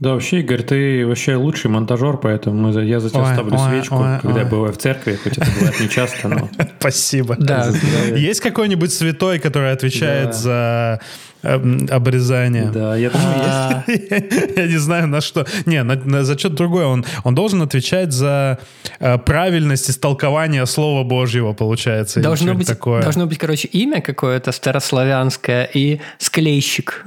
Да, 0.00 0.12
вообще, 0.12 0.40
Игорь, 0.40 0.62
ты 0.62 1.04
вообще 1.04 1.34
лучший 1.34 1.70
монтажер, 1.70 2.18
поэтому 2.18 2.70
я 2.80 3.00
за 3.00 3.10
тебя 3.10 3.22
Ой, 3.22 3.32
ставлю 3.34 3.56
ой, 3.58 3.68
свечку, 3.68 3.96
ой, 3.96 4.18
когда 4.22 4.34
ой. 4.36 4.40
я 4.44 4.46
бываю 4.46 4.72
в 4.72 4.76
церкви, 4.78 5.18
хоть 5.20 5.38
это 5.38 5.50
бывает 5.50 5.80
не 5.80 5.88
часто, 5.88 6.28
но... 6.28 6.48
Спасибо. 6.78 7.34
Да. 7.36 7.72
Есть 8.14 8.40
какой-нибудь 8.40 8.92
святой, 8.92 9.40
который 9.40 9.72
отвечает 9.72 10.26
Да. 10.28 10.32
за 10.34 11.00
эм, 11.42 11.88
обрезание? 11.90 12.70
Да, 12.72 12.94
я 12.96 13.10
думаю, 13.10 13.82
есть. 13.88 14.56
Я 14.56 14.66
не 14.68 14.76
знаю, 14.76 15.08
на 15.08 15.20
что. 15.20 15.44
Не, 15.66 15.82
на, 15.82 15.96
на- 15.96 16.22
за 16.22 16.38
что-то 16.38 16.54
другое. 16.54 16.86
Он, 16.86 17.04
он 17.24 17.34
должен 17.34 17.60
отвечать 17.62 18.12
за 18.12 18.58
э, 19.00 19.18
правильность 19.18 19.90
истолкования 19.90 20.64
Слова 20.66 21.02
Божьего, 21.02 21.54
получается. 21.54 22.20
Должно 22.20 22.54
быть, 22.54 22.68
такое. 22.68 23.02
должно 23.02 23.26
быть, 23.26 23.38
короче, 23.38 23.66
имя 23.66 24.00
какое-то 24.00 24.52
старославянское 24.52 25.68
и 25.74 25.98
склейщик. 26.18 27.04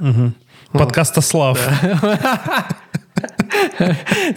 Подкастослав. 0.72 1.58
Да, 1.82 2.66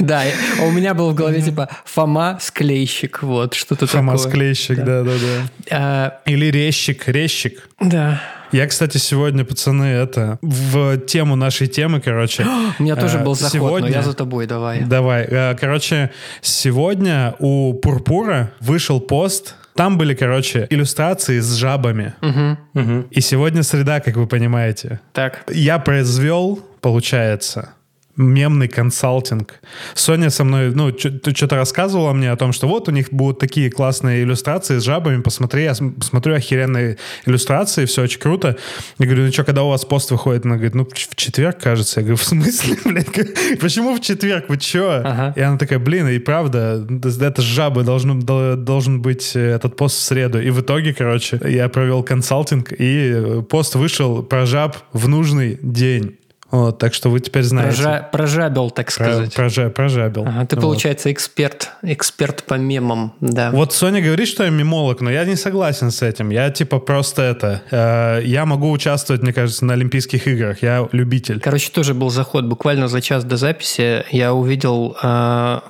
а 0.09 0.63
у 0.63 0.71
меня 0.71 0.93
был 0.93 1.11
в 1.11 1.15
голове 1.15 1.41
типа 1.41 1.69
Фома 1.85 2.37
Склейщик, 2.41 3.23
вот, 3.23 3.53
что-то 3.53 3.87
Фома 3.87 4.13
такое. 4.17 4.29
Склейщик, 4.29 4.77
да-да-да. 4.77 5.49
А, 5.71 6.19
Или 6.25 6.45
резчик, 6.47 7.07
резчик. 7.07 7.69
Да. 7.79 8.21
Я, 8.51 8.67
кстати, 8.67 8.97
сегодня, 8.97 9.43
пацаны, 9.43 9.83
это 9.85 10.37
в 10.41 10.97
тему 10.99 11.35
нашей 11.35 11.67
темы, 11.67 11.99
короче. 11.99 12.45
У 12.79 12.83
меня 12.83 12.95
тоже 12.95 13.17
э, 13.17 13.23
был 13.23 13.35
заход, 13.35 13.53
но 13.53 13.67
сегодня- 13.67 13.89
я 13.91 14.01
за 14.01 14.13
тобой, 14.13 14.45
давай. 14.47 14.81
Давай. 14.81 15.25
Э, 15.29 15.55
Короче, 15.59 16.11
сегодня 16.41 17.35
у 17.39 17.73
Пурпура 17.73 18.51
вышел 18.59 18.99
пост. 19.01 19.55
Там 19.75 19.97
были, 19.97 20.13
короче, 20.13 20.67
иллюстрации 20.69 21.39
с 21.39 21.53
жабами. 21.55 22.13
Мгм. 22.21 23.07
И 23.11 23.19
сегодня 23.19 23.61
среда, 23.63 23.99
как 23.99 24.15
вы 24.15 24.25
понимаете. 24.25 25.01
Так. 25.11 25.43
Я 25.51 25.79
произвел, 25.79 26.63
получается, 26.79 27.73
мемный 28.17 28.67
консалтинг. 28.67 29.55
Соня 29.93 30.29
со 30.29 30.43
мной, 30.43 30.71
ну, 30.73 30.91
что-то 30.97 31.55
рассказывала 31.55 32.13
мне 32.13 32.31
о 32.31 32.35
том, 32.37 32.53
что 32.53 32.67
вот 32.67 32.87
у 32.87 32.91
них 32.91 33.11
будут 33.11 33.39
такие 33.39 33.69
классные 33.69 34.23
иллюстрации 34.23 34.77
с 34.79 34.83
жабами, 34.83 35.21
посмотри, 35.21 35.63
я 35.63 35.75
см- 35.75 36.01
смотрю 36.03 36.35
охеренные 36.35 36.97
иллюстрации, 37.25 37.85
все 37.85 38.03
очень 38.03 38.19
круто. 38.19 38.57
Я 38.99 39.05
говорю, 39.05 39.25
ну 39.25 39.31
что, 39.31 39.43
когда 39.43 39.63
у 39.63 39.69
вас 39.69 39.83
пост 39.85 40.11
выходит? 40.11 40.45
Она 40.45 40.55
говорит, 40.55 40.75
ну, 40.75 40.85
в 40.85 41.15
четверг, 41.15 41.59
кажется. 41.59 41.99
Я 41.99 42.03
говорю, 42.05 42.17
в 42.17 42.23
смысле, 42.23 42.77
блядь? 42.85 43.59
Почему 43.59 43.95
в 43.95 44.01
четверг? 44.01 44.45
Вы 44.49 44.57
чё? 44.57 45.01
Ага. 45.03 45.33
И 45.35 45.41
она 45.41 45.57
такая, 45.57 45.79
блин, 45.79 46.07
и 46.07 46.19
правда, 46.19 46.85
это 47.21 47.41
жабы 47.41 47.83
должен, 47.83 48.19
дол- 48.21 48.55
должен 48.55 49.01
быть 49.01 49.35
э, 49.35 49.55
этот 49.55 49.75
пост 49.75 49.97
в 49.97 50.01
среду. 50.01 50.39
И 50.41 50.49
в 50.51 50.61
итоге, 50.61 50.93
короче, 50.93 51.39
я 51.45 51.67
провел 51.69 52.01
консалтинг, 52.03 52.71
и 52.71 53.11
э, 53.13 53.41
пост 53.41 53.75
вышел 53.75 54.23
про 54.23 54.45
жаб 54.45 54.77
в 54.93 55.07
нужный 55.07 55.59
день. 55.61 56.17
Вот, 56.55 56.77
так 56.77 56.93
что 56.93 57.09
вы 57.09 57.19
теперь 57.19 57.43
знаете. 57.43 57.81
Прожа- 57.81 58.11
Прожабил, 58.11 58.69
так 58.71 58.85
Про- 58.87 58.91
сказать. 58.93 59.35
прожа- 59.35 59.69
прожабил. 59.69 60.23
Ага, 60.25 60.45
ты, 60.45 60.55
Вот. 60.55 60.61
получается, 60.61 61.11
эксперт. 61.11 61.71
Эксперт 61.81 62.43
по 62.43 62.53
мемам, 62.55 63.13
да. 63.19 63.51
Вот 63.51 63.73
Соня 63.73 64.01
говорит, 64.01 64.27
что 64.27 64.43
я 64.43 64.49
мемолог, 64.49 65.01
но 65.01 65.11
я 65.11 65.25
не 65.25 65.35
согласен 65.35 65.91
с 65.91 66.01
этим. 66.01 66.29
Я 66.29 66.49
типа 66.51 66.79
просто 66.79 67.21
это... 67.23 67.61
э, 67.71 68.21
я 68.25 68.45
могу 68.45 68.71
участвовать, 68.71 69.21
мне 69.21 69.33
кажется, 69.33 69.65
на 69.65 69.73
Олимпийских 69.73 70.27
играх. 70.27 70.61
Я 70.61 70.87
любитель. 70.91 71.39
Короче, 71.39 71.71
тоже 71.71 71.93
был 71.93 72.09
заход. 72.09 72.45
Буквально 72.45 72.87
за 72.87 73.01
час 73.01 73.23
до 73.23 73.37
записи 73.37 74.05
я 74.11 74.33
увидел 74.33 74.95
э, 75.01 75.07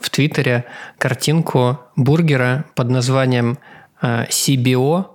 в 0.01 0.09
Твиттере 0.11 0.65
картинку 0.97 1.79
бургера 1.95 2.65
под 2.75 2.89
названием 2.89 3.57
э, 4.01 4.25
CBO. 4.29 5.05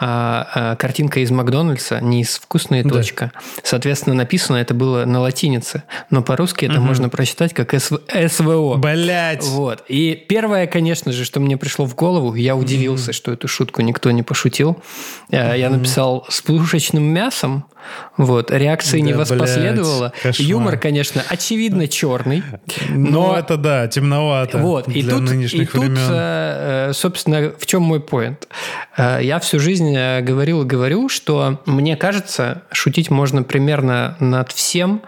А, 0.00 0.46
а, 0.54 0.76
картинка 0.76 1.20
из 1.20 1.30
Макдональдса, 1.30 2.00
не 2.00 2.22
из 2.22 2.38
вкусная 2.38 2.82
Да. 2.82 2.88
точка. 2.90 3.32
Соответственно, 3.62 4.14
написано 4.16 4.56
это 4.56 4.72
было 4.72 5.04
на 5.04 5.20
латинице, 5.20 5.82
но 6.08 6.22
по-русски 6.22 6.64
это 6.64 6.80
можно 6.80 7.08
прочитать 7.08 7.52
как 7.54 7.74
СВ- 7.74 8.00
СВО. 8.28 8.76
Блять! 8.76 9.44
Вот. 9.44 9.84
И 9.88 10.14
первое, 10.28 10.66
конечно 10.66 11.12
же, 11.12 11.24
что 11.24 11.38
мне 11.40 11.56
пришло 11.56 11.84
в 11.84 11.94
голову, 11.94 12.34
я 12.34 12.56
удивился, 12.56 13.12
что 13.12 13.30
эту 13.32 13.46
шутку 13.48 13.82
никто 13.82 14.10
не 14.10 14.22
пошутил. 14.22 14.82
Э, 15.30 15.58
Я 15.58 15.68
написал 15.70 16.24
с 16.28 16.40
пушечным 16.40 17.04
мясом. 17.04 17.64
Вот. 18.16 18.50
Реакции 18.50 19.00
не 19.00 19.12
Да, 19.12 19.20
воспоследовало. 19.20 20.10
блядь, 20.10 20.22
кошмар. 20.22 20.48
Юмор, 20.48 20.76
конечно, 20.78 21.22
очевидно 21.28 21.88
черный. 21.88 22.42
Но 22.88 23.36
это 23.38 23.56
да, 23.56 23.86
темновато 23.88 24.58
Вот, 24.58 24.88
и 24.88 25.02
для 25.02 25.12
тут, 25.14 25.22
и 25.22 25.34
нынешних 25.34 25.72
тут, 25.72 25.80
времен. 25.82 25.98
э, 25.98 26.88
э, 26.90 26.92
собственно, 26.92 27.52
в 27.58 27.66
чем 27.66 27.82
мой 27.82 28.00
поинт? 28.00 28.48
Э, 28.96 29.18
Я 29.22 29.38
всю 29.38 29.58
жизнь 29.58 29.92
говорил 30.20 30.62
и 30.62 30.64
говорю, 30.64 31.08
что 31.08 31.60
мне 31.66 31.96
кажется, 31.96 32.62
шутить 32.72 33.10
можно 33.10 33.42
примерно 33.42 34.16
над 34.20 34.52
всем, 34.52 35.02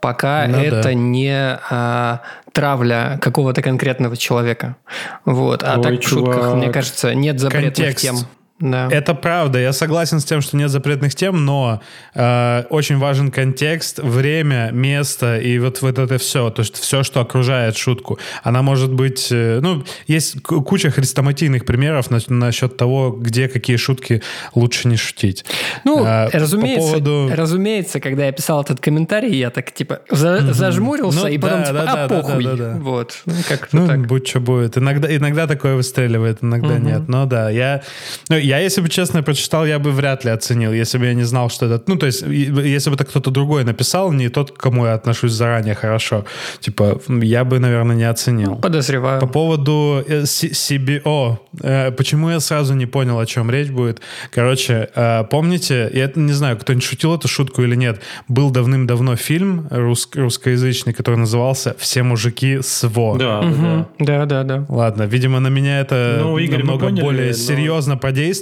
пока 0.00 0.46
Ну 0.46 0.58
это 0.58 0.82
да. 0.82 0.94
не 0.94 1.32
а, 1.70 2.20
травля 2.52 3.18
какого-то 3.22 3.62
конкретного 3.62 4.16
человека. 4.18 4.76
Вот. 5.24 5.62
А 5.62 5.76
Ой, 5.78 5.82
так 5.82 6.00
в 6.00 6.06
шутках, 6.08 6.54
мне 6.54 6.70
кажется, 6.70 7.14
нет 7.14 7.40
запретных 7.40 7.74
Контекст. 7.74 8.04
тем. 8.04 8.16
Да. 8.60 8.88
Это 8.90 9.14
правда, 9.14 9.58
я 9.58 9.72
согласен 9.72 10.20
с 10.20 10.24
тем, 10.24 10.40
что 10.40 10.56
нет 10.56 10.70
запретных 10.70 11.14
тем, 11.16 11.44
но 11.44 11.80
э, 12.14 12.62
очень 12.70 12.98
важен 12.98 13.32
контекст, 13.32 13.98
время, 13.98 14.70
место 14.72 15.38
и 15.38 15.58
вот, 15.58 15.82
вот 15.82 15.98
это 15.98 16.18
все, 16.18 16.50
то 16.50 16.60
есть 16.62 16.76
все, 16.76 17.02
что 17.02 17.20
окружает 17.20 17.76
шутку. 17.76 18.18
Она 18.44 18.62
может 18.62 18.92
быть, 18.92 19.28
э, 19.32 19.58
ну, 19.60 19.84
есть 20.06 20.40
куча 20.42 20.90
хрестоматийных 20.90 21.64
примеров 21.64 22.10
на- 22.12 22.20
насчет 22.28 22.76
того, 22.76 23.10
где 23.10 23.48
какие 23.48 23.76
шутки 23.76 24.22
лучше 24.54 24.86
не 24.86 24.96
шутить. 24.96 25.44
Ну, 25.84 25.98
по 26.04 26.30
разумеется, 26.32 26.92
поводу- 26.92 27.30
разумеется, 27.34 27.98
когда 27.98 28.26
я 28.26 28.32
писал 28.32 28.62
этот 28.62 28.78
комментарий, 28.80 29.36
я 29.36 29.50
так 29.50 29.72
типа 29.72 30.00
за- 30.08 30.52
зажмурился 30.52 31.22
Ну 31.22 31.26
и 31.26 31.38
потом 31.38 31.60
да, 31.62 31.66
типа, 31.66 31.78
да, 31.84 31.92
а 32.04 32.08
да, 32.08 32.22
похуй. 32.22 32.44
да, 32.44 32.50
да, 32.54 32.56
да. 32.74 32.78
Вот. 32.78 33.20
Ну, 33.26 33.34
как-то 33.48 33.76
Ну, 33.76 33.86
так. 33.88 34.06
будь 34.06 34.28
что 34.28 34.38
будет. 34.38 34.78
Иногда, 34.78 35.14
иногда 35.14 35.48
такое 35.48 35.74
выстреливает, 35.74 36.38
иногда 36.42 36.78
нет. 36.78 37.08
Но 37.08 37.26
да, 37.26 37.50
я, 37.50 37.82
ну, 38.28 38.43
я, 38.44 38.58
если 38.58 38.82
бы 38.82 38.88
честно 38.88 39.22
прочитал, 39.22 39.66
я 39.66 39.78
бы 39.78 39.90
вряд 39.92 40.24
ли 40.24 40.30
оценил, 40.30 40.72
если 40.72 40.98
бы 40.98 41.06
я 41.06 41.14
не 41.14 41.24
знал, 41.24 41.50
что 41.50 41.66
это... 41.66 41.82
Ну, 41.86 41.96
то 41.96 42.06
есть, 42.06 42.22
если 42.22 42.90
бы 42.90 42.94
это 42.96 43.04
кто-то 43.04 43.30
другой 43.30 43.64
написал, 43.64 44.12
не 44.12 44.28
тот, 44.28 44.50
к 44.52 44.56
кому 44.56 44.86
я 44.86 44.94
отношусь 44.94 45.32
заранее 45.32 45.74
хорошо, 45.74 46.24
типа, 46.60 47.00
я 47.22 47.44
бы, 47.44 47.58
наверное, 47.58 47.96
не 47.96 48.04
оценил. 48.10 48.56
Подозреваю. 48.56 49.20
По 49.20 49.26
поводу 49.26 50.04
э, 50.08 50.22
CBO, 50.68 51.36
э, 51.62 51.90
почему 51.92 52.30
я 52.30 52.40
сразу 52.40 52.74
не 52.74 52.86
понял, 52.86 53.18
о 53.18 53.26
чем 53.26 53.50
речь 53.50 53.70
будет? 53.70 54.00
Короче, 54.30 54.88
э, 54.94 55.24
помните, 55.30 55.90
я 55.92 56.10
не 56.14 56.32
знаю, 56.32 56.56
кто-нибудь 56.58 56.84
шутил 56.84 57.14
эту 57.14 57.28
шутку 57.28 57.62
или 57.62 57.76
нет, 57.76 58.00
был 58.28 58.50
давным-давно 58.50 59.16
фильм 59.16 59.66
рус- 59.70 60.08
русскоязычный, 60.14 60.92
который 60.92 61.16
назывался 61.16 61.74
«Все 61.78 62.02
мужики 62.02 62.58
СВО». 62.62 63.16
Да, 63.18 63.40
да, 63.40 63.46
Мгм. 63.46 63.86
Да, 63.98 64.26
да, 64.26 64.42
да. 64.42 64.64
Ладно, 64.68 65.02
видимо, 65.04 65.40
на 65.40 65.48
меня 65.48 65.80
это 65.80 66.18
Ну, 66.20 66.38
Игорь, 66.38 66.58
намного 66.58 66.86
поняли, 66.86 67.02
более 67.02 67.26
но- 67.28 67.32
серьезно 67.32 67.96
подействовало, 67.96 68.33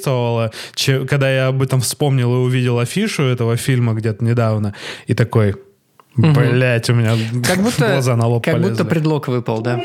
че- 0.74 1.04
когда 1.06 1.30
я 1.30 1.48
об 1.48 1.62
этом 1.62 1.80
вспомнил 1.80 2.32
и 2.34 2.38
увидел 2.38 2.78
афишу 2.78 3.22
этого 3.24 3.56
фильма 3.56 3.92
где-то 3.94 4.24
недавно, 4.24 4.74
и 5.06 5.14
такой, 5.14 5.54
блять, 6.16 6.90
у 6.90 6.94
меня 6.94 7.12
Как 7.44 7.62
будто, 7.62 7.86
глаза 7.88 8.16
на 8.16 8.26
лоб 8.26 8.44
как 8.44 8.54
полезли. 8.54 8.70
будто 8.72 8.84
предлог 8.84 9.28
выпал, 9.28 9.60
да. 9.62 9.80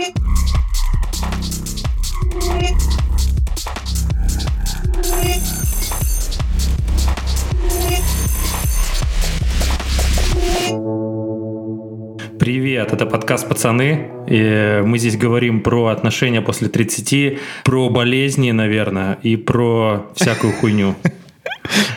Привет, 12.47 12.93
это 12.93 13.05
подкаст 13.05 13.49
«Пацаны». 13.49 14.09
И 14.29 14.81
мы 14.85 14.99
здесь 14.99 15.17
говорим 15.17 15.59
про 15.59 15.87
отношения 15.87 16.41
после 16.41 16.69
30, 16.69 17.39
про 17.65 17.89
болезни, 17.89 18.51
наверное, 18.51 19.17
и 19.21 19.35
про 19.35 20.05
всякую 20.15 20.53
хуйню. 20.53 20.95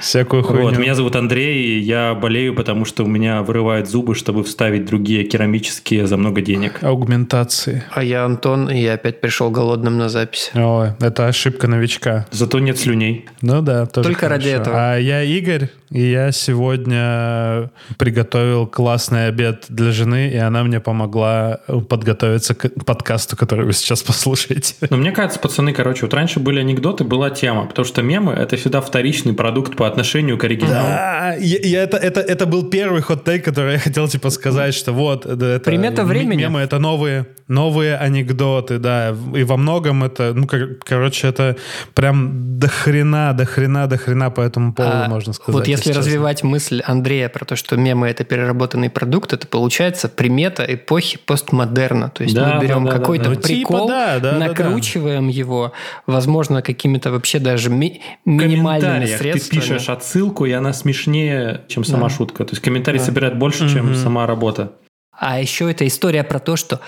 Всякую 0.00 0.42
хуйню. 0.42 0.62
Вот, 0.62 0.78
меня 0.78 0.94
зовут 0.94 1.16
Андрей, 1.16 1.62
и 1.62 1.78
я 1.78 2.14
болею, 2.14 2.54
потому 2.54 2.84
что 2.84 3.04
у 3.04 3.06
меня 3.06 3.42
вырывают 3.42 3.88
зубы, 3.88 4.14
чтобы 4.14 4.44
вставить 4.44 4.84
другие 4.84 5.24
керамические 5.24 6.06
за 6.06 6.16
много 6.16 6.40
денег. 6.40 6.82
Аугментации. 6.82 7.84
А 7.92 8.02
я 8.02 8.24
Антон, 8.24 8.70
и 8.70 8.80
я 8.80 8.94
опять 8.94 9.20
пришел 9.20 9.50
голодным 9.50 9.98
на 9.98 10.08
запись. 10.08 10.50
Ой, 10.54 10.90
это 11.00 11.26
ошибка 11.26 11.68
новичка. 11.68 12.26
Зато 12.30 12.58
нет 12.58 12.78
слюней. 12.78 13.26
Ну 13.42 13.62
да, 13.62 13.86
тоже 13.86 14.08
Только 14.08 14.28
ради 14.28 14.50
хорошо. 14.50 14.62
этого. 14.62 14.92
А 14.92 14.96
я 14.96 15.22
Игорь, 15.22 15.68
и 15.90 16.02
я 16.02 16.30
сегодня 16.32 17.70
приготовил 17.98 18.66
классный 18.66 19.26
обед 19.26 19.66
для 19.68 19.90
жены, 19.90 20.30
и 20.30 20.36
она 20.36 20.62
мне 20.62 20.80
помогла 20.80 21.60
подготовиться 21.88 22.54
к 22.54 22.84
подкасту, 22.84 23.36
который 23.36 23.66
вы 23.66 23.72
сейчас 23.72 24.02
послушаете. 24.04 24.74
Но 24.88 24.96
мне 24.96 25.12
кажется, 25.12 25.38
пацаны, 25.40 25.72
короче, 25.72 26.02
вот 26.02 26.14
раньше 26.14 26.40
были 26.40 26.60
анекдоты, 26.60 27.04
была 27.04 27.30
тема, 27.30 27.66
потому 27.66 27.84
что 27.84 28.02
мемы— 28.02 28.32
это 28.38 28.56
всегда 28.56 28.80
вторичный 28.80 29.34
продукт 29.34 29.59
продукт 29.60 29.76
по 29.76 29.86
отношению 29.86 30.38
к 30.38 30.44
оригиналу. 30.44 30.86
Да, 30.88 31.34
я, 31.38 31.58
я 31.62 31.82
это, 31.82 31.96
это, 31.96 32.20
это 32.20 32.46
был 32.46 32.70
первый 32.70 33.00
хот-тейк, 33.02 33.44
который 33.44 33.72
я 33.74 33.78
хотел 33.78 34.08
типа 34.08 34.30
сказать, 34.30 34.74
что 34.74 34.92
вот 34.92 35.26
это, 35.26 35.60
Примета 35.64 36.04
времени. 36.04 36.42
мемы 36.42 36.60
это 36.60 36.78
новые, 36.78 37.26
новые 37.48 37.96
анекдоты, 37.96 38.78
да, 38.78 39.14
и 39.36 39.44
во 39.44 39.56
многом 39.56 40.04
это, 40.04 40.32
ну, 40.34 40.46
кор- 40.46 40.76
короче, 40.84 41.28
это 41.28 41.56
прям 41.94 42.58
до 42.58 42.68
хрена, 42.68 43.32
до 43.32 43.44
хрена, 43.44 43.86
до 43.86 43.96
хрена 43.98 44.30
по 44.30 44.40
этому 44.40 44.72
поводу 44.72 44.96
А, 45.04 45.08
можно 45.08 45.32
сказать. 45.32 45.54
Вот 45.54 45.68
если 45.68 45.84
честно. 45.88 46.00
развивать 46.02 46.42
мысль 46.42 46.82
Андрея 46.86 47.28
про 47.28 47.44
то, 47.44 47.56
что 47.56 47.76
мемы 47.76 48.08
это 48.08 48.24
переработанный 48.24 48.90
продукт, 48.90 49.32
это 49.32 49.46
получается 49.46 50.08
примета 50.08 50.64
эпохи 50.68 51.18
постмодерна. 51.26 52.08
То 52.10 52.22
есть 52.24 52.34
Да, 52.34 52.54
мы 52.54 52.62
берем 52.62 52.84
да, 52.84 52.92
да, 52.92 52.98
какой-то 52.98 53.24
да. 53.24 53.30
Ну, 53.30 53.36
типа 53.36 53.46
прикол, 53.48 53.88
да, 53.88 54.18
да, 54.18 54.32
да, 54.32 54.38
да. 54.38 54.46
накручиваем 54.48 55.28
его, 55.28 55.72
возможно, 56.06 56.62
какими-то 56.62 57.10
вообще 57.10 57.38
даже 57.38 57.70
ми- 57.70 58.00
минимальными 58.24 59.06
средствами. 59.06 59.49
Пишешь 59.50 59.88
отсылку, 59.88 60.46
и 60.46 60.52
она 60.52 60.72
смешнее, 60.72 61.62
чем 61.68 61.84
сама 61.84 62.08
Да. 62.08 62.14
шутка. 62.14 62.44
То 62.44 62.52
есть 62.52 62.62
комментарий 62.62 63.00
собирает 63.00 63.38
больше, 63.38 63.68
чем 63.72 63.94
сама 63.94 64.26
работа. 64.26 64.72
А 65.12 65.38
еще 65.38 65.70
это 65.70 65.86
история 65.86 66.24
про 66.24 66.38
то, 66.38 66.56
что 66.56 66.80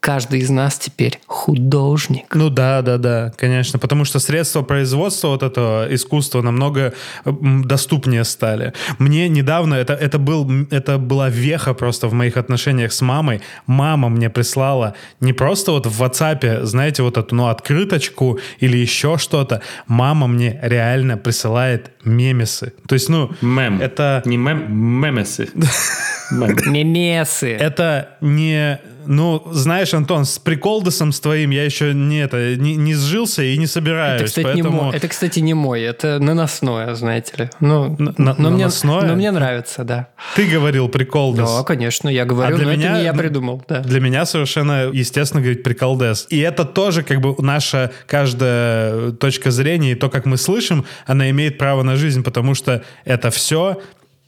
каждый 0.00 0.40
из 0.40 0.50
нас 0.50 0.78
теперь 0.78 1.20
художник. 1.26 2.34
Ну 2.34 2.50
да, 2.50 2.82
да, 2.82 2.98
да, 2.98 3.32
конечно, 3.36 3.78
потому 3.78 4.04
что 4.04 4.18
средства 4.18 4.62
производства 4.62 5.28
вот 5.28 5.42
этого 5.42 5.86
искусства 5.94 6.42
намного 6.42 6.94
м, 7.24 7.64
доступнее 7.64 8.24
стали. 8.24 8.72
Мне 8.98 9.28
недавно 9.28 9.74
это 9.74 9.92
это 9.92 10.18
был 10.18 10.50
это 10.70 10.98
была 10.98 11.28
веха 11.28 11.74
просто 11.74 12.08
в 12.08 12.14
моих 12.14 12.36
отношениях 12.36 12.92
с 12.92 13.02
мамой. 13.02 13.42
Мама 13.66 14.08
мне 14.08 14.30
прислала 14.30 14.94
не 15.20 15.32
просто 15.32 15.72
вот 15.72 15.86
в 15.86 16.02
WhatsApp, 16.02 16.64
знаете, 16.64 17.02
вот 17.02 17.18
эту 17.18 17.34
ну 17.34 17.48
открыточку 17.48 18.38
или 18.58 18.78
еще 18.78 19.18
что-то. 19.18 19.60
Мама 19.86 20.26
мне 20.26 20.58
реально 20.62 21.18
присылает 21.18 21.90
мемесы. 22.04 22.72
То 22.88 22.94
есть 22.94 23.08
ну 23.08 23.30
Мем. 23.42 23.80
это 23.80 24.22
Не 24.24 24.36
мем, 24.36 24.72
мемесы. 24.72 25.50
Мем. 26.30 26.56
Мемесы. 26.66 27.52
это 27.52 28.16
не... 28.20 28.78
Ну, 29.12 29.42
знаешь, 29.50 29.92
Антон, 29.92 30.24
с 30.24 30.38
приколдосом 30.38 31.10
с 31.10 31.18
твоим 31.18 31.50
я 31.50 31.64
еще 31.64 31.92
не, 31.92 32.20
это, 32.20 32.54
не, 32.54 32.76
не 32.76 32.94
сжился 32.94 33.42
и 33.42 33.58
не 33.58 33.66
собираюсь. 33.66 34.20
Это, 34.20 34.28
кстати, 34.28 34.46
не 34.46 34.62
поэтому... 34.62 34.82
мой, 34.84 34.96
это, 34.96 35.08
кстати, 35.08 35.40
не 35.40 35.52
мой, 35.52 35.82
это 35.82 36.20
наносное, 36.20 36.94
знаете 36.94 37.32
ли. 37.36 37.50
Ну, 37.58 37.96
На- 37.98 38.14
на- 38.16 38.34
но, 38.38 38.50
мне, 38.50 38.58
наносное? 38.58 39.02
но 39.02 39.14
мне 39.16 39.32
нравится, 39.32 39.82
да. 39.82 40.06
Ты 40.36 40.46
говорил 40.46 40.88
приколдос. 40.88 41.56
Да, 41.56 41.64
конечно, 41.64 42.08
я 42.08 42.24
говорю, 42.24 42.54
А 42.54 42.56
для 42.58 42.66
но 42.68 42.72
меня- 42.72 42.90
это 42.90 42.98
не 42.98 43.04
я 43.04 43.12
придумал. 43.12 43.64
Да. 43.68 43.80
Для 43.80 43.98
меня 44.00 44.24
совершенно 44.26 44.90
естественно 44.92 45.40
говорить 45.42 45.64
приколдес. 45.64 46.26
И 46.30 46.38
это 46.38 46.64
тоже 46.64 47.02
как 47.02 47.20
бы 47.20 47.34
наша 47.38 47.90
каждая 48.06 49.10
точка 49.10 49.50
зрения 49.50 49.92
и 49.92 49.94
то, 49.96 50.08
как 50.08 50.24
мы 50.24 50.36
слышим, 50.36 50.84
она 51.06 51.28
имеет 51.30 51.58
право 51.58 51.82
на 51.82 51.96
жизнь, 51.96 52.22
потому 52.22 52.54
что 52.54 52.84
это 53.04 53.30
все 53.32 53.80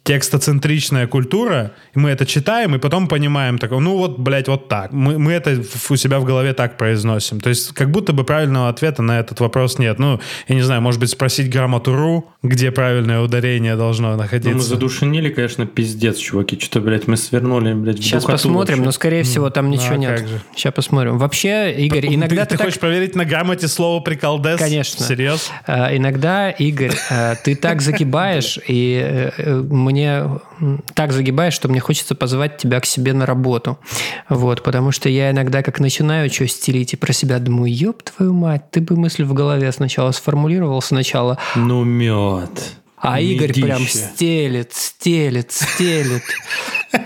текстоцентричная 0.04 1.06
культура, 1.06 1.72
и 1.94 1.98
мы 1.98 2.10
это 2.10 2.26
читаем, 2.26 2.74
и 2.74 2.78
потом 2.78 3.06
понимаем, 3.08 3.58
так, 3.58 3.70
ну 3.70 3.96
вот, 3.96 4.18
блядь, 4.18 4.48
вот 4.48 4.68
так. 4.68 4.92
Мы, 4.92 5.18
мы 5.18 5.32
это 5.32 5.62
у 5.90 5.96
себя 5.96 6.18
в 6.18 6.24
голове 6.24 6.52
так 6.54 6.76
произносим. 6.76 7.40
То 7.40 7.48
есть 7.48 7.72
как 7.72 7.90
будто 7.90 8.12
бы 8.12 8.24
правильного 8.24 8.68
ответа 8.68 9.02
на 9.02 9.20
этот 9.20 9.40
вопрос 9.40 9.78
нет. 9.78 9.98
Ну, 9.98 10.20
я 10.48 10.54
не 10.54 10.62
знаю, 10.62 10.82
может 10.82 11.00
быть, 11.00 11.10
спросить 11.10 11.50
грамматуру, 11.50 12.28
где 12.42 12.70
правильное 12.72 13.20
ударение 13.20 13.76
должно 13.76 14.08
Ну, 14.08 14.16
мы 14.16 14.22
находиться. 14.22 14.58
задушнили, 14.68 15.28
конечно, 15.30 15.66
пиздец, 15.66 16.16
чуваки. 16.18 16.58
Что-то, 16.58 16.80
блядь, 16.80 17.06
мы 17.06 17.16
свернули, 17.16 17.72
блядь, 17.72 17.98
в 17.98 18.02
Сейчас 18.02 18.24
посмотрим, 18.24 18.76
вообще. 18.78 18.84
но, 18.86 18.92
скорее 18.92 19.22
всего, 19.22 19.50
там 19.50 19.70
ничего 19.70 19.94
а 19.94 19.96
нет. 19.96 20.18
как 20.18 20.28
же? 20.28 20.40
Сейчас 20.56 20.72
посмотрим. 20.74 21.18
Вообще, 21.18 21.72
Игорь, 21.78 22.02
Ты- 22.08 22.14
иногда 22.14 22.44
ты, 22.44 22.50
ты, 22.50 22.56
так- 22.58 22.66
хочешь 22.66 22.80
проверить 22.80 23.14
на 23.14 23.24
грамоте 23.24 23.68
слово 23.68 24.00
приколдес? 24.02 24.58
Конечно. 24.58 25.04
Серьезно? 25.04 25.54
А, 25.66 25.96
Иногда, 25.96 26.50
Игорь, 26.50 26.92
а, 27.10 27.34
ты 27.36 27.54
так 27.54 27.80
загибаешь, 27.82 28.58
и 28.66 29.00
э, 29.02 29.30
э, 29.36 29.60
мне 29.92 30.24
так 30.94 31.12
загибаешь, 31.12 31.54
что 31.54 31.68
мне 31.68 31.80
хочется 31.80 32.14
позвать 32.14 32.56
тебя 32.58 32.80
к 32.80 32.86
себе 32.86 33.12
на 33.12 33.26
работу. 33.26 33.78
Вот, 34.28 34.62
потому 34.62 34.90
что 34.92 35.08
я 35.08 35.30
иногда 35.30 35.62
как 35.62 35.78
начинаю 35.80 36.30
что 36.30 36.48
стелить 36.48 36.94
и 36.94 36.96
про 36.96 37.12
себя 37.12 37.38
думаю, 37.38 37.72
ёб 37.74 38.02
твою 38.02 38.32
мать, 38.32 38.70
ты 38.70 38.80
бы 38.80 38.96
мысль 38.96 39.24
в 39.24 39.34
голове 39.34 39.70
сначала 39.72 40.10
сформулировал 40.12 40.80
сначала, 40.82 41.38
Ну, 41.54 41.84
мед. 41.84 42.50
а 42.98 43.20
Игорь 43.20 43.48
Медище. 43.48 43.66
прям 43.66 43.80
стелит, 43.86 44.72
стелит, 44.72 45.52
стелит. 45.52 46.22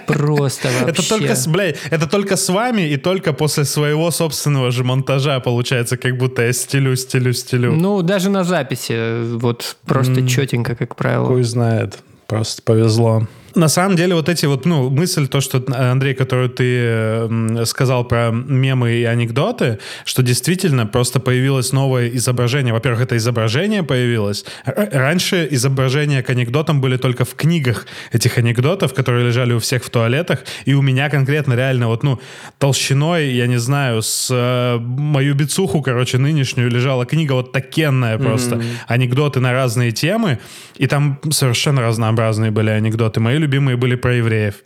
Просто 0.07 0.69
вообще. 0.69 0.91
Это 0.91 1.09
только, 1.09 1.35
с, 1.37 1.47
блядь, 1.47 1.79
это 1.91 2.07
только 2.09 2.37
с 2.37 2.49
вами 2.49 2.83
и 2.83 2.97
только 2.97 3.33
после 3.33 3.65
своего 3.65 4.11
собственного 4.11 4.71
же 4.73 4.83
монтажа 4.85 5.39
получается, 5.41 5.97
как 5.97 6.19
будто 6.19 6.43
я 6.43 6.53
стелю, 6.53 6.97
стелю, 6.97 7.33
стелю. 7.33 7.73
Ну, 7.73 8.03
даже 8.03 8.29
на 8.31 8.43
записи, 8.45 9.37
вот 9.37 9.77
просто 9.87 10.27
четенько, 10.27 10.75
как 10.75 10.97
правило. 10.97 11.27
Хуй 11.27 11.45
знает. 11.45 11.99
Просто 12.27 12.63
повезло. 12.63 13.27
На 13.57 13.69
самом 13.69 13.97
деле 13.97 14.15
вот 14.15 14.29
эти 14.29 14.45
вот, 14.45 14.67
ну, 14.67 14.91
мысль, 14.91 15.29
то, 15.29 15.41
что, 15.41 15.65
Андрей, 15.75 16.15
которую 16.15 16.51
ты 16.51 16.65
э, 16.79 17.65
сказал 17.65 18.05
про 18.05 18.31
мемы 18.31 18.93
и 18.93 19.05
анекдоты, 19.05 19.79
что 20.05 20.23
действительно 20.23 20.85
просто 20.85 21.21
появилось 21.21 21.73
новое 21.73 22.11
изображение. 22.11 22.75
Во-первых, 22.75 23.01
это 23.01 23.17
изображение 23.17 23.83
появилось. 23.83 24.45
Раньше 24.67 25.49
изображения 25.51 26.23
к 26.23 26.29
анекдотам 26.29 26.83
были 26.83 26.99
только 26.99 27.25
в 27.25 27.35
книгах 27.35 27.87
этих 28.13 28.37
анекдотов, 28.37 28.93
которые 28.93 29.25
лежали 29.25 29.55
у 29.55 29.59
всех 29.59 29.85
в 29.85 29.89
туалетах, 29.89 30.41
и 30.67 30.75
у 30.75 30.83
меня 30.83 31.09
конкретно 31.09 31.55
реально 31.55 31.89
вот, 31.89 32.03
ну, 32.03 32.21
толщиной, 32.59 33.33
я 33.33 33.47
не 33.47 33.59
знаю, 33.59 34.03
с 34.03 34.29
э, 34.31 34.79
мою 34.79 35.35
бицуху, 35.35 35.81
короче, 35.81 36.19
нынешнюю 36.19 36.71
лежала 36.71 37.07
книга 37.07 37.33
вот 37.33 37.53
такенная 37.53 38.19
просто. 38.19 38.61
Анекдоты 38.87 39.41
на 39.41 39.53
разные 39.53 39.93
темы, 39.93 40.41
и 40.77 40.87
там 40.87 41.19
совершенно 41.31 41.81
разнообразные 41.81 42.51
были 42.51 42.69
анекдоты. 42.69 43.21
Мои 43.21 43.46
любимые 43.47 43.77
были 43.77 43.95
про 43.95 44.15
евреев. 44.15 44.57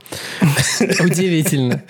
Удивительно. 1.00 1.82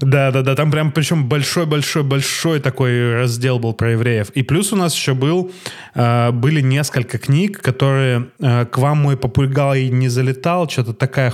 Да, 0.00 0.30
да, 0.30 0.42
да, 0.42 0.54
там 0.54 0.70
прям 0.70 0.92
причем 0.92 1.28
большой-большой-большой 1.28 2.60
такой 2.60 3.14
раздел 3.14 3.58
был 3.58 3.72
про 3.72 3.92
евреев. 3.92 4.30
И 4.30 4.42
плюс 4.42 4.72
у 4.72 4.76
нас 4.76 4.94
еще 4.94 5.14
был, 5.14 5.50
э, 5.94 6.30
были 6.30 6.60
несколько 6.60 7.18
книг, 7.18 7.62
которые 7.62 8.28
э, 8.40 8.66
«К 8.66 8.78
вам 8.78 8.98
мой 8.98 9.16
попугай 9.16 9.88
не 9.88 10.08
залетал», 10.08 10.68
что-то 10.68 10.92
такая, 10.92 11.32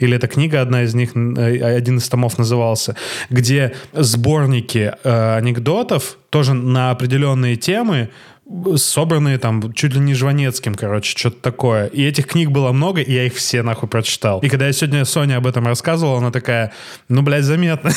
или 0.00 0.16
эта 0.16 0.26
книга, 0.26 0.60
одна 0.60 0.82
из 0.82 0.94
них, 0.94 1.12
э, 1.16 1.76
один 1.76 1.98
из 1.98 2.08
томов 2.08 2.38
назывался, 2.38 2.96
где 3.30 3.72
сборники 3.92 4.92
э, 5.04 5.36
анекдотов 5.36 6.18
тоже 6.30 6.54
на 6.54 6.90
определенные 6.90 7.56
темы, 7.56 8.08
собранные 8.76 9.38
там 9.38 9.72
чуть 9.72 9.94
ли 9.94 10.00
не 10.00 10.14
Жванецким, 10.14 10.74
короче, 10.74 11.16
что-то 11.16 11.36
такое. 11.40 11.86
И 11.86 12.02
этих 12.02 12.26
книг 12.26 12.50
было 12.50 12.72
много, 12.72 13.00
и 13.00 13.12
я 13.12 13.24
их 13.24 13.34
все 13.34 13.62
нахуй 13.62 13.88
прочитал. 13.88 14.40
И 14.40 14.48
когда 14.48 14.66
я 14.66 14.72
сегодня 14.72 15.04
Соня 15.04 15.36
об 15.36 15.46
этом 15.46 15.66
рассказывала, 15.66 16.18
она 16.18 16.30
такая, 16.30 16.72
ну, 17.08 17.22
блядь, 17.22 17.44
заметно. 17.44 17.92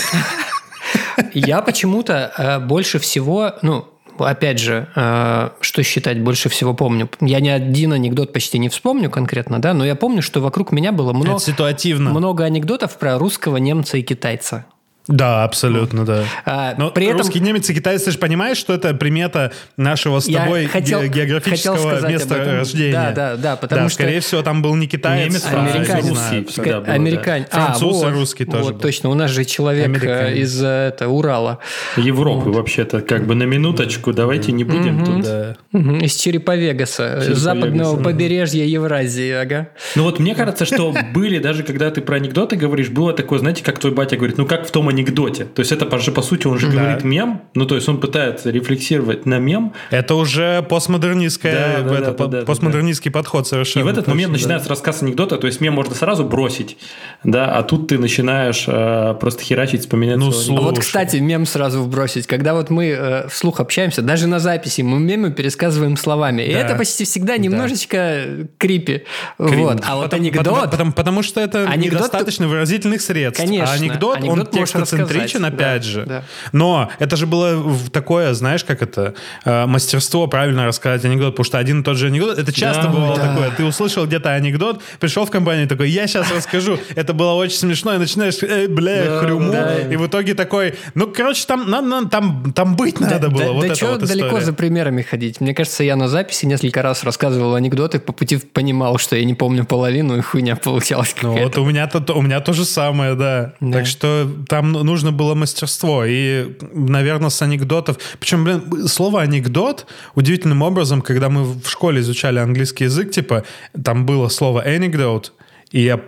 Я 1.33 1.61
почему-то 1.61 2.31
э, 2.37 2.59
больше 2.59 2.99
всего, 2.99 3.53
ну, 3.61 3.85
опять 4.19 4.59
же, 4.59 4.87
э, 4.95 5.49
что 5.61 5.83
считать 5.83 6.21
больше 6.21 6.49
всего 6.49 6.73
помню. 6.73 7.09
Я 7.21 7.39
ни 7.39 7.49
один 7.49 7.93
анекдот 7.93 8.33
почти 8.33 8.59
не 8.59 8.69
вспомню 8.69 9.09
конкретно, 9.09 9.59
да, 9.59 9.73
но 9.73 9.85
я 9.85 9.95
помню, 9.95 10.21
что 10.21 10.41
вокруг 10.41 10.71
меня 10.71 10.91
было 10.91 11.13
много, 11.13 11.37
Это 11.37 11.45
ситуативно. 11.45 12.11
много 12.11 12.43
анекдотов 12.43 12.97
про 12.97 13.17
русского, 13.17 13.57
немца 13.57 13.97
и 13.97 14.01
китайца. 14.01 14.65
Да, 15.07 15.43
абсолютно, 15.43 16.03
да. 16.05 16.23
А, 16.45 16.73
Но 16.77 16.89
при 16.91 17.05
этом- 17.05 17.19
русский 17.19 17.39
немец 17.39 17.69
и 17.69 17.73
китаец, 17.75 18.03
ты 18.03 18.11
же 18.11 18.17
понимаешь, 18.17 18.57
что 18.57 18.73
это 18.73 18.93
примета 18.93 19.51
нашего 19.77 20.19
с 20.19 20.27
Я 20.27 20.41
тобой 20.43 20.65
хотел- 20.65 21.01
ге- 21.01 21.09
географического 21.09 21.75
хотел 21.75 21.89
сказать 21.97 22.11
места 22.11 22.35
об 22.35 22.41
этом. 22.41 22.53
рождения. 22.55 22.91
Да, 22.93 23.11
да, 23.11 23.35
да, 23.37 23.55
потому 23.55 23.81
да, 23.83 23.89
что- 23.89 23.95
скорее 23.95 24.19
всего, 24.19 24.41
там 24.41 24.61
был 24.61 24.73
не 24.75 24.87
китаец, 24.87 25.29
Немец, 25.29 25.43
а, 25.51 25.59
американец. 25.65 26.03
не 26.05 26.09
русский 26.09 26.45
всегда 26.45 26.79
был, 26.79 26.85
да. 26.87 26.93
Американец. 26.93 27.47
Француз 27.51 28.01
и 28.01 28.05
вот, 28.05 28.13
русский 28.13 28.45
тоже 28.45 28.63
Вот, 28.63 28.73
был. 28.75 28.81
точно. 28.81 29.09
У 29.09 29.13
нас 29.13 29.29
же 29.31 29.45
человек 29.45 29.83
э, 29.85 29.89
Американец. 29.89 30.37
из 30.39 30.63
э, 30.63 30.87
это, 30.89 31.07
Урала. 31.07 31.59
Европы 31.97 32.49
вообще-то, 32.49 33.01
как 33.01 33.27
бы 33.27 33.35
на 33.35 33.43
минуточку, 33.43 34.11
давайте 34.13 34.51
не 34.51 34.63
будем 34.63 35.05
тут. 35.05 35.23
Да. 35.23 35.55
Мгм, 35.71 35.99
Из 35.99 36.15
Черепа 36.15 36.55
Вегаса, 36.55 37.19
Черепа 37.21 37.35
с 37.35 37.39
западного 37.39 37.91
Вегаса. 37.91 38.03
побережья 38.03 38.63
Евразии, 38.65 39.31
ага. 39.31 39.69
Ну 39.95 40.03
вот 40.03 40.19
мне 40.19 40.33
кажется, 40.35 40.65
что 40.65 40.93
были, 41.13 41.37
даже 41.39 41.63
когда 41.63 41.91
ты 41.91 42.01
про 42.01 42.15
анекдоты 42.15 42.55
говоришь, 42.55 42.89
было 42.89 43.13
такое, 43.13 43.39
знаете, 43.39 43.63
как 43.63 43.79
твой 43.79 43.93
батя 43.93 44.15
говорит, 44.17 44.37
ну 44.37 44.45
как 44.45 44.65
в 44.67 44.71
том 44.71 44.87
анекдоте. 44.95 45.45
То 45.45 45.59
есть 45.59 45.71
это 45.71 45.85
по, 45.85 45.97
по 45.97 46.21
сути 46.21 46.47
он 46.47 46.57
же 46.59 46.67
говорит 46.69 47.03
мем, 47.03 47.41
ну 47.53 47.65
то 47.65 47.75
есть 47.75 47.87
он 47.89 47.99
пытается 47.99 48.49
рефлексировать 48.49 49.25
на 49.25 49.37
мем, 49.39 49.73
Это 49.91 50.15
уже 50.15 50.61
постмодернистская, 50.69 51.83
Да, 51.83 51.89
да, 51.89 51.95
это, 51.95 52.05
да, 52.05 52.11
по- 52.13 52.27
да, 52.27 52.39
да, 52.39 52.45
постмодернистский 52.45 53.11
подход 53.11 53.45
и 53.45 53.49
совершенно. 53.49 53.85
в 53.85 53.87
этот 53.87 54.05
точно, 54.05 54.13
момент 54.13 54.31
да. 54.31 54.37
начинается 54.37 54.69
рассказ 54.69 55.01
анекдота, 55.03 55.37
то 55.37 55.47
есть 55.47 55.61
мем 55.61 55.73
можно 55.73 55.93
сразу 55.95 56.23
бросить, 56.25 56.77
да, 57.23 57.55
а 57.57 57.63
тут 57.63 57.87
ты 57.87 57.97
начинаешь 57.97 58.65
э, 58.67 59.15
просто 59.19 59.43
херачить, 59.43 59.81
вспоминать 59.81 60.17
Ну, 60.17 60.31
слушай. 60.31 60.49
анекдот. 60.49 60.71
Вот, 60.71 60.79
кстати, 60.79 61.17
мем 61.17 61.45
сразу 61.45 61.81
вбросить. 61.81 62.27
Когда 62.27 62.53
вот 62.53 62.69
мы 62.69 62.87
э, 62.87 63.27
вслух 63.27 63.59
общаемся, 63.59 64.01
даже 64.01 64.27
на 64.27 64.39
записи, 64.39 64.81
мы 64.81 64.99
мемы 64.99 65.31
пересказываем 65.31 65.97
словами. 65.97 66.43
И 66.43 66.53
Да. 66.53 66.59
это 66.59 66.75
почти 66.75 67.03
всегда 67.05 67.37
немножечко 67.37 68.47
крипи. 68.57 69.03
Кринж. 69.37 69.55
Вот. 69.55 69.81
А 69.85 69.95
вот 69.95 70.03
Потому- 70.05 70.21
анекдот... 70.23 70.43
Потому, 70.45 70.69
потому- 70.71 70.91
потому 70.93 71.23
что 71.23 71.41
это 71.41 71.67
Анекдот- 71.67 71.99
недостаточно 71.99 72.47
выразительных 72.47 73.01
средств. 73.01 73.41
Конечно. 73.43 73.69
А 73.71 73.73
анекдот, 73.75 74.17
Анекдот 74.17 74.37
он 74.39 74.45
текстоцентричный. 74.45 74.84
Эгоцентричен, 74.93 75.43
рассказать. 75.45 75.53
опять 75.53 75.81
Да, 75.83 75.87
же. 75.89 76.05
да. 76.05 76.23
Но 76.51 76.89
это 76.99 77.15
же 77.15 77.25
было 77.27 77.61
такое, 77.91 78.33
знаешь, 78.33 78.63
как 78.63 78.81
это, 78.81 79.13
э, 79.43 79.65
мастерство 79.65 80.27
правильно 80.27 80.65
рассказать 80.65 81.03
анекдот, 81.05 81.33
потому 81.33 81.45
что 81.45 81.57
один 81.57 81.81
и 81.81 81.83
тот 81.83 81.97
же 81.97 82.07
анекдот, 82.07 82.37
это 82.37 82.51
часто 82.53 82.83
Да, 82.83 82.89
бывало 82.89 83.15
да. 83.17 83.27
такое. 83.33 83.51
Ты 83.51 83.63
услышал 83.65 84.05
где-то 84.05 84.31
анекдот, 84.33 84.81
пришел 84.99 85.25
в 85.25 85.31
компанию 85.31 85.67
такой, 85.67 85.89
я 85.89 86.07
сейчас 86.07 86.31
расскажу, 86.31 86.79
это 86.95 87.13
было 87.13 87.33
очень 87.33 87.57
смешно, 87.57 87.93
и 87.95 87.97
начинаешь, 87.97 88.35
э, 88.41 88.67
бля, 88.67 89.05
Да, 89.05 89.19
хрюму, 89.19 89.51
да. 89.51 89.79
и 89.79 89.95
в 89.95 90.05
итоге 90.07 90.33
такой, 90.33 90.75
ну, 90.93 91.07
короче, 91.07 91.45
там, 91.47 91.69
на- 91.69 91.81
на- 91.81 92.05
там, 92.09 92.53
там 92.53 92.75
быть 92.75 92.99
надо 92.99 93.29
было, 93.29 93.45
да, 93.45 93.51
вот 93.51 93.67
да 93.67 93.75
чё 93.75 93.87
вот 93.93 93.99
далеко 94.05 94.27
история. 94.27 94.45
за 94.45 94.53
примерами 94.53 95.01
ходить? 95.01 95.41
Мне 95.41 95.53
кажется, 95.53 95.83
я 95.83 95.95
на 95.95 96.07
записи 96.07 96.45
несколько 96.45 96.81
раз 96.81 97.03
рассказывал 97.03 97.55
анекдоты, 97.55 97.99
по 97.99 98.13
пути 98.13 98.37
понимал, 98.37 98.97
что 98.97 99.15
я 99.15 99.23
не 99.25 99.33
помню 99.33 99.65
половину, 99.65 100.17
и 100.17 100.21
хуйня 100.21 100.55
получалась 100.55 101.15
Ну 101.21 101.37
вот 101.37 101.57
у 101.57 101.65
меня, 101.65 101.87
то, 101.87 102.13
у 102.13 102.21
меня 102.21 102.39
то 102.39 102.53
же 102.53 102.65
самое, 102.65 103.15
да. 103.15 103.53
Да. 103.59 103.79
Так 103.79 103.87
что 103.87 104.29
там 104.47 104.74
нужно 104.83 105.11
было 105.11 105.35
мастерство. 105.35 106.05
И, 106.05 106.57
наверное, 106.73 107.29
с 107.29 107.41
анекдотов... 107.41 107.97
Причем, 108.19 108.43
блин, 108.43 108.87
слово 108.87 109.21
«анекдот» 109.21 109.87
удивительным 110.15 110.61
образом, 110.61 111.01
когда 111.01 111.29
мы 111.29 111.43
в 111.43 111.67
школе 111.67 112.01
изучали 112.01 112.39
английский 112.39 112.85
язык, 112.85 113.11
типа, 113.11 113.43
там 113.83 114.05
было 114.05 114.29
слово 114.29 114.67
«anecdote», 114.67 115.31
и 115.71 115.81
я 115.81 116.01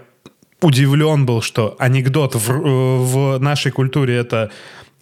удивлен 0.62 1.26
был, 1.26 1.42
что 1.42 1.76
анекдот 1.80 2.36
в, 2.36 2.40
в 2.40 3.40
нашей 3.40 3.72
культуре 3.72 4.16
это 4.16 4.50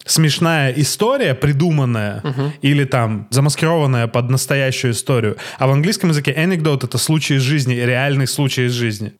смешная 0.04 0.72
история, 0.72 1.34
придуманная, 1.34 2.22
или 2.62 2.84
там 2.84 3.26
замаскированная 3.30 4.06
под 4.06 4.30
настоящую 4.30 4.92
историю. 4.92 5.36
А 5.58 5.66
в 5.66 5.70
английском 5.72 6.10
языке 6.10 6.32
anecdote 6.32 6.86
это 6.86 6.98
случай 6.98 7.34
из 7.34 7.42
жизни, 7.42 7.74
реальный 7.74 8.26
случай 8.26 8.66
из 8.66 8.72
жизни. 8.72 9.12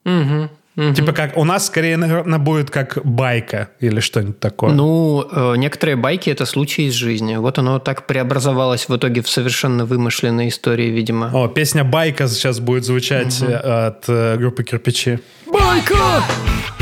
Типа 0.95 1.11
как 1.11 1.35
у 1.37 1.43
нас 1.43 1.65
скорее, 1.65 1.97
наверное, 1.97 2.37
будет 2.37 2.69
как 2.69 2.99
байка 3.03 3.69
или 3.79 3.99
что-нибудь 3.99 4.39
такое. 4.39 4.71
Ну, 4.71 5.27
э, 5.31 5.55
некоторые 5.57 5.95
байки– 5.95 6.29
это 6.31 6.45
случаи 6.45 6.85
из 6.85 6.93
жизни. 6.93 7.35
Вот 7.35 7.57
оно 7.57 7.79
так 7.79 8.05
преобразовалось 8.05 8.87
в 8.87 8.95
итоге 8.95 9.23
в 9.23 9.29
совершенно 9.29 9.85
вымышленные 9.85 10.49
истории, 10.49 10.89
видимо. 10.89 11.31
О, 11.33 11.47
песня 11.47 11.83
«Байка» 11.83 12.27
сейчас 12.27 12.59
будет 12.59 12.85
звучать 12.85 13.41
э, 13.41 13.87
от 13.87 14.05
э, 14.07 14.37
группы 14.37 14.63
«Кирпичи». 14.63 15.19
Байка! 15.51 15.95
Байка! 15.95 16.76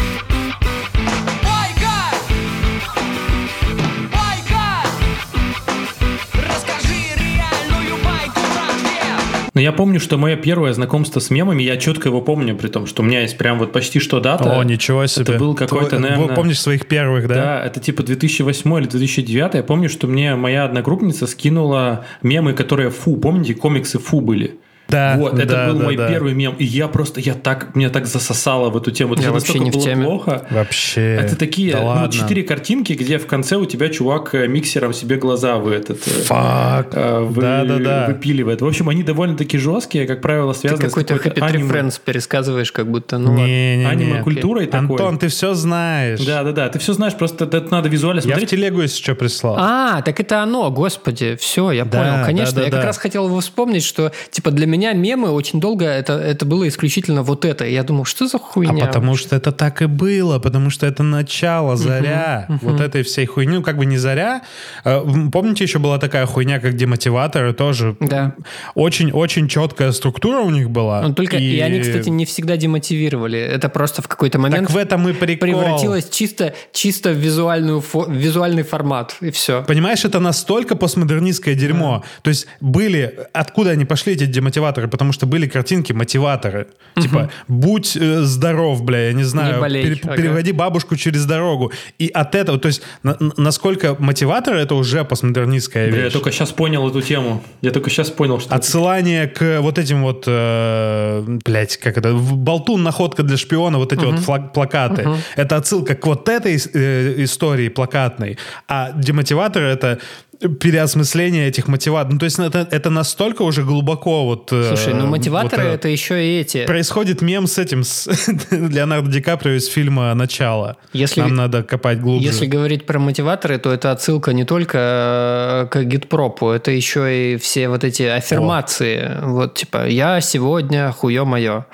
Но 9.56 9.62
я 9.62 9.72
помню, 9.72 10.02
что 10.02 10.18
мое 10.18 10.36
первое 10.36 10.74
знакомство 10.74 11.22
с 11.22 11.30
мемами, 11.30 11.64
я 11.64 11.78
четко 11.78 12.10
его 12.10 12.22
помню, 12.22 12.58
при 12.58 12.68
том, 12.68 12.86
что 12.86 13.02
у 13.02 13.06
меня 13.06 13.22
есть 13.22 13.38
прям 13.38 13.58
вот 13.58 13.72
почти 13.72 14.00
что 14.00 14.20
дата. 14.20 14.60
О, 14.60 14.64
ничего 14.64 15.08
себе. 15.08 15.24
Это 15.24 15.40
был 15.40 15.56
какой-то, 15.56 15.98
наверное... 15.98 16.36
Помнишь 16.36 16.60
своих 16.60 16.86
первых, 16.88 17.28
да? 17.28 17.34
Да, 17.34 17.66
это 17.66 17.80
типа 17.80 18.04
2008 18.04 18.78
или 18.80 18.88
2009. 18.88 19.54
Я 19.54 19.64
помню, 19.64 19.88
что 19.90 20.08
мне 20.08 20.36
моя 20.36 20.66
одногруппница 20.66 21.26
скинула 21.26 22.06
мемы, 22.22 22.52
которые 22.52 22.90
фу, 22.90 23.16
помните, 23.16 23.56
комиксы 23.56 23.98
фу 23.98 24.20
были? 24.20 24.60
Да, 24.88 25.16
Вот, 25.18 25.34
это 25.40 25.46
да, 25.48 25.68
был 25.70 25.80
да, 25.80 25.84
мой 25.86 25.96
да. 25.96 26.08
первый 26.08 26.34
мем. 26.34 26.56
И 26.60 26.64
я 26.64 26.88
просто, 26.88 27.20
я 27.20 27.34
так, 27.34 27.76
меня 27.76 27.90
так 27.90 28.06
засосало 28.06 28.70
в 28.70 28.78
эту 28.78 28.92
тему. 28.92 29.14
Это 29.16 29.24
Я 29.24 29.32
вообще 29.32 29.60
не 29.60 29.72
в 29.72 29.74
было 29.74 29.84
теме. 29.84 30.06
плохо. 30.06 30.46
Вообще. 30.52 31.16
Это 31.16 31.36
такие, 31.36 31.72
да 31.74 31.80
ну, 31.80 31.86
ладно. 31.88 32.12
четыре 32.12 32.44
картинки, 32.44 32.94
где 32.94 33.18
в 33.18 33.26
конце 33.28 33.56
у 33.56 33.66
тебя 33.66 33.90
чувак 33.90 34.36
э, 34.36 34.48
миксером 34.48 34.94
себе 34.94 35.16
глаза 35.18 35.58
в 35.58 35.68
этот... 35.70 36.08
э, 36.08 36.12
Фак. 36.26 36.90
э, 36.94 37.20
вы- 37.22 37.42
Да-да-да. 37.42 38.06
выпиливает. 38.08 38.62
В 38.62 38.68
общем, 38.68 38.90
они 38.90 39.04
довольно-таки 39.04 39.58
жесткие, 39.58 40.06
как 40.06 40.22
правило, 40.22 40.54
Ты 40.54 40.60
связаны 40.62 40.88
какой-то 40.90 41.16
с 41.16 41.18
какой-то 41.20 41.42
Happy 41.42 41.50
аниме. 41.56 41.70
Friends 41.74 42.00
пересказываешь, 42.04 42.72
как 42.72 42.90
будто, 42.90 43.18
ну 43.18 43.32
ладно. 43.32 43.46
Не-не-не. 43.46 43.86
аниме-культурой 43.88 44.68
такой. 44.68 44.92
Антон, 44.98 45.18
ты 45.18 45.30
все 45.30 45.54
знаешь. 45.56 46.20
Да-да-да, 46.24 46.70
ты 46.70 46.80
все 46.80 46.94
знаешь, 46.94 47.16
просто 47.16 47.46
это 47.46 47.66
надо 47.72 47.90
визуально 47.90 48.20
Я 48.20 48.22
в 48.22 48.26
смотреть. 48.26 48.50
телегу, 48.52 48.82
если 48.82 49.02
что, 49.02 49.16
прислал. 49.16 49.56
А, 49.60 50.02
так 50.04 50.20
это 50.20 50.44
оно, 50.44 50.70
господи, 50.72 51.36
все, 51.40 51.72
я 51.72 51.86
Да, 51.86 52.00
понял, 52.00 52.26
конечно. 52.26 52.54
да, 52.56 52.60
да, 52.62 52.66
я 52.66 52.72
как 52.72 52.82
да. 52.82 52.86
раз 52.88 52.98
хотел 52.98 53.26
его 53.28 53.40
вспомнить, 53.40 53.84
что, 53.84 54.12
типа, 54.30 54.52
для 54.52 54.68
меня 54.68 54.75
мемы 54.76 55.30
очень 55.30 55.60
долго, 55.60 55.86
это, 55.86 56.14
это 56.14 56.46
было 56.46 56.68
исключительно 56.68 57.24
вот 57.24 57.46
это. 57.46 57.66
Я 57.66 57.84
думал, 57.84 58.06
что 58.06 58.28
за 58.28 58.38
А 58.38 58.40
хуйня? 58.40 58.86
потому 58.86 59.16
что 59.16 59.36
это 59.36 59.52
так 59.52 59.82
и 59.82 59.86
было, 59.86 60.40
потому 60.40 60.70
что 60.70 60.86
это 60.86 61.04
начало, 61.04 61.76
заря 61.76 62.48
вот 62.62 62.82
этой 62.82 63.04
всей 63.04 63.26
хуйни. 63.26 63.54
Ну, 63.56 63.62
как 63.64 63.78
бы 63.78 63.86
не 63.86 63.98
заря. 63.98 64.42
Э, 64.84 65.02
Помните, 65.32 65.64
еще 65.64 65.80
была 65.80 65.98
такая 66.00 66.26
хуйня, 66.26 66.60
как 66.60 66.76
демотиваторы 66.76 67.54
тоже? 67.54 67.96
Да. 68.00 68.36
Очень-очень 68.76 69.48
четкая 69.48 69.92
структура 69.92 70.40
у 70.40 70.50
них 70.50 70.70
была. 70.70 71.02
Ну, 71.02 71.14
только 71.14 71.38
и... 71.38 71.60
они, 71.60 71.80
кстати, 71.80 72.10
не 72.10 72.26
всегда 72.26 72.58
демотивировали. 72.58 73.40
Это 73.40 73.70
просто 73.70 74.02
в 74.02 74.08
какой-то 74.08 74.40
момент 74.40 74.68
Так 74.68 74.76
в 74.76 74.78
этом 74.78 75.08
и 75.08 75.14
прикол. 75.14 75.50
превратилось 75.50 76.10
чисто, 76.10 76.54
чисто 76.72 77.12
в, 77.12 77.18
визуальную 77.18 77.80
фо- 77.82 78.12
визуальный 78.12 78.64
формат, 78.64 79.16
и 79.22 79.32
все. 79.32 79.64
Понимаешь, 79.68 80.04
это 80.06 80.20
настолько 80.20 80.76
постмодернистское 80.76 81.56
дерьмо. 81.56 82.04
То 82.22 82.30
есть 82.30 82.48
были... 82.60 83.14
Откуда 83.34 83.72
они 83.72 83.86
пошли, 83.86 84.14
эти 84.14 84.26
демотиваторы? 84.26 84.65
Потому 84.74 85.12
что 85.14 85.26
были 85.26 85.48
картинки 85.48 85.94
мотиваторы. 85.94 86.68
Типа, 87.02 87.30
будь 87.48 87.96
э, 87.98 88.22
здоров, 88.22 88.84
бля, 88.84 89.08
я 89.08 89.14
не 89.14 89.24
знаю, 89.24 89.56
Не 89.56 89.60
болей, 89.62 89.84
пере- 89.84 90.00
ага. 90.04 90.16
переводи 90.16 90.52
бабушку 90.52 90.96
через 90.96 91.26
дорогу. 91.26 91.72
И 92.00 92.08
от 92.08 92.36
этого, 92.36 92.58
то 92.58 92.68
есть, 92.68 92.82
на- 93.04 93.18
на- 93.20 93.34
насколько 93.38 93.96
мотиваторы 94.00 94.60
это 94.60 94.76
уже 94.76 95.04
постмодернистская 95.04 95.88
Бля, 95.90 95.98
я 95.98 96.04
вещь. 96.06 96.14
только 96.14 96.32
сейчас 96.32 96.52
понял 96.52 96.88
эту 96.90 97.02
тему. 97.02 97.44
Я 97.62 97.72
только 97.72 97.90
сейчас 97.90 98.10
понял, 98.10 98.40
что... 98.40 98.56
Отсылание 98.56 99.28
к 99.28 99.60
вот 99.62 99.78
этим 99.78 100.04
вот, 100.04 100.24
э, 100.28 101.24
блядь, 101.46 101.78
как 101.78 101.98
это, 101.98 102.14
в- 102.14 102.38
болтун, 102.38 102.84
находка 102.84 103.24
для 103.24 103.38
шпиона, 103.38 103.78
вот 103.78 103.94
эти 103.94 104.06
вот 104.06 104.16
флаг- 104.20 104.54
плакаты. 104.54 105.10
Это 105.36 105.58
отсылка 105.58 105.96
к 105.96 106.06
вот 106.06 106.30
этой 106.30 106.56
э, 106.74 107.24
истории 107.24 107.70
плакатной. 107.70 108.38
А 108.68 108.92
демотиваторы 108.94 109.66
это 109.68 110.00
переосмысление 110.40 111.48
этих 111.48 111.68
мотиваторов. 111.68 112.14
Ну, 112.14 112.20
то 112.20 112.26
есть 112.26 112.40
это, 112.40 112.68
это 112.72 112.90
настолько 112.90 113.44
уже 113.44 113.64
глубоко 113.64 114.26
вот... 114.26 114.52
э, 114.52 114.68
Слушай, 114.76 114.94
ну 114.94 115.08
мотиваторы 115.08 115.64
вот, 115.64 115.70
э, 115.70 115.74
это 115.76 115.88
еще 115.90 116.24
и 116.26 116.40
эти. 116.42 116.66
Происходит 116.66 117.22
мем 117.22 117.48
с 117.48 117.58
этим, 117.58 117.84
с 117.84 118.08
Леонардо 118.52 119.12
Ди 119.12 119.22
Каприо 119.22 119.54
из 119.56 119.68
фильма 119.68 120.14
«Начало». 120.14 120.78
Если- 120.94 121.22
Нам 121.22 121.36
надо 121.36 121.64
копать 121.64 122.00
глубже. 122.02 122.28
Если 122.28 122.46
говорить 122.46 122.86
про 122.86 123.00
мотиваторы, 123.00 123.58
то 123.58 123.72
это 123.72 123.92
отсылка 123.92 124.34
не 124.34 124.46
только 124.46 124.78
э, 124.78 125.68
к 125.72 125.84
гитпропу, 125.84 126.50
это 126.50 126.72
еще 126.72 127.34
и 127.34 127.38
все 127.38 127.70
вот 127.70 127.84
эти 127.84 128.04
аффирмации. 128.04 129.12
Вот 129.24 129.56
типа 129.56 129.88
«я 129.88 130.22
сегодня 130.22 130.92
хуе 130.92 131.24
мое». 131.24 131.66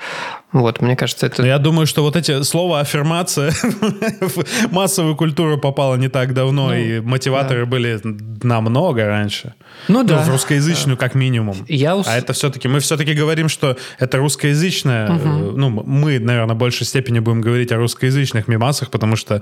Вот, 0.52 0.80
мне 0.82 0.96
кажется, 0.96 1.26
Но 1.26 1.32
это... 1.32 1.46
я 1.46 1.58
думаю, 1.58 1.86
что 1.86 2.02
вот 2.02 2.14
эти 2.16 2.42
слово 2.42 2.80
аффирмация 2.80 3.50
в 4.20 4.44
массовую 4.72 5.16
культуру 5.16 5.58
попало 5.58 5.96
не 5.96 6.08
так 6.08 6.34
давно, 6.34 6.74
и 6.74 7.00
мотиваторы 7.00 7.64
были 7.66 8.00
намного 8.42 9.06
раньше. 9.06 9.54
Ну 9.88 10.02
да. 10.04 10.18
в 10.22 10.28
русскоязычную 10.28 10.96
как 10.96 11.14
минимум. 11.14 11.56
Я 11.68 11.96
ус- 11.96 12.06
А 12.06 12.16
это 12.16 12.32
все-таки, 12.32 12.68
мы 12.68 12.80
все-таки 12.80 13.14
говорим, 13.14 13.48
что 13.48 13.76
это 13.98 14.18
русскоязычное, 14.18 15.08
э, 15.08 15.52
ну, 15.56 15.70
мы, 15.70 16.18
наверное, 16.18 16.54
в 16.54 16.58
большей 16.58 16.86
степени 16.86 17.18
будем 17.20 17.40
говорить 17.40 17.72
о 17.72 17.76
русскоязычных 17.76 18.48
мемасах, 18.48 18.90
потому 18.90 19.16
что 19.16 19.40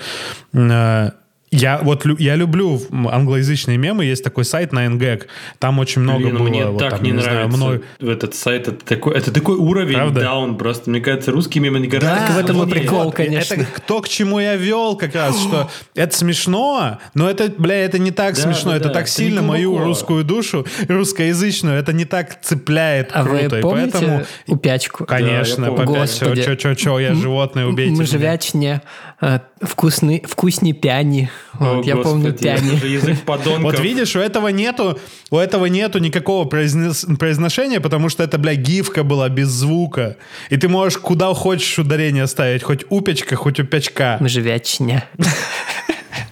э, 0.52 1.10
я 1.50 1.78
вот 1.82 2.04
я 2.20 2.36
люблю 2.36 2.80
англоязычные 2.92 3.76
мемы, 3.76 4.04
есть 4.04 4.22
такой 4.22 4.44
сайт 4.44 4.72
на 4.72 4.86
NGAG, 4.86 5.24
там 5.58 5.78
очень 5.80 6.02
много 6.02 6.24
Блин, 6.24 6.36
было. 6.38 6.48
мне 6.48 6.66
вот 6.66 6.78
так 6.78 6.90
там, 6.90 7.02
не, 7.02 7.10
знаю, 7.12 7.48
нравится 7.48 7.56
мной- 7.56 7.80
этот 8.00 8.34
сайт. 8.34 8.68
Это 8.68 8.84
такой, 8.84 9.14
это 9.16 9.32
такой 9.32 9.56
уровень 9.56 9.94
Правда? 9.94 10.20
даун 10.20 10.56
просто. 10.56 10.90
Мне 10.90 11.00
кажется, 11.00 11.32
русские 11.32 11.62
мемы 11.62 11.80
не 11.80 11.88
гораздо 11.88 12.26
Так 12.26 12.30
в 12.30 12.38
этом 12.38 12.62
и 12.62 12.70
прикол, 12.70 13.04
Вот, 13.04 13.14
конечно. 13.14 13.54
Это 13.54 13.66
то, 13.86 14.00
к 14.00 14.08
чему 14.08 14.38
я 14.38 14.54
вел 14.56 14.96
как 14.96 15.14
раз, 15.14 15.40
что 15.40 15.68
это 15.94 16.16
смешно, 16.16 16.98
но 17.14 17.28
это, 17.28 17.52
бля, 17.56 17.84
это 17.84 17.98
не 17.98 18.12
так 18.12 18.36
Да, 18.36 18.42
смешно, 18.42 18.70
да, 18.70 18.76
это 18.76 18.88
да, 18.88 18.94
так 18.94 19.02
это 19.04 19.12
сильно 19.12 19.40
не 19.40 19.46
мою 19.46 19.78
русскую 19.78 20.22
душу, 20.24 20.66
русскоязычную, 20.88 21.76
это 21.78 21.92
не 21.92 22.04
так 22.04 22.40
цепляет 22.42 23.10
А 23.12 23.24
круто. 23.24 23.48
вы 23.50 23.58
и 23.58 23.62
помните 23.62 23.90
поэтому, 23.92 24.24
упячку? 24.46 25.04
конечно, 25.04 25.66
Да, 25.66 25.76
чё, 25.76 25.84
Господи. 25.84 26.42
чё, 26.44 26.54
чё, 26.54 26.74
чё, 26.74 26.98
я 27.00 27.14
животное, 27.14 27.66
убейте 27.66 27.92
меня. 27.92 28.02
Мжевячне, 28.02 28.82
э, 29.20 29.40
вкусный, 29.62 30.22
вкусный 30.26 30.72
пяни. 30.72 31.28
О, 31.58 31.76
Вот, 31.76 31.86
я 31.86 31.96
помню 31.96 32.30
это 32.30 32.58
же 32.58 32.86
язык 32.88 33.20
подонков. 33.22 33.62
Вот 33.62 33.80
видишь, 33.80 34.16
у 34.16 34.20
этого 34.20 34.48
нету, 34.48 34.98
у 35.30 35.36
этого 35.36 35.66
нету 35.66 35.98
никакого 35.98 36.48
произнес- 36.48 37.16
произношения, 37.16 37.80
потому 37.80 38.08
что 38.08 38.22
это, 38.22 38.38
бля, 38.38 38.54
гифка 38.54 39.02
была 39.02 39.28
без 39.28 39.48
звука. 39.48 40.16
И 40.50 40.56
ты 40.56 40.68
можешь 40.68 40.98
куда 40.98 41.34
хочешь 41.34 41.78
ударение 41.78 42.26
ставить, 42.26 42.62
хоть 42.62 42.84
упечка, 42.88 43.36
хоть 43.36 43.60
упячка. 43.60 44.16
Мжевячня. 44.20 45.04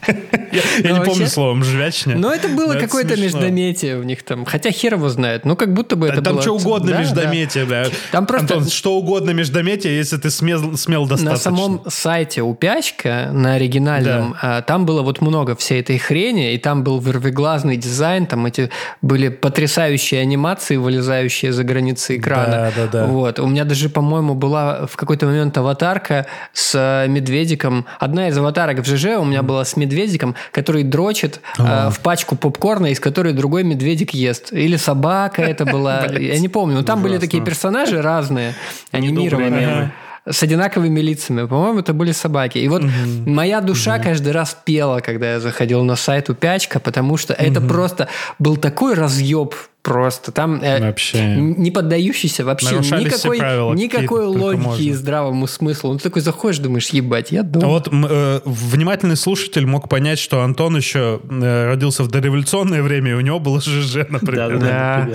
Я, 0.53 0.62
Ну, 0.83 0.88
не 0.88 0.93
вообще- 0.95 1.11
помню 1.11 1.27
слово 1.29 1.55
«мжвячня». 1.55 2.17
Но 2.17 2.33
это 2.33 2.49
было 2.49 2.75
какое-то 2.75 3.17
междометие 3.17 3.99
у 3.99 4.03
них 4.03 4.23
там. 4.23 4.45
Хотя 4.45 4.71
хер 4.71 4.95
его 4.95 5.09
знает. 5.09 5.45
Ну, 5.45 5.57
как 5.57 5.73
будто 5.75 5.97
бы 5.97 6.09
это 6.09 6.23
там 6.23 6.35
было... 6.35 6.43
что 6.43 6.55
угодно 6.55 6.93
Да, 6.93 7.00
междометие, 7.00 7.65
бля. 7.65 7.87
Там 8.12 8.27
просто- 8.27 8.69
что 8.71 8.97
угодно 8.97 9.31
междометие, 9.31 9.97
если 9.97 10.17
ты 10.17 10.31
смел, 10.31 10.61
да. 10.61 10.71
достаточно. 11.17 11.31
На 11.31 11.37
самом 11.37 11.83
сайте 11.88 12.43
Упячка, 12.43 13.29
на 13.33 13.55
оригинальном, 13.55 14.35
а, 14.41 14.62
там 14.62 14.87
было 14.87 15.03
вот 15.03 15.21
много 15.21 15.55
всей 15.57 15.81
этой 15.81 15.99
хрени, 15.99 16.55
и 16.55 16.59
там 16.59 16.83
был 16.83 16.99
вырвиглазный 16.99 17.77
дизайн, 17.77 18.27
там 18.27 18.47
эти 18.47 18.71
были 19.03 19.29
потрясающие 19.29 20.21
анимации, 20.21 20.77
вылезающие 20.77 21.53
за 21.53 21.65
границы 21.65 22.17
экрана. 22.17 22.47
Да, 22.50 22.73
да, 22.77 22.87
да. 22.87 23.07
Вот. 23.07 23.38
У 23.38 23.47
меня 23.47 23.65
даже, 23.65 23.88
по-моему, 23.88 24.35
была 24.35 24.87
в 24.87 24.97
какой-то 24.97 25.27
момент 25.27 25.57
аватарка 25.59 26.27
с 26.53 26.73
э, 26.75 27.09
медведиком. 27.09 27.87
Одна 27.99 28.29
из 28.29 28.38
аватарок 28.38 28.79
в 28.81 28.85
ЖЖ 28.87 29.19
у 29.19 29.25
меня 29.25 29.43
была 29.43 29.65
с 29.65 29.77
медведиком, 29.77 29.98
медведиком, 29.99 30.35
который 30.52 30.83
дрочит 30.83 31.40
э, 31.59 31.90
в 31.90 32.00
пачку 32.00 32.37
попкорна, 32.37 32.87
из 32.87 33.00
которой 33.00 33.33
другой 33.33 33.64
медведик 33.64 34.14
ест. 34.14 34.52
Или 34.52 34.76
собака 34.76 35.43
это 35.43 35.64
была. 35.64 36.07
Я 36.19 36.38
не 36.38 36.49
помню. 36.49 36.76
Но 36.76 36.83
там 36.83 37.02
были 37.02 37.19
такие 37.19 37.43
персонажи 37.43 38.00
разные, 38.00 38.55
анимированные. 38.93 39.93
С 40.31 40.43
одинаковыми 40.43 41.00
лицами. 41.00 41.47
По-моему, 41.47 41.78
это 41.78 41.95
были 41.95 42.12
собаки. 42.12 42.59
И 42.59 42.69
вот 42.69 42.83
моя 43.26 43.62
душа 43.62 43.99
каждый 43.99 44.33
раз 44.33 44.57
пела, 44.64 45.00
когда 45.00 45.33
я 45.33 45.40
заходил 45.40 45.83
на 45.85 45.97
сайт 45.97 46.28
Упячка, 46.28 46.81
потому 46.81 47.17
что 47.17 47.33
это 47.33 47.61
просто 47.62 48.09
был 48.38 48.57
такой 48.57 48.95
разъеб 48.95 49.55
просто. 49.83 50.33
Там 50.33 50.61
э, 50.63 50.81
Вообще. 50.81 51.37
не 51.37 51.71
поддающийся 51.71 52.45
вообще 52.45 52.73
Нарушались 52.73 53.07
все 53.15 53.17
никакой, 53.17 53.39
правила, 53.39 53.73
никакой 53.75 54.27
логике 54.27 54.63
можно. 54.63 54.83
и 54.83 54.93
здравому 54.93 55.47
смыслу. 55.47 55.93
Ну, 55.93 55.97
ты 55.99 56.03
такой 56.05 56.21
заходишь, 56.21 56.59
думаешь, 56.59 56.89
ебать, 56.91 57.33
я 57.33 57.41
А 57.41 57.45
дома. 57.45 57.69
вот 57.69 57.89
м, 57.89 58.05
э, 58.07 58.41
внимательный 58.45 59.17
слушатель 59.17 59.65
мог 59.67 59.89
понять, 59.89 60.19
что 60.19 60.43
Антон 60.43 60.77
еще 60.77 61.21
э, 61.31 61.67
родился 61.69 62.03
в 62.03 62.09
дореволюционное 62.09 62.83
время, 62.83 63.13
и 63.13 63.15
у 63.15 63.21
него 63.21 63.39
было 63.39 63.61
ЖЖ, 63.65 64.07
например. 64.11 64.59
Да. 64.59 65.09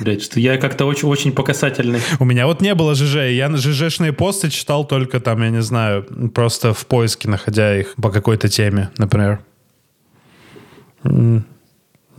Блять, 0.00 0.22
что 0.22 0.40
я 0.40 0.58
как-то 0.58 0.84
очень, 0.84 1.08
очень 1.08 1.32
показательный. 1.32 2.00
У 2.18 2.24
меня 2.26 2.46
вот 2.46 2.60
не 2.60 2.74
было 2.74 2.94
ЖЖ, 2.94 3.30
я 3.30 3.48
на 3.48 3.56
ЖЖшные 3.56 4.12
посты 4.12 4.50
читал 4.50 4.86
только 4.86 5.20
там, 5.20 5.42
я 5.42 5.48
не 5.50 5.62
знаю, 5.62 6.02
просто 6.34 6.74
в 6.74 6.84
поиске, 6.86 7.28
находя 7.30 7.78
их 7.78 7.94
по 7.94 8.10
какой-то 8.10 8.48
теме, 8.48 8.90
например. 8.98 9.40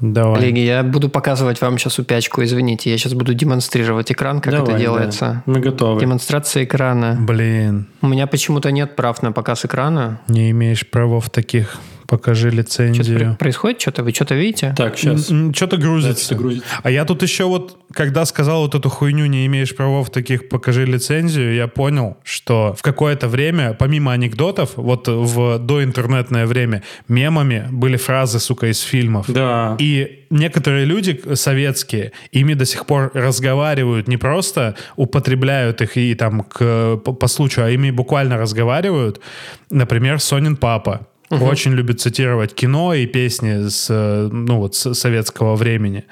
Давай. 0.01 0.35
Коллеги, 0.39 0.59
я 0.59 0.83
буду 0.83 1.09
показывать 1.09 1.59
вам 1.61 1.77
сейчас 1.77 1.99
упячку, 1.99 2.43
извините. 2.43 2.89
Я 2.89 2.97
сейчас 2.97 3.13
буду 3.13 3.33
демонстрировать 3.33 4.11
экран, 4.11 4.39
как 4.41 4.53
Давай, 4.53 4.63
это 4.63 4.71
да. 4.73 4.79
делается. 4.79 5.43
Мы 5.45 5.59
готовы. 5.59 5.99
Демонстрация 5.99 6.63
экрана. 6.63 7.17
Блин, 7.19 7.87
У 8.01 8.07
меня 8.07 8.27
почему-то 8.27 8.71
нет 8.71 8.95
прав 8.95 9.21
на 9.23 9.31
показ 9.31 9.65
экрана. 9.65 10.21
не 10.27 10.51
имеешь 10.51 10.89
правов 10.89 11.29
таких. 11.29 11.77
Покажи 12.09 12.49
Что-то 12.49 12.57
лицензию. 12.57 13.35
происходит? 13.39 13.79
Что-то 13.79 14.03
вы 14.03 14.11
что-то 14.11 14.33
видите? 14.33 14.73
Так, 14.75 14.97
сейчас. 14.97 15.25
Что-то 15.55 15.77
грузится. 15.77 16.23
что-то 16.23 16.41
грузится. 16.41 16.65
А 16.81 16.89
я 16.89 17.05
тут 17.05 17.21
еще 17.21 17.43
вот, 17.45 17.77
когда 17.93 18.25
сказал 18.25 18.63
вот 18.63 18.73
эту 18.73 18.89
хуйню, 18.89 19.27
не 19.27 19.45
имеешь 19.45 19.75
правов 19.75 20.09
таких, 20.09 20.49
покажи 20.49 20.85
лицензию, 20.85 21.53
я 21.53 21.67
понял, 21.67 22.17
что 22.23 22.75
в 22.77 22.81
какое-то 22.81 23.27
время, 23.27 23.73
помимо 23.73 24.11
анекдотов, 24.11 24.71
вот 24.75 25.07
в 25.07 25.59
доинтернетное 25.59 26.47
время, 26.47 26.81
мемами 27.07 27.67
были 27.69 27.95
фразы, 27.97 28.39
сука, 28.39 28.67
из 28.67 28.79
фильмов. 28.81 29.25
Да. 29.27 29.75
И 29.79 30.25
некоторые 30.31 30.85
люди 30.85 31.21
советские 31.35 32.11
ими 32.31 32.55
до 32.55 32.65
сих 32.65 32.87
пор 32.87 33.11
разговаривают, 33.13 34.07
не 34.07 34.17
просто 34.17 34.75
употребляют 34.95 35.81
их 35.81 35.95
и 35.95 36.15
там 36.15 36.41
к, 36.41 36.97
по, 36.97 37.13
по 37.13 37.27
случаю, 37.27 37.65
а 37.65 37.69
ими 37.69 37.91
буквально 37.91 38.37
разговаривают. 38.37 39.21
Например, 39.69 40.19
Сонин 40.19 40.55
папа. 40.55 41.07
Очень 41.29 41.73
любит 41.73 42.01
цитировать 42.01 42.55
кино 42.55 42.93
и 42.93 43.05
песни 43.05 43.69
с, 43.69 43.87
э, 43.89 44.29
ну, 44.31 44.57
вот, 44.57 44.75
с 44.75 44.93
советского 44.93 45.55
времени. 45.55 46.05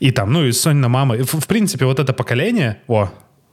И 0.00 0.10
там, 0.10 0.32
ну, 0.32 0.44
и 0.44 0.52
Сонина 0.52 0.88
мама. 0.88 1.16
В, 1.16 1.40
в 1.40 1.46
принципе, 1.46 1.86
вот 1.86 1.98
это 1.98 2.12
поколение, 2.12 2.82
о, 2.86 3.10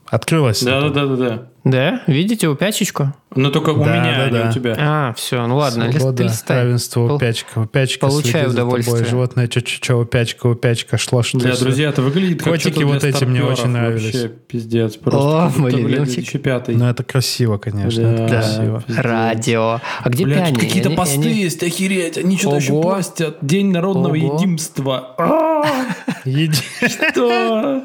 открылось. 0.08 0.62
Да, 0.62 0.80
да, 0.80 0.88
да, 0.90 1.06
да, 1.06 1.16
да. 1.16 1.42
Да? 1.64 2.02
Видите 2.06 2.46
упячечку? 2.46 3.12
Но 3.34 3.50
только 3.50 3.70
у 3.70 3.84
Да, 3.84 3.90
меня, 3.96 4.16
да, 4.18 4.22
а 4.22 4.30
не 4.30 4.38
да. 4.38 4.48
у 4.48 4.52
тебя. 4.52 4.76
А, 4.78 5.12
все, 5.14 5.44
ну 5.48 5.56
ладно, 5.56 5.84
лист- 5.84 5.98
Свобода, 5.98 6.22
листай. 6.22 6.62
равенство, 6.62 7.08
Пол- 7.08 7.16
упячка, 7.16 7.58
упячка. 7.62 8.06
получаю 8.06 8.50
за 8.50 8.56
тобой, 8.58 8.80
удовольствие. 8.80 9.10
Животное, 9.10 9.48
чё-чё-чё, 9.48 9.98
упячка, 9.98 10.46
упячка, 10.46 10.96
шло, 10.96 11.24
что 11.24 11.38
Бля, 11.38 11.56
друзья, 11.56 11.88
это 11.88 12.02
выглядит 12.02 12.40
как 12.40 12.52
Котики 12.52 12.84
вот 12.84 13.02
эти 13.02 13.24
мне 13.24 13.42
очень 13.42 13.66
нравились. 13.66 14.04
Вообще 14.14 14.28
пиздец. 14.28 14.96
Просто 14.96 15.46
О, 15.46 15.68
любимчик. 15.68 16.14
2005 16.14 16.68
Ну, 16.68 16.86
это 16.88 17.02
красиво, 17.02 17.58
конечно. 17.58 18.00
это 18.00 18.22
Да. 18.22 18.28
красиво. 18.28 18.82
пиздец. 18.86 19.04
Радио. 19.04 19.80
А 20.04 20.08
где 20.08 20.24
Блядь, 20.24 20.38
пиани? 20.38 20.54
какие-то 20.54 20.88
Они- 20.90 20.96
посты 20.96 21.14
они- 21.28 21.42
есть, 21.42 21.62
охереть. 21.64 22.16
Они 22.16 22.38
что-то 22.38 22.56
еще 22.58 22.80
постят. 22.80 23.38
День 23.42 23.72
народного 23.72 24.14
Ого. 24.16 24.36
единства. 24.36 25.16
Еди- 26.24 26.62
Что? 27.10 27.82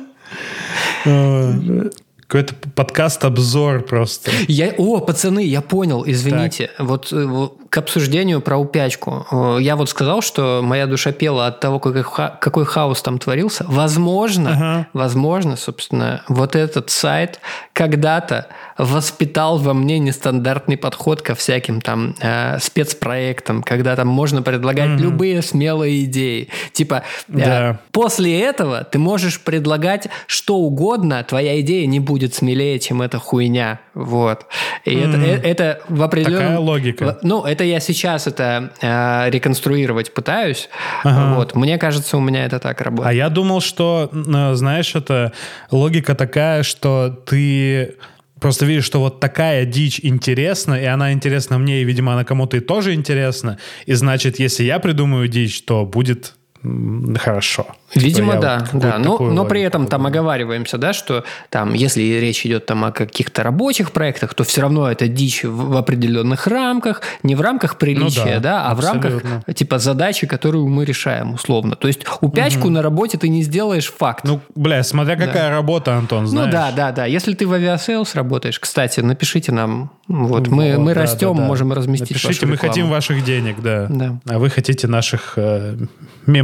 Какой-то 2.32 2.56
подкаст-обзор 2.76 3.82
просто. 3.82 4.32
Я, 4.48 4.74
о, 4.78 5.02
пацаны, 5.02 5.44
я 5.44 5.60
понял, 5.60 6.06
извините. 6.08 6.72
Вот, 6.80 7.12
э, 7.12 7.26
вот 7.26 7.61
к 7.72 7.78
обсуждению 7.78 8.42
про 8.42 8.58
упячку. 8.58 9.26
Э, 9.32 9.58
Я 9.62 9.78
вот 9.78 9.90
сказал, 9.90 10.22
что 10.22 10.60
моя 10.62 10.88
душа 10.88 11.14
пела 11.14 11.48
от 11.48 11.62
того, 11.62 11.80
какой, 11.80 12.04
ха- 12.04 12.38
какой 12.42 12.66
хаос 12.66 13.02
там 13.02 13.18
творился. 13.18 13.64
Возможно, 13.68 14.50
Ага. 14.52 14.88
возможно, 14.94 15.56
собственно, 15.56 16.22
вот 16.28 16.56
этот 16.58 16.90
сайт 16.90 17.40
когда-то 17.72 18.48
воспитал 18.78 19.58
во 19.58 19.74
мне 19.74 20.00
нестандартный 20.00 20.76
подход 20.76 21.22
ко 21.22 21.34
всяким 21.34 21.80
там 21.80 22.14
э, 22.20 22.60
спецпроектам, 22.60 23.64
когда 23.64 23.96
там 23.96 24.08
можно 24.10 24.42
предлагать 24.42 25.00
любые 25.00 25.42
смелые 25.42 26.04
идеи. 26.04 26.50
Типа, 26.74 27.04
э, 27.30 27.34
Да. 27.38 27.80
после 27.94 28.38
этого 28.42 28.84
ты 28.84 29.00
можешь 29.00 29.40
предлагать 29.40 30.10
что 30.28 30.58
угодно, 30.58 31.24
твоя 31.24 31.60
идея 31.62 31.86
не 31.88 32.02
будет 32.02 32.34
смелее, 32.36 32.80
чем 32.80 33.02
эта 33.02 33.18
хуйня. 33.18 33.80
Вот. 33.94 34.46
И 34.86 34.96
это, 34.96 35.18
э, 35.18 35.40
это 35.44 35.82
в 35.90 36.02
определенном... 36.02 36.42
Такая 36.42 36.60
логика. 36.60 37.20
Ну, 37.24 37.44
это 37.44 37.64
я 37.64 37.80
сейчас 37.80 38.28
это 38.28 38.72
э, 38.82 39.30
реконструировать 39.30 40.14
пытаюсь. 40.14 40.70
Вот. 41.04 41.56
Мне 41.56 41.78
кажется, 41.78 42.18
у 42.18 42.22
меня 42.22 42.46
это 42.46 42.60
так 42.60 42.80
А 42.82 42.84
работает. 42.86 43.16
я 43.16 43.30
думал, 43.30 43.62
что, 43.62 44.10
э, 44.12 44.54
знаешь, 44.54 44.96
это 44.96 45.34
логика 45.72 46.16
такая, 46.16 46.64
что 46.64 47.10
ты 47.10 47.96
просто 48.40 48.66
видишь, 48.66 48.86
что 48.86 49.00
вот 49.00 49.20
такая 49.20 49.66
дичь 49.66 50.00
интересна, 50.02 50.74
и 50.74 50.86
она 50.86 51.14
интересна 51.14 51.58
мне, 51.58 51.82
и, 51.82 51.84
видимо, 51.84 52.14
она 52.14 52.24
кому-то 52.24 52.58
и 52.58 52.60
тоже 52.60 52.94
интересна. 52.94 53.58
И 53.86 53.94
значит, 53.94 54.40
если 54.40 54.64
я 54.64 54.80
придумаю 54.80 55.28
дичь, 55.28 55.62
то 55.64 55.86
будет 55.86 56.34
хорошо. 56.64 57.66
Видимо, 57.96 58.34
Типа 58.34 58.36
я 58.36 58.42
да, 58.42 58.68
вот 58.72 58.82
да. 58.82 58.98
Но, 59.00 59.18
но 59.20 59.46
при 59.46 59.62
этом 59.62 59.88
там 59.88 60.06
оговариваемся, 60.06 60.78
да, 60.78 60.94
что 60.94 61.24
там, 61.50 61.74
если 61.74 62.02
речь 62.02 62.46
идет 62.46 62.66
там 62.66 62.86
о 62.86 62.92
каких-то 62.92 63.44
рабочих 63.44 63.92
проектах, 63.92 64.34
то 64.34 64.44
все 64.44 64.62
равно 64.62 64.90
это 64.90 65.08
дичь 65.08 65.44
в, 65.44 65.72
в 65.72 65.78
определенных 65.78 66.48
рамках, 66.48 67.02
не 67.24 67.36
в 67.36 67.42
рамках 67.42 67.78
приличия, 67.78 68.24
Ну 68.26 68.32
да, 68.32 68.40
да, 68.40 68.68
а 68.68 68.76
в 68.76 68.80
рамках 68.80 69.16
абсолютно. 69.16 69.54
типа 69.54 69.80
задачи, 69.80 70.28
которую 70.28 70.68
мы 70.68 70.86
решаем 70.86 71.34
условно. 71.34 71.76
То 71.76 71.88
есть 71.88 72.02
упячку 72.22 72.70
на 72.70 72.82
работе 72.82 73.18
ты 73.18 73.28
не 73.28 73.42
сделаешь 73.44 73.92
факт. 73.92 74.24
Ну, 74.24 74.40
бля, 74.56 74.84
смотря 74.84 75.16
какая 75.16 75.50
работа, 75.50 75.96
Антон, 75.96 76.24
Ну 76.24 76.28
знаешь. 76.30 76.52
да, 76.52 76.72
да, 76.72 76.92
да. 76.92 77.06
Если 77.06 77.34
ты 77.34 77.46
в 77.48 77.54
Aviasales 77.54 78.16
работаешь, 78.16 78.60
кстати, 78.60 79.00
напишите 79.02 79.52
нам. 79.52 79.92
Вот, 80.08 80.48
мы, 80.48 80.76
Вот, 80.76 80.80
мы 80.80 80.94
да, 80.94 81.02
растем, 81.02 81.36
да, 81.36 81.42
да. 81.42 81.48
можем 81.48 81.74
разместить 81.74 82.12
Напишите, 82.12 82.46
мы 82.46 82.58
хотим 82.58 82.90
ваших 82.90 83.24
денег, 83.24 83.62
да. 83.62 83.88
Да. 83.90 84.20
А 84.28 84.40
вы 84.40 84.50
хотите 84.50 84.88
наших 84.88 85.34
э, 85.38 85.78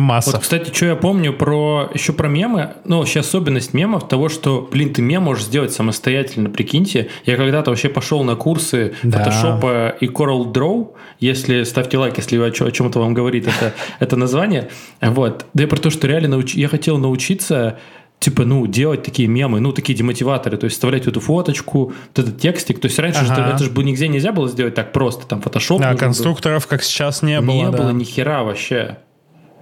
мемасов. 0.07 0.33
Вот, 0.33 0.41
кстати, 0.41 0.73
что 0.73 0.85
я 0.85 0.95
помню 0.95 1.33
про 1.33 1.89
еще 1.93 2.13
про 2.13 2.27
мемы, 2.27 2.73
ну, 2.85 2.99
вообще 2.99 3.19
особенность 3.19 3.73
мемов 3.73 4.07
того, 4.07 4.29
что, 4.29 4.67
блин, 4.71 4.93
ты 4.93 5.01
мем 5.01 5.23
можешь 5.23 5.45
сделать 5.45 5.73
самостоятельно, 5.73 6.49
прикиньте. 6.49 7.09
Я 7.25 7.35
когда-то 7.35 7.71
вообще 7.71 7.89
пошел 7.89 8.23
на 8.23 8.35
курсы 8.35 8.93
Да. 9.03 9.19
фотошопа 9.19 9.95
и 9.99 10.07
Coral 10.07 10.51
Draw, 10.51 10.87
если, 11.19 11.63
ставьте 11.63 11.97
лайк, 11.97 12.17
если 12.17 12.37
о, 12.37 12.45
о 12.45 12.71
чем-то 12.71 12.99
вам 12.99 13.13
говорит 13.13 13.47
это, 13.47 13.73
это 13.99 14.15
название. 14.15 14.69
Вот. 15.01 15.45
Да 15.53 15.63
и 15.63 15.65
про 15.65 15.77
то, 15.77 15.89
что 15.89 16.07
реально 16.07 16.37
науч- 16.37 16.55
я 16.55 16.67
хотел 16.67 16.97
научиться 16.97 17.77
типа, 18.19 18.45
ну, 18.45 18.65
делать 18.65 19.03
такие 19.03 19.27
мемы, 19.27 19.59
ну, 19.59 19.71
такие 19.71 19.95
демотиваторы, 19.95 20.57
то 20.57 20.65
есть 20.65 20.75
вставлять 20.75 21.05
эту 21.05 21.19
фоточку, 21.19 21.93
вот 22.15 22.19
этот 22.19 22.39
текстик, 22.39 22.79
то 22.81 22.87
есть 22.87 22.97
раньше 22.97 23.23
же 23.23 23.31
Ага. 23.31 23.51
это 23.53 23.63
же 23.63 23.71
нигде 23.83 24.07
нельзя 24.07 24.31
было 24.31 24.49
сделать 24.49 24.73
так 24.73 24.91
просто, 24.91 25.27
там, 25.27 25.39
фотошоп. 25.41 25.79
Да, 25.79 25.85
нужен 25.91 25.97
был. 25.97 25.99
конструкторов, 25.99 26.65
как 26.65 26.81
сейчас, 26.81 27.21
не 27.21 27.39
было. 27.41 27.53
Не 27.55 27.65
да. 27.71 27.77
было 27.77 27.91
ни 27.91 28.03
хера 28.03 28.43
вообще. 28.43 28.97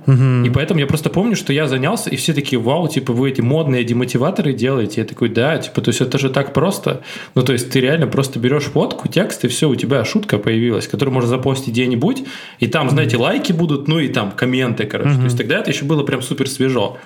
И 0.07 0.49
поэтому 0.49 0.79
я 0.79 0.87
просто 0.87 1.09
помню, 1.09 1.35
что 1.35 1.51
я 1.53 1.67
занялся, 1.67 2.09
и 2.09 2.15
все 2.15 2.33
такие, 2.33 2.59
вау, 2.59 2.87
типа, 2.87 3.13
вы 3.13 3.29
эти 3.29 3.41
модные 3.41 3.83
демотиваторы 3.83 4.53
делаете. 4.53 5.01
Я 5.01 5.07
такой, 5.07 5.29
да, 5.29 5.57
типа, 5.57 5.81
то 5.81 5.89
есть 5.89 6.01
это 6.01 6.17
же 6.19 6.29
так 6.29 6.53
просто. 6.53 7.01
Ну, 7.33 7.41
то 7.43 7.53
есть 7.53 7.69
ты 7.71 7.79
реально 7.79 8.07
просто 8.07 8.39
берешь 8.39 8.63
фотку, 8.65 9.07
текст, 9.07 9.45
и 9.45 9.47
все, 9.47 9.67
у 9.69 9.75
тебя 9.75 10.05
шутка 10.05 10.37
появилась, 10.37 10.87
которую 10.87 11.13
можно 11.13 11.29
запостить 11.29 11.69
где-нибудь, 11.69 12.23
и 12.59 12.67
там, 12.67 12.89
знаете, 12.89 13.17
лайки 13.17 13.51
будут, 13.51 13.87
ну 13.87 13.99
и 13.99 14.07
там 14.07 14.31
комменты, 14.31 14.85
короче. 14.85 15.15
То 15.15 15.23
есть 15.23 15.37
тогда 15.37 15.59
это 15.59 15.71
еще 15.71 15.85
было 15.85 16.03
прям 16.03 16.21
супер 16.21 16.47
свежо. 16.49 16.97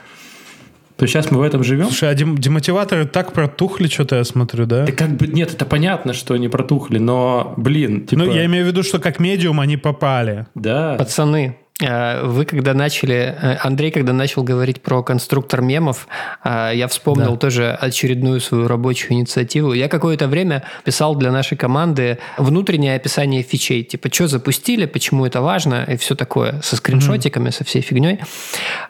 То 0.98 1.04
есть 1.04 1.14
сейчас 1.14 1.32
мы 1.32 1.40
в 1.40 1.44
этом 1.44 1.64
живем. 1.64 1.86
Слушай, 1.86 2.10
а 2.10 2.14
дем- 2.14 2.38
демотиваторы 2.38 3.06
так 3.06 3.32
протухли, 3.32 3.88
что-то 3.88 4.18
я 4.18 4.26
смотрю, 4.26 4.66
да? 4.66 4.86
Да 4.86 4.92
как 4.92 5.16
бы, 5.16 5.28
нет, 5.28 5.54
это 5.54 5.64
понятно, 5.66 6.12
что 6.12 6.34
они 6.34 6.50
протухли, 6.50 6.98
но, 6.98 7.54
блин, 7.56 8.06
типа, 8.06 8.24
Ну, 8.26 8.34
я 8.34 8.46
имею 8.48 8.66
в 8.66 8.68
виду, 8.68 8.84
что 8.84 9.00
как 9.00 9.18
медиум 9.18 9.62
они 9.62 9.78
попали. 9.78 10.48
да. 10.56 10.96
Пацаны, 10.98 11.56
Вы 11.82 12.44
когда 12.44 12.74
начали, 12.74 13.38
э, 13.42 13.56
Андрей, 13.64 13.92
когда 13.92 14.12
начал 14.12 14.44
говорить 14.44 14.82
про 14.82 15.02
конструктор 15.02 15.62
мемов, 15.62 16.10
э, 16.44 16.72
я 16.76 16.88
вспомнил 16.90 17.32
Да. 17.32 17.38
тоже 17.38 17.72
очередную 17.72 18.42
свою 18.42 18.68
рабочую 18.68 19.14
инициативу. 19.14 19.72
Я 19.72 19.88
какое-то 19.88 20.28
время 20.28 20.64
писал 20.84 21.16
для 21.16 21.32
нашей 21.32 21.56
команды 21.58 22.18
внутреннее 22.38 22.96
описание 22.96 23.44
фичей, 23.44 23.84
типа, 23.84 24.10
что 24.14 24.28
запустили, 24.28 24.88
почему 24.88 25.26
это 25.26 25.42
важно, 25.42 25.86
и 25.88 25.96
все 25.96 26.16
такое, 26.16 26.60
со 26.62 26.76
скриншотиками, 26.76 27.50
со 27.50 27.64
всей 27.64 27.82
фигней. 27.82 28.20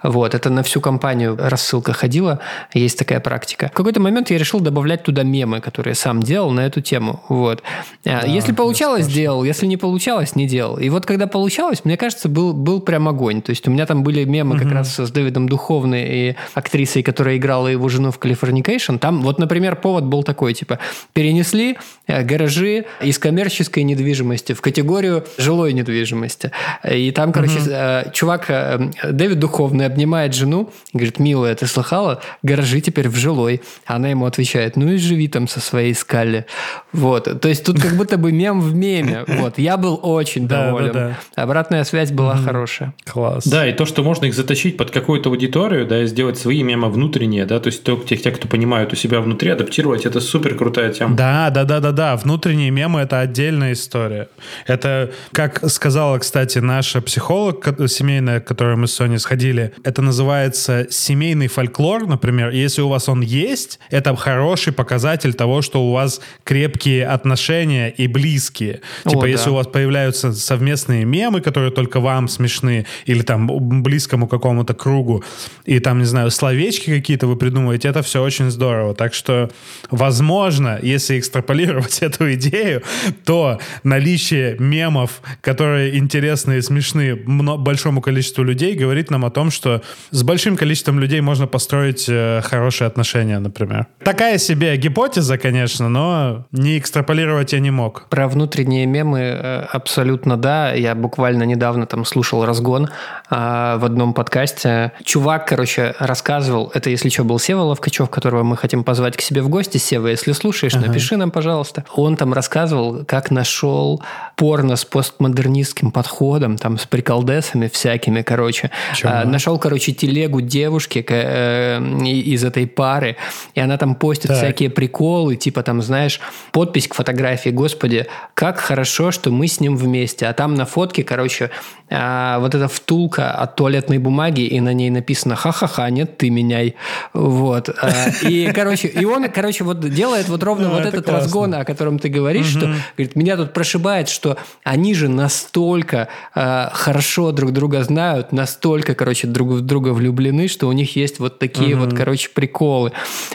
Вот, 0.02 0.34
это 0.34 0.50
на 0.50 0.64
всю 0.64 0.82
компанию 0.82 1.38
рассылка 1.40 1.94
ходила, 1.94 2.40
есть 2.74 2.98
такая 2.98 3.20
практика. 3.20 3.70
В 3.72 3.78
какой-то 3.78 4.00
момент 4.00 4.32
я 4.32 4.38
решил 4.40 4.62
добавлять 4.62 5.04
туда 5.04 5.22
мемы, 5.22 5.62
которые 5.62 5.94
сам 5.94 6.24
делал 6.24 6.50
на 6.50 6.62
эту 6.62 6.82
тему. 6.82 7.24
Вот. 7.30 7.62
А, 8.06 8.26
если 8.26 8.52
получалось, 8.52 9.06
делал, 9.08 9.44
если 9.44 9.68
не 9.68 9.78
получалось, 9.78 10.36
не 10.36 10.48
делал. 10.48 10.78
И 10.80 10.90
вот 10.90 11.06
когда 11.06 11.28
получалось, 11.28 11.86
мне 11.86 11.96
кажется, 11.96 12.30
был, 12.30 12.54
был 12.54 12.79
прям 12.80 13.08
огонь. 13.08 13.42
То 13.42 13.52
есть 13.52 13.68
у 13.68 13.72
меня 13.72 13.86
там 13.86 14.04
были 14.04 14.24
мемы 14.26 14.58
как 14.58 14.72
раз 14.72 14.98
с 14.98 15.12
Дэвидом 15.12 15.48
Духовны 15.48 16.08
и 16.08 16.36
актрисой, 16.54 17.04
которая 17.04 17.38
играла 17.38 17.68
его 17.68 17.90
жену 17.90 18.12
в 18.12 18.20
Californication. 18.20 18.98
Там 18.98 19.22
вот, 19.22 19.40
например, 19.40 19.76
повод 19.76 20.06
был 20.06 20.24
такой, 20.24 20.54
типа, 20.54 20.80
перенесли 21.14 21.78
э, 22.08 22.24
гаражи 22.24 22.86
из 23.02 23.20
коммерческой 23.20 23.84
недвижимости 23.84 24.54
в 24.54 24.62
категорию 24.62 25.26
жилой 25.38 25.74
недвижимости. 25.74 26.52
И 26.90 27.12
там, 27.12 27.32
короче, 27.32 27.60
э, 27.68 28.12
чувак, 28.14 28.46
э, 28.50 28.92
Дэвид 29.12 29.40
Духовны 29.40 29.86
обнимает 29.86 30.34
жену, 30.34 30.72
и 30.94 30.98
говорит, 30.98 31.20
милая, 31.20 31.56
ты 31.56 31.68
слыхала? 31.68 32.22
Гаражи 32.44 32.82
теперь 32.82 33.10
в 33.10 33.16
жилой. 33.16 33.62
Она 33.86 34.10
ему 34.10 34.26
отвечает, 34.26 34.76
ну 34.76 34.92
и 34.92 34.98
живи 34.98 35.28
там 35.28 35.48
со 35.48 35.60
своей 35.60 35.94
Скалли. 35.94 36.46
Вот. 36.94 37.42
То 37.42 37.50
есть 37.50 37.64
тут 37.64 37.82
как 37.82 37.94
будто 37.94 38.18
бы 38.18 38.32
мем 38.32 38.62
в 38.62 38.74
меме. 38.74 39.26
Вот. 39.40 39.58
Я 39.58 39.78
был 39.78 39.98
очень 40.04 40.48
доволен. 40.48 41.16
Обратная 41.36 41.84
связь 41.86 42.12
была 42.12 42.36
хорошая. 42.36 42.69
Класс. 43.06 43.48
Да, 43.48 43.68
и 43.68 43.74
то, 43.74 43.86
что 43.86 44.04
можно 44.04 44.26
их 44.26 44.34
затащить 44.34 44.78
под 44.78 44.92
какую-то 44.92 45.30
аудиторию, 45.30 45.86
да, 45.88 46.04
и 46.04 46.06
сделать 46.08 46.38
свои 46.38 46.64
мемы 46.64 46.90
внутренние, 46.90 47.46
да, 47.46 47.60
то 47.60 47.68
есть 47.68 47.84
то- 47.84 47.98
тех, 47.98 48.22
тех, 48.22 48.36
кто 48.36 48.48
понимают 48.48 48.94
у 48.94 48.96
себя 48.96 49.22
внутри, 49.22 49.50
адаптировать, 49.52 50.06
это 50.06 50.20
супер 50.20 50.56
крутая 50.56 50.92
тема. 50.94 51.16
Да, 51.16 51.50
да, 51.50 51.64
да, 51.64 51.80
да, 51.80 51.92
да. 51.92 52.16
Внутренние 52.16 52.72
мемы 52.72 53.02
это 53.02 53.20
отдельная 53.20 53.74
история. 53.74 54.30
Это, 54.68 55.12
как 55.32 55.70
сказала, 55.70 56.18
кстати, 56.20 56.60
наша 56.60 57.02
психолог 57.02 57.66
семейная, 57.88 58.40
к 58.40 58.46
которой 58.48 58.76
мы 58.76 58.88
с 58.88 58.94
Соней 58.94 59.20
сходили, 59.20 59.74
это 59.84 60.02
называется 60.02 60.88
семейный 60.90 61.48
фольклор, 61.48 62.08
например. 62.08 62.50
И 62.50 62.58
Если 62.58 62.82
у 62.82 62.88
вас 62.90 63.10
он 63.10 63.22
есть, 63.22 63.80
это 63.90 64.16
хороший 64.16 64.74
показатель 64.74 65.34
того, 65.34 65.62
что 65.62 65.84
у 65.84 65.92
вас 65.94 66.22
крепкие 66.44 67.08
отношения 67.08 67.90
и 67.90 68.08
близкие. 68.08 68.82
О, 69.06 69.10
Типа, 69.10 69.22
да. 69.22 69.28
если 69.28 69.50
у 69.50 69.54
вас 69.56 69.68
появляются 69.68 70.34
совместные 70.34 71.06
мемы, 71.06 71.42
которые 71.42 71.72
только 71.72 72.00
вам 72.00 72.28
смешны, 72.28 72.59
или 73.06 73.22
там 73.22 73.48
близкому 73.82 74.28
какому-то 74.28 74.74
кругу, 74.74 75.24
и 75.66 75.80
там, 75.80 76.00
не 76.00 76.06
знаю, 76.06 76.32
словечки 76.32 76.90
какие-то 76.90 77.28
вы 77.28 77.36
придумываете, 77.36 77.88
это 77.88 78.02
все 78.02 78.22
очень 78.22 78.50
здорово. 78.52 78.94
Так 78.94 79.14
что, 79.14 79.50
возможно, 79.90 80.80
если 80.82 81.20
экстраполировать 81.20 82.00
эту 82.02 82.34
идею, 82.34 82.84
то 83.26 83.60
наличие 83.84 84.56
мемов, 84.60 85.22
которые 85.42 85.98
интересны 85.98 86.58
и 86.58 86.62
смешны 86.62 87.16
большому 87.16 88.02
количеству 88.02 88.44
людей, 88.44 88.76
говорит 88.76 89.12
нам 89.12 89.26
о 89.26 89.30
том, 89.30 89.52
что 89.52 89.82
с 90.12 90.24
большим 90.24 90.58
количеством 90.58 91.00
людей 91.00 91.22
можно 91.22 91.48
построить 91.48 92.06
э, 92.08 92.42
хорошие 92.44 92.88
отношения, 92.88 93.40
например. 93.40 93.88
Такая 94.04 94.38
себе 94.38 94.76
гипотеза, 94.78 95.38
конечно, 95.38 95.90
но 95.90 96.46
не 96.52 96.78
экстраполировать 96.78 97.54
я 97.54 97.60
не 97.60 97.72
мог. 97.72 98.08
Про 98.10 98.28
внутренние 98.28 98.86
мемы 98.86 99.20
э, 99.20 99.66
абсолютно 99.72 100.38
да. 100.38 100.74
Я 100.74 100.96
буквально 100.96 101.44
недавно 101.44 101.86
там 101.86 102.06
слушал 102.06 102.46
разгон 102.50 102.90
а, 103.30 103.78
в 103.78 103.86
одном 103.86 104.14
подкасте. 104.14 104.92
Чувак, 105.04 105.48
короче, 105.48 105.96
рассказывал, 106.00 106.72
это 106.74 106.90
если 106.90 107.10
что, 107.10 107.24
был 107.24 107.40
Сева 107.40 107.62
Ловкачев, 107.62 108.10
которого 108.10 108.44
мы 108.44 108.58
хотим 108.58 108.84
позвать 108.84 109.16
к 109.16 109.22
себе 109.22 109.42
в 109.42 109.50
гости. 109.50 109.78
Сева, 109.78 110.08
если 110.08 110.34
слушаешь, 110.34 110.74
напиши 110.74 111.16
нам, 111.16 111.32
пожалуйста. 111.32 111.86
Он 111.96 112.18
там 112.18 112.34
рассказывал, 112.34 113.06
как 113.06 113.32
нашел 113.32 114.02
порно 114.40 114.78
с 114.78 114.86
постмодернистским 114.86 115.92
подходом, 115.92 116.58
там 116.58 116.78
с 116.78 116.86
приколдесами 116.86 117.68
всякими, 117.68 118.22
короче. 118.22 118.72
А, 119.04 119.26
нашел, 119.26 119.60
короче, 119.60 119.92
телегу 119.92 120.40
девушки 120.40 121.02
к- 121.02 121.12
э, 121.14 121.80
из 122.06 122.46
этой 122.46 122.66
пары, 122.66 123.18
и 123.54 123.60
она 123.60 123.78
там 123.78 123.96
постит 123.96 124.30
Так. 124.30 124.38
всякие 124.38 124.70
приколы, 124.70 125.36
типа 125.36 125.62
там, 125.62 125.82
знаешь, 125.82 126.22
подпись 126.54 126.88
к 126.88 126.94
фотографии, 126.94 127.50
господи, 127.50 128.08
как 128.34 128.60
хорошо, 128.60 129.12
что 129.12 129.30
мы 129.30 129.46
с 129.48 129.60
ним 129.60 129.76
вместе. 129.76 130.26
А 130.26 130.32
там 130.34 130.56
на 130.56 130.66
фотке, 130.66 131.04
короче, 131.04 131.50
а, 131.90 132.40
вот 132.40 132.56
эта 132.56 132.70
втулка 132.70 133.32
от 133.32 133.58
туалетной 133.58 133.98
бумаги, 133.98 134.42
и 134.42 134.62
на 134.62 134.72
ней 134.74 134.90
написано 134.90 135.36
«Ха-ха-ха, 135.36 135.90
нет, 135.90 136.18
ты 136.18 136.30
меняй». 136.30 136.76
Вот. 137.14 137.68
А, 137.70 137.90
И, 138.22 138.50
короче, 138.54 138.88
и 138.88 139.04
он, 139.04 139.28
короче, 139.30 139.66
вот 139.66 139.82
делает 139.82 140.30
вот 140.30 140.44
ровно 140.44 140.70
Ну, 140.70 140.76
вот 140.76 140.86
это 140.86 140.98
этот 141.00 141.10
разгон, 141.10 141.54
о 141.56 141.66
котором 141.66 142.00
ты 142.00 142.08
говоришь, 142.08 142.46
что, 142.46 142.68
говорит, 142.96 143.16
меня 143.18 143.36
тут 143.36 143.52
прошибает, 143.54 144.08
что 144.08 144.29
они 144.64 144.94
же 144.94 145.08
настолько 145.08 146.08
а, 146.36 146.72
хорошо 146.74 147.32
друг 147.32 147.52
друга 147.52 147.84
знают, 147.84 148.32
настолько, 148.32 148.96
короче, 148.96 149.28
друг 149.28 149.50
в 149.50 149.62
друга 149.62 149.90
влюблены, 149.90 150.48
что 150.48 150.68
у 150.68 150.72
них 150.72 150.96
есть 150.96 151.20
вот 151.20 151.40
такие 151.40 151.76
вот, 151.76 151.94
короче, 151.94 152.30
приколы. 152.30 152.92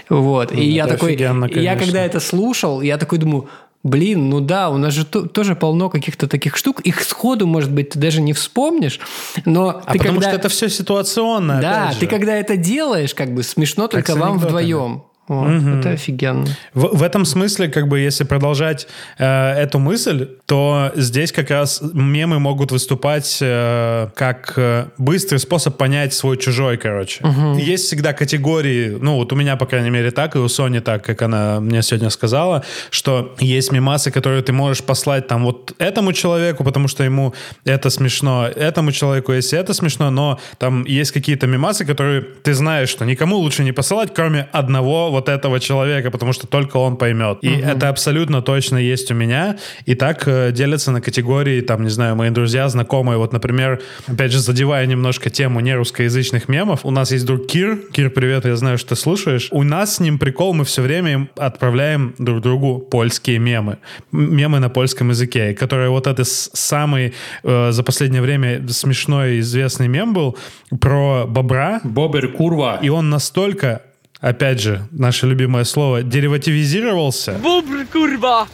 Вот. 0.09 0.53
И 0.53 0.65
я 0.65 0.87
такой, 0.87 1.15
офигенно, 1.15 1.47
я 1.47 1.77
когда 1.77 2.05
это 2.05 2.21
слушал, 2.21 2.81
я 2.81 2.99
такой 2.99 3.19
думаю, 3.19 3.49
блин, 3.85 4.31
ну 4.31 4.41
да, 4.41 4.71
у 4.71 4.79
нас 4.79 4.93
же 4.95 5.05
то- 5.05 5.27
тоже 5.27 5.55
полно 5.55 5.91
каких-то 5.91 6.27
таких 6.27 6.57
штук. 6.57 6.81
Их 6.81 7.03
сходу, 7.03 7.47
может 7.47 7.71
быть, 7.71 7.91
ты 7.91 7.99
даже 7.99 8.21
не 8.21 8.33
вспомнишь, 8.33 8.99
но 9.45 9.83
А 9.85 9.93
ты 9.93 9.99
потому 9.99 10.17
когда... 10.17 10.31
что 10.31 10.39
это 10.41 10.49
все 10.49 10.69
ситуационно. 10.69 11.61
Да, 11.61 11.93
ты 11.99 12.07
когда 12.07 12.35
это 12.35 12.57
делаешь, 12.57 13.15
как 13.15 13.33
бы 13.33 13.43
смешно 13.43 13.87
только 13.87 14.13
с 14.13 14.17
вам 14.17 14.39
вдвоем. 14.39 15.05
Вот, 15.27 15.49
Это 15.49 15.91
офигенно. 15.91 16.47
В, 16.75 16.99
в 16.99 17.03
этом 17.03 17.25
смысле, 17.25 17.69
как 17.69 17.89
бы, 17.89 17.99
если 17.99 18.25
продолжать 18.25 18.87
э, 19.19 19.53
эту 19.53 19.79
мысль, 19.79 20.29
то 20.47 20.93
здесь 20.97 21.33
как 21.33 21.51
раз 21.51 21.83
мемы 21.95 22.39
могут 22.39 22.73
выступать 22.73 23.39
э, 23.41 24.09
как 24.15 24.53
э, 24.57 24.87
быстрый 24.99 25.39
способ 25.39 25.79
понять 25.79 26.13
свой 26.13 26.37
чужой, 26.37 26.77
короче. 26.77 27.25
Есть 27.57 27.87
всегда 27.87 28.13
категории, 28.13 28.99
ну 29.01 29.17
вот 29.17 29.33
у 29.33 29.37
меня, 29.37 29.57
по 29.57 29.65
крайней 29.65 29.91
мере, 29.91 30.11
так, 30.11 30.37
и 30.37 30.39
у 30.39 30.49
Сони 30.49 30.81
так, 30.81 31.03
как 31.05 31.23
она 31.23 31.61
мне 31.61 31.83
сегодня 31.83 32.11
сказала, 32.11 32.63
что 32.91 33.35
есть 33.41 33.73
мемасы, 33.73 34.11
которые 34.11 34.43
ты 34.43 34.53
можешь 34.53 34.83
послать 34.83 35.27
там 35.27 35.45
вот 35.45 35.75
этому 35.79 36.13
человеку, 36.13 36.65
потому 36.65 36.87
что 36.87 37.03
ему 37.03 37.33
это 37.65 37.89
смешно, 37.89 38.47
этому 38.47 38.93
человеку, 38.93 39.33
если 39.33 39.59
это 39.59 39.73
смешно, 39.73 40.11
но 40.11 40.39
там 40.59 40.85
есть 40.85 41.13
какие-то 41.13 41.47
мемасы, 41.47 41.87
которые 41.87 42.21
ты 42.21 42.53
знаешь, 42.53 42.91
что 42.91 43.07
никому 43.07 43.37
лучше 43.37 43.65
не 43.65 43.73
посылать, 43.73 44.13
кроме 44.15 44.49
одного 44.53 45.14
вот 45.15 45.29
этого 45.29 45.61
человека, 45.61 46.11
потому 46.11 46.33
что 46.33 46.47
только 46.47 46.77
он 46.77 46.97
поймет. 46.97 47.39
И 47.43 47.49
это 47.49 47.89
абсолютно 47.89 48.43
точно 48.43 48.79
есть 48.79 49.11
у 49.11 49.15
меня. 49.15 49.57
И 49.87 49.95
так 49.95 50.29
э, 50.29 50.53
делятся 50.53 50.91
на 50.91 51.01
категории, 51.01 51.61
там, 51.61 51.83
не 51.83 51.91
знаю, 51.91 52.17
мои 52.17 52.31
друзья, 52.31 52.69
знакомые. 52.69 53.17
Вот, 53.17 53.33
например, 53.33 53.81
опять 54.07 54.33
же, 54.33 54.41
задевая 54.41 54.87
немножко 54.87 55.31
тему 55.31 55.61
нерусскоязычных 55.61 56.49
мемов, 56.49 56.85
у 56.85 56.91
нас 56.91 57.13
есть 57.13 57.25
друг 57.27 57.47
Кир. 57.47 57.79
Кир, 57.93 58.11
привет, 58.11 58.45
я 58.45 58.57
знаю, 58.57 58.79
что 58.79 58.91
ты 58.91 58.97
слушаешь. 58.97 59.49
У 59.51 59.63
нас 59.63 59.97
с 59.97 60.01
ним 60.01 60.19
прикол, 60.19 60.53
мы 60.55 60.65
все 60.65 60.83
время 60.83 61.13
им 61.13 61.31
отправляем 61.37 62.15
друг 62.19 62.41
другу 62.43 62.79
польские 62.79 63.39
мемы. 63.39 63.79
Мемы 64.13 64.59
на 64.59 64.69
польском 64.69 65.11
языке, 65.11 65.55
которые 65.55 65.91
вот 65.91 66.07
это 66.07 66.25
самый 66.25 67.15
э, 67.43 67.73
за 67.73 67.83
последнее 67.83 68.23
время 68.23 68.61
смешной 68.69 69.37
и 69.37 69.41
известный 69.41 69.89
мем 69.89 70.13
был 70.13 70.37
про 70.81 71.27
бобра, 71.27 71.81
Бобер 71.85 72.33
Курва. 72.33 72.79
и 72.83 72.89
он 72.89 73.11
настолько, 73.11 73.83
опять 74.25 74.61
же, 74.61 74.81
наше 74.91 75.27
любимое 75.27 75.65
слово, 75.65 76.03
деривативизировался, 76.03 77.33
Bobr, 77.43 77.87
kurwa! 77.93 78.47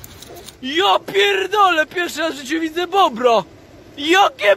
Ja 0.62 0.98
pierdolę, 0.98 1.86
pierwszy 1.86 2.20
raz 2.20 2.34
w 2.34 2.38
życiu 2.38 2.60
widzę 2.60 2.86
bobra! 2.86 3.44
Jakie 3.96 4.56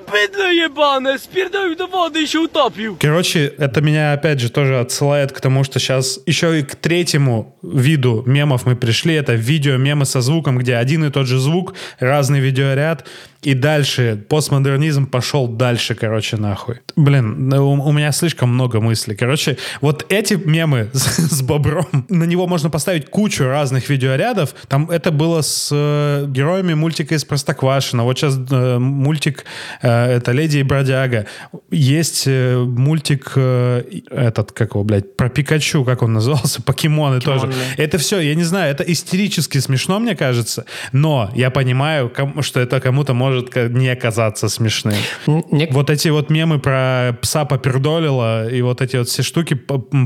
jebane! 0.56 1.20
Spierdolił 1.20 1.76
do 1.76 1.88
wody 1.88 2.22
i 2.22 2.28
się 2.28 2.40
utopił! 2.40 2.98
Короче, 3.02 3.52
это 3.58 3.82
меня, 3.82 4.14
опять 4.14 4.40
же, 4.40 4.50
тоже 4.50 4.80
отсылает 4.80 5.32
к 5.32 5.42
тому, 5.42 5.64
что 5.64 5.80
сейчас 5.80 6.20
еще 6.26 6.60
и 6.60 6.64
к 6.64 6.76
третьему 6.76 7.58
виду 7.64 8.24
мемов 8.26 8.66
мы 8.66 8.76
пришли. 8.76 9.16
Это 9.16 9.34
видео 9.34 9.78
мемы 9.78 10.06
со 10.06 10.22
звуком, 10.22 10.58
где 10.58 10.76
один 10.76 11.04
и 11.04 11.10
тот 11.10 11.28
же 11.28 11.40
звук, 11.40 11.74
разный 12.00 12.40
видеоряд. 12.40 13.06
И 13.44 13.54
дальше 13.54 14.24
постмодернизм 14.30 15.06
пошел 15.06 15.48
дальше, 15.48 15.96
короче, 15.96 16.38
нахуй. 16.38 16.78
Блин, 16.96 17.50
ну, 17.50 17.72
у, 17.72 17.90
у 17.90 17.92
меня 17.92 18.12
слишком 18.12 18.54
много 18.54 18.80
мыслей. 18.80 19.16
Короче, 19.16 19.58
вот 19.82 20.06
эти 20.10 20.36
мемы 20.36 20.90
с, 20.94 21.18
с 21.18 21.42
бобром, 21.42 22.06
на 22.10 22.24
него 22.24 22.48
можно 22.48 22.70
поставить 22.70 23.10
кучу 23.10 23.46
разных 23.46 23.90
видеорядов. 23.90 24.56
Там 24.68 24.90
это 24.90 25.12
было 25.12 25.42
с 25.42 25.70
э, 25.72 26.26
героями 26.28 26.74
мультика 26.74 27.16
из 27.16 27.26
Простоквашино. 27.26 28.04
Вот 28.04 28.18
сейчас 28.18 28.40
э, 28.52 28.78
мультик 28.80 29.46
э, 29.82 30.16
это 30.16 30.32
«Леди 30.32 30.60
и 30.60 30.64
бродяга». 30.64 31.26
Есть 31.70 32.24
э, 32.28 32.58
мультик 32.58 33.34
э, 33.36 33.84
этот, 34.10 34.52
как 34.52 34.72
его, 34.72 34.84
блядь, 34.84 35.18
про 35.18 35.30
Пикачу, 35.30 35.84
как 35.84 36.02
он 36.02 36.14
назывался, 36.14 36.62
покемоны 36.66 37.20
тоже. 37.20 37.52
Это 37.78 37.98
все, 37.98 38.20
я 38.20 38.36
не 38.36 38.44
знаю, 38.44 38.72
это 38.72 38.84
истерически 38.84 39.58
смешно, 39.58 40.00
мне 40.00 40.16
кажется, 40.16 40.66
но 40.92 41.30
я 41.36 41.50
понимаю, 41.50 42.10
ком- 42.10 42.42
что 42.42 42.60
это 42.60 42.80
кому-то 42.80 43.14
может 43.14 43.33
может 43.34 43.56
не 43.74 43.96
казаться 43.96 44.50
смешным. 44.50 44.96
Мне- 45.28 45.68
Вот 45.72 45.90
эти 45.90 46.10
вот 46.10 46.30
мемы 46.30 46.60
про 46.60 47.18
пса 47.22 47.46
попердолила 47.46 48.50
и 48.50 48.62
вот 48.62 48.82
эти 48.82 48.98
вот 48.98 49.08
все 49.10 49.24
штуки, 49.24 49.54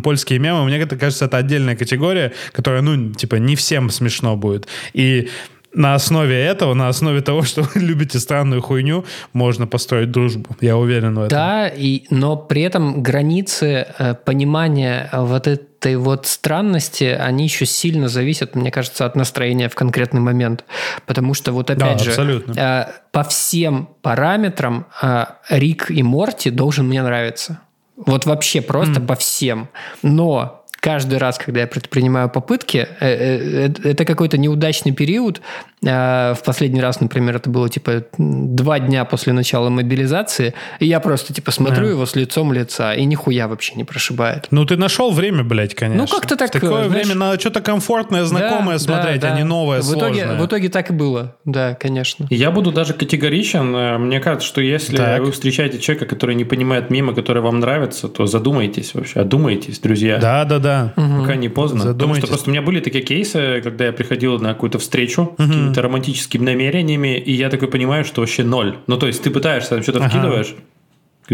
польские 0.04 0.40
мемы, 0.40 0.66
мне 0.66 0.78
это 0.78 0.96
кажется, 0.98 1.26
это 1.26 1.38
отдельная 1.38 1.76
категория, 1.76 2.34
которая, 2.52 2.82
ну, 2.82 3.14
типа, 3.14 3.36
не 3.36 3.56
всем 3.56 3.90
смешно 3.90 4.36
будет. 4.36 4.68
И 4.94 5.30
на 5.74 5.94
основе 5.94 6.36
этого, 6.36 6.74
на 6.74 6.88
основе 6.88 7.22
того, 7.22 7.44
что 7.44 7.62
вы 7.62 7.82
любите 7.82 8.20
странную 8.20 8.62
хуйню, 8.62 9.06
можно 9.34 9.68
построить 9.68 10.12
дружбу. 10.12 10.56
Я 10.62 10.78
уверен 10.78 11.14
в 11.16 11.20
этом. 11.20 11.30
Да, 11.30 11.68
и, 11.68 12.04
но 12.10 12.36
при 12.36 12.62
этом 12.64 13.04
границы 13.04 13.86
э, 14.00 14.16
понимания 14.26 15.10
вот 15.14 15.46
этой 15.80 15.96
вот 15.96 16.26
странности, 16.26 17.04
они 17.04 17.46
еще 17.46 17.66
сильно 17.66 18.08
зависят, 18.08 18.56
мне 18.56 18.72
кажется, 18.72 19.06
от 19.06 19.16
настроения 19.16 19.70
в 19.70 19.76
конкретный 19.76 20.22
момент. 20.22 20.66
Потому 21.06 21.34
что 21.34 21.52
вот 21.52 21.70
опять 21.70 22.02
же, 22.02 22.10
абсолютно. 22.10 22.54
э, 22.60 22.92
по 23.12 23.24
всем 23.24 23.90
параметрам 24.02 24.88
э, 25.02 25.26
Рик 25.50 25.92
и 25.92 26.04
Морти 26.04 26.50
должен 26.50 26.88
мне 26.88 27.02
нравиться. 27.04 27.60
Вот 27.96 28.26
вообще 28.26 28.62
просто 28.62 29.02
по 29.02 29.16
всем. 29.16 29.70
Но 30.02 30.66
каждый 30.80 31.18
раз, 31.18 31.38
когда 31.38 31.62
я 31.62 31.68
предпринимаю 31.68 32.30
попытки, 32.30 32.88
э, 33.00 33.70
это 33.84 34.06
какой-то 34.06 34.38
неудачный 34.38 34.94
период. 34.94 35.42
Э, 35.86 36.34
В 36.34 36.44
последний 36.44 36.82
раз, 36.82 37.00
например, 37.02 37.36
это 37.36 37.50
было 37.50 37.70
типа 37.70 38.04
два 38.18 38.80
дня 38.80 39.06
после 39.06 39.34
начала 39.34 39.70
мобилизации, 39.70 40.54
и 40.80 40.86
я 40.88 41.00
просто 41.00 41.34
типа 41.34 41.52
смотрю 41.52 41.84
Да. 41.86 41.90
его 41.92 42.06
с 42.06 42.16
лицом 42.16 42.52
лица, 42.52 42.94
и 42.96 43.06
нихуя 43.06 43.48
вообще 43.48 43.76
не 43.76 43.84
прошибает. 43.84 44.48
Ну, 44.52 44.66
ты 44.66 44.76
нашел 44.76 45.12
время, 45.12 45.44
блядь, 45.44 45.76
конечно. 45.76 46.02
Ну, 46.04 46.08
как-то 46.08 46.36
так, 46.36 46.50
В 46.50 46.54
такое 46.54 46.88
знаешь- 46.88 47.06
время 47.06 47.16
надо 47.20 47.40
что-то 47.40 47.62
комфортное, 47.62 48.26
знакомое 48.26 48.78
Да, 48.78 48.84
смотреть, 48.84 49.22
да, 49.22 49.28
а 49.34 49.36
не 49.36 49.42
да. 49.44 49.48
новое, 49.48 49.82
в 49.82 49.90
итоге, 49.94 50.22
сложное. 50.24 50.40
в 50.42 50.46
итоге 50.48 50.70
так 50.70 50.90
и 50.90 50.94
было, 50.94 51.36
да, 51.46 51.76
конечно. 51.76 52.26
Я 52.32 52.50
буду 52.52 52.72
даже 52.72 52.94
категоричен. 52.94 53.76
Э, 53.76 53.98
Мне 53.98 54.20
кажется, 54.20 54.48
что 54.48 54.62
если 54.62 54.98
Так. 54.98 55.22
вы 55.22 55.32
встречаете 55.32 55.80
человека, 55.80 56.06
который 56.08 56.36
не 56.36 56.44
понимает 56.46 56.90
мемы, 56.90 57.14
которые 57.14 57.44
вам 57.44 57.60
нравятся, 57.60 58.08
то 58.08 58.26
задумайтесь 58.26 58.94
вообще, 58.96 59.20
одумайтесь, 59.20 59.80
друзья. 59.80 60.18
Да, 60.18 60.44
да, 60.46 60.60
да. 60.60 60.94
Пока 60.96 61.36
не 61.36 61.50
поздно. 61.50 61.80
Потому 61.80 61.94
Задумайтесь. 61.94 62.24
что 62.24 62.28
просто 62.34 62.50
у 62.50 62.54
меня 62.54 62.62
были 62.62 62.80
такие 62.80 63.04
кейсы, 63.04 63.62
когда 63.64 63.86
я 63.86 63.92
приходил 63.94 64.40
на 64.40 64.50
какую-то 64.54 64.80
встречу 64.80 65.36
с 65.38 65.67
какими-то 65.68 65.82
романтическими 65.82 66.44
намерениями, 66.46 67.18
и 67.18 67.32
я 67.34 67.50
такой 67.50 67.68
понимаю, 67.68 68.06
что 68.06 68.22
вообще 68.22 68.44
ноль. 68.44 68.78
Ну, 68.88 68.98
то 68.98 69.08
есть 69.08 69.24
ты 69.24 69.30
пытаешься, 69.30 69.70
там 69.72 69.84
что-то 69.84 70.00
Ага. 70.00 70.10
вкидываешь, 70.10 70.56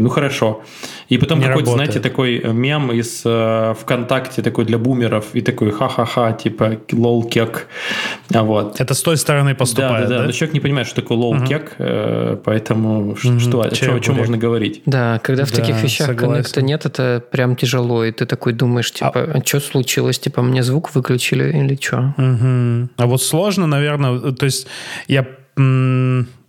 ну 0.02 0.10
хорошо. 0.10 0.62
И 1.10 1.18
потом 1.18 1.40
Не 1.40 1.46
какой-то, 1.46 1.70
работает. 1.70 1.92
знаете, 1.92 2.00
такой 2.10 2.40
э, 2.40 2.52
мем 2.54 2.92
из 2.92 3.22
э, 3.26 3.74
ВКонтакте, 3.82 4.42
такой 4.42 4.66
для 4.66 4.78
бумеров, 4.78 5.26
и 5.34 5.42
такой 5.42 5.72
ха-ха-ха, 5.72 6.34
типа 6.34 6.78
лол 6.92 7.24
кек. 7.30 7.68
А 8.34 8.44
Вот. 8.44 8.80
Это 8.82 8.94
с 8.94 9.02
той 9.02 9.18
стороны 9.18 9.52
Да, 9.52 9.56
поступает, 9.56 10.10
да, 10.10 10.16
да? 10.16 10.18
да, 10.22 10.26
Но 10.26 10.32
человек 10.32 10.54
не 10.54 10.60
понимает, 10.60 10.88
что 10.88 11.02
такое 11.02 11.18
лол 11.18 11.36
кек, 11.46 11.76
э, 11.78 12.38
поэтому 12.44 13.16
ш- 13.16 13.40
что, 13.40 13.62
о 13.62 13.70
чем, 13.70 13.96
о 13.96 14.00
чем 14.00 14.16
можно 14.16 14.38
говорить? 14.38 14.82
Да, 14.86 15.20
когда 15.20 15.46
в 15.46 15.52
Да, 15.52 15.58
таких 15.58 15.82
вещах 15.84 16.08
согласен. 16.08 16.32
коннекта 16.34 16.62
нет, 16.62 16.86
это 16.86 17.24
прям 17.32 17.56
тяжело, 17.56 18.04
и 18.04 18.12
ты 18.12 18.26
такой 18.26 18.54
думаешь, 18.54 18.92
типа, 18.92 19.12
а, 19.16 19.42
что 19.46 19.60
случилось, 19.60 20.20
типа, 20.20 20.42
мне 20.42 20.64
звук 20.64 20.94
выключили 20.96 21.50
или 21.58 21.78
что? 21.80 22.14
Мгм. 22.18 22.90
А 22.98 23.06
вот 23.06 23.22
сложно, 23.22 23.68
наверное, 23.68 24.32
то 24.32 24.46
есть 24.46 24.68
я 25.08 25.26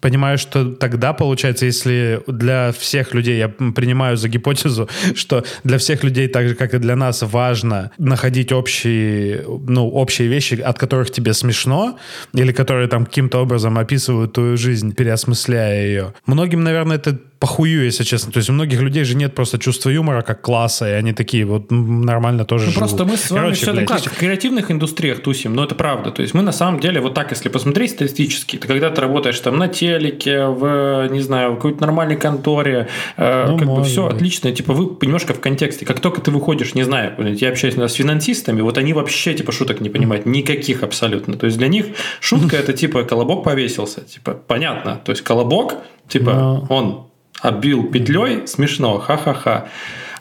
понимаю, 0.04 0.36
что 0.36 0.72
тогда 0.72 1.14
получается, 1.14 1.64
если 1.64 2.20
для 2.26 2.72
всех 2.72 3.14
людей, 3.14 3.38
я 3.38 3.48
принимаю 3.48 4.18
за 4.18 4.28
гипотезу, 4.28 4.86
что 5.14 5.44
для 5.64 5.78
всех 5.78 6.04
людей, 6.04 6.28
так 6.28 6.48
же, 6.48 6.54
как 6.54 6.74
и 6.74 6.78
для 6.78 6.94
нас, 6.94 7.22
важно 7.22 7.90
находить 7.96 8.52
общие, 8.52 9.42
ну, 9.66 9.88
общие 9.88 10.28
вещи, 10.28 10.60
от 10.60 10.78
которых 10.78 11.10
тебе 11.10 11.32
смешно, 11.32 11.98
или 12.34 12.52
которые 12.52 12.88
там 12.88 13.06
каким-то 13.06 13.38
образом 13.40 13.78
описывают 13.78 14.34
твою 14.34 14.58
жизнь, 14.58 14.94
переосмысляя 14.94 15.86
ее. 15.86 16.12
Многим, 16.26 16.62
наверное, 16.62 16.96
это 16.96 17.18
похую, 17.38 17.84
если 17.84 18.04
честно. 18.04 18.32
То 18.32 18.38
есть 18.38 18.50
у 18.50 18.52
многих 18.52 18.80
людей 18.80 19.04
же 19.04 19.16
нет 19.16 19.34
просто 19.34 19.58
чувства 19.58 19.90
юмора 19.90 20.22
как 20.22 20.40
класса, 20.40 20.88
и 20.88 20.92
они 20.92 21.12
такие 21.12 21.44
вот 21.44 21.70
нормально 21.70 22.44
тоже 22.44 22.66
Ну, 22.66 22.72
живут. 22.72 22.88
просто 22.88 23.04
мы 23.04 23.16
с 23.16 23.30
вами 23.30 23.42
Короче, 23.42 23.62
все-таки 23.62 23.86
блядь, 23.86 24.06
в 24.06 24.16
креативных 24.18 24.70
индустриях 24.70 25.20
тусим, 25.22 25.54
но 25.54 25.64
это 25.64 25.74
правда. 25.74 26.10
То 26.10 26.22
есть 26.22 26.34
мы 26.34 26.42
на 26.42 26.52
самом 26.52 26.80
деле, 26.80 27.00
вот 27.00 27.14
так, 27.14 27.30
если 27.32 27.50
посмотреть 27.50 27.90
статистически, 27.90 28.56
то 28.56 28.66
когда 28.66 28.88
ты 28.90 29.00
работаешь 29.00 29.38
там 29.40 29.58
на 29.58 29.68
телеке, 29.98 30.46
в, 30.46 31.08
не 31.10 31.20
знаю, 31.20 31.52
в 31.52 31.56
какой-то 31.56 31.80
нормальной 31.80 32.16
конторе, 32.16 32.88
э, 33.16 33.46
Ну, 33.48 33.58
как 33.58 33.68
бы 33.68 33.82
все 33.84 34.04
быть. 34.06 34.16
отлично, 34.16 34.52
типа 34.52 34.72
вы 34.72 34.96
немножко 35.06 35.34
в 35.34 35.40
контексте. 35.40 35.86
Как 35.86 36.00
только 36.00 36.20
ты 36.20 36.30
выходишь, 36.30 36.74
не 36.74 36.82
знаю, 36.82 37.12
я 37.18 37.48
общаюсь 37.50 37.74
с 37.74 37.92
финансистами, 37.94 38.60
вот 38.60 38.78
они 38.78 38.92
вообще 38.92 39.34
типа 39.34 39.52
шуток 39.52 39.80
не 39.80 39.88
понимают, 39.90 40.26
никаких 40.26 40.82
абсолютно. 40.82 41.36
То 41.36 41.46
есть 41.46 41.58
для 41.58 41.68
них 41.68 41.86
шутка 42.20 42.56
это 42.56 42.72
типа 42.72 43.04
колобок 43.04 43.44
повесился, 43.44 44.00
типа 44.02 44.32
понятно. 44.46 45.00
То 45.04 45.12
есть 45.12 45.22
колобок, 45.22 45.74
типа 46.08 46.32
Но- 46.32 46.66
он 46.68 47.06
оббил 47.40 47.84
петлей, 47.90 48.46
смешно, 48.46 48.98
ха-ха-ха. 48.98 49.66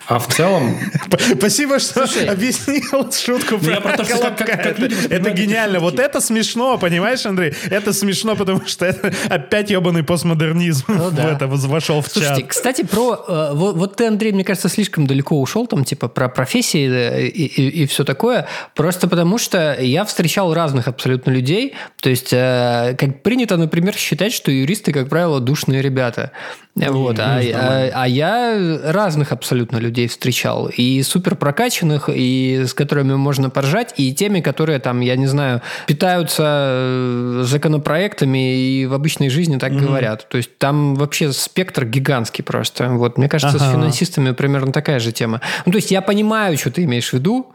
А 0.06 0.18
в 0.18 0.26
целом, 0.28 0.78
Спасибо, 1.38 1.78
что 1.78 2.02
объяснил 2.30 3.10
шутку 3.12 3.58
Ну, 3.60 3.70
я 3.70 3.80
про 3.80 3.96
то, 3.96 4.04
что 4.04 4.12
как- 4.18 4.20
колобка. 4.22 4.44
как- 4.44 4.62
как 4.62 4.78
люди 4.78 4.94
Это- 5.08 5.30
гениально. 5.30 5.78
шутки. 5.80 5.92
Вот 5.96 6.00
это 6.00 6.20
смешно, 6.20 6.76
понимаешь, 6.78 7.24
Андрей? 7.26 7.54
Это 7.70 7.92
смешно, 7.92 8.36
потому 8.36 8.66
что 8.66 8.84
это 8.84 9.12
опять 9.30 9.70
ебаный 9.70 10.02
постмодернизм 10.02 10.84
в 10.86 10.88
Ну 10.88 11.10
да. 11.10 11.30
это 11.32 11.46
вошел 11.46 12.02
в 12.02 12.08
Слушайте, 12.08 12.42
чат. 12.42 12.50
кстати, 12.50 12.82
про... 12.84 13.24
э, 13.28 13.50
вот, 13.54 13.76
вот 13.76 13.96
ты, 13.96 14.06
Андрей, 14.06 14.32
мне 14.32 14.44
кажется, 14.44 14.68
слишком 14.68 15.06
далеко 15.06 15.40
ушел, 15.40 15.66
там, 15.66 15.84
типа, 15.84 16.08
про 16.08 16.28
профессии 16.28 16.86
э, 16.90 17.26
и, 17.28 17.86
все 17.86 18.04
такое, 18.04 18.46
просто 18.74 19.08
потому 19.08 19.38
что 19.38 19.76
я 19.80 20.04
встречал 20.04 20.52
разных 20.52 20.86
абсолютно 20.88 21.30
людей, 21.30 21.74
то 22.02 22.10
есть, 22.10 22.28
э, 22.32 22.94
как 22.98 23.22
принято, 23.22 23.56
например, 23.56 23.94
считать, 23.94 24.32
что 24.34 24.50
юристы, 24.50 24.92
как 24.92 25.08
правило, 25.08 25.40
душные 25.40 25.80
ребята. 25.80 26.30
Вот, 26.76 27.18
а, 27.20 27.40
а- 27.54 27.90
а 27.94 28.08
я 28.08 28.80
разных 28.84 29.30
абсолютно 29.32 29.78
людей 29.78 29.93
встречал, 30.08 30.68
и 30.68 31.02
супер 31.02 31.36
прокачанных, 31.36 32.08
и 32.12 32.64
с 32.66 32.74
которыми 32.74 33.14
можно 33.14 33.50
поржать, 33.50 33.94
и 33.96 34.12
теми, 34.14 34.40
которые 34.40 34.78
там, 34.78 35.00
я 35.00 35.16
не 35.16 35.26
знаю, 35.26 35.62
питаются 35.86 36.42
э, 36.46 37.42
законопроектами 37.44 38.56
и 38.56 38.86
в 38.86 38.94
обычной 38.94 39.30
жизни 39.30 39.58
так 39.58 39.72
говорят. 39.76 40.28
То 40.28 40.36
есть 40.36 40.58
там 40.58 40.94
вообще 40.94 41.32
спектр 41.32 41.84
гигантский 41.84 42.44
просто. 42.44 42.88
Вот, 42.90 43.18
мне 43.18 43.28
кажется, 43.28 43.58
с 43.58 43.62
Ага. 43.62 43.72
финансистами 43.72 44.32
примерно 44.32 44.72
такая 44.72 44.98
же 45.00 45.12
тема. 45.12 45.40
Ну, 45.66 45.72
то 45.72 45.76
есть 45.76 45.90
я 45.90 46.00
понимаю, 46.02 46.56
что 46.58 46.70
ты 46.70 46.84
имеешь 46.84 47.10
в 47.10 47.12
виду, 47.14 47.52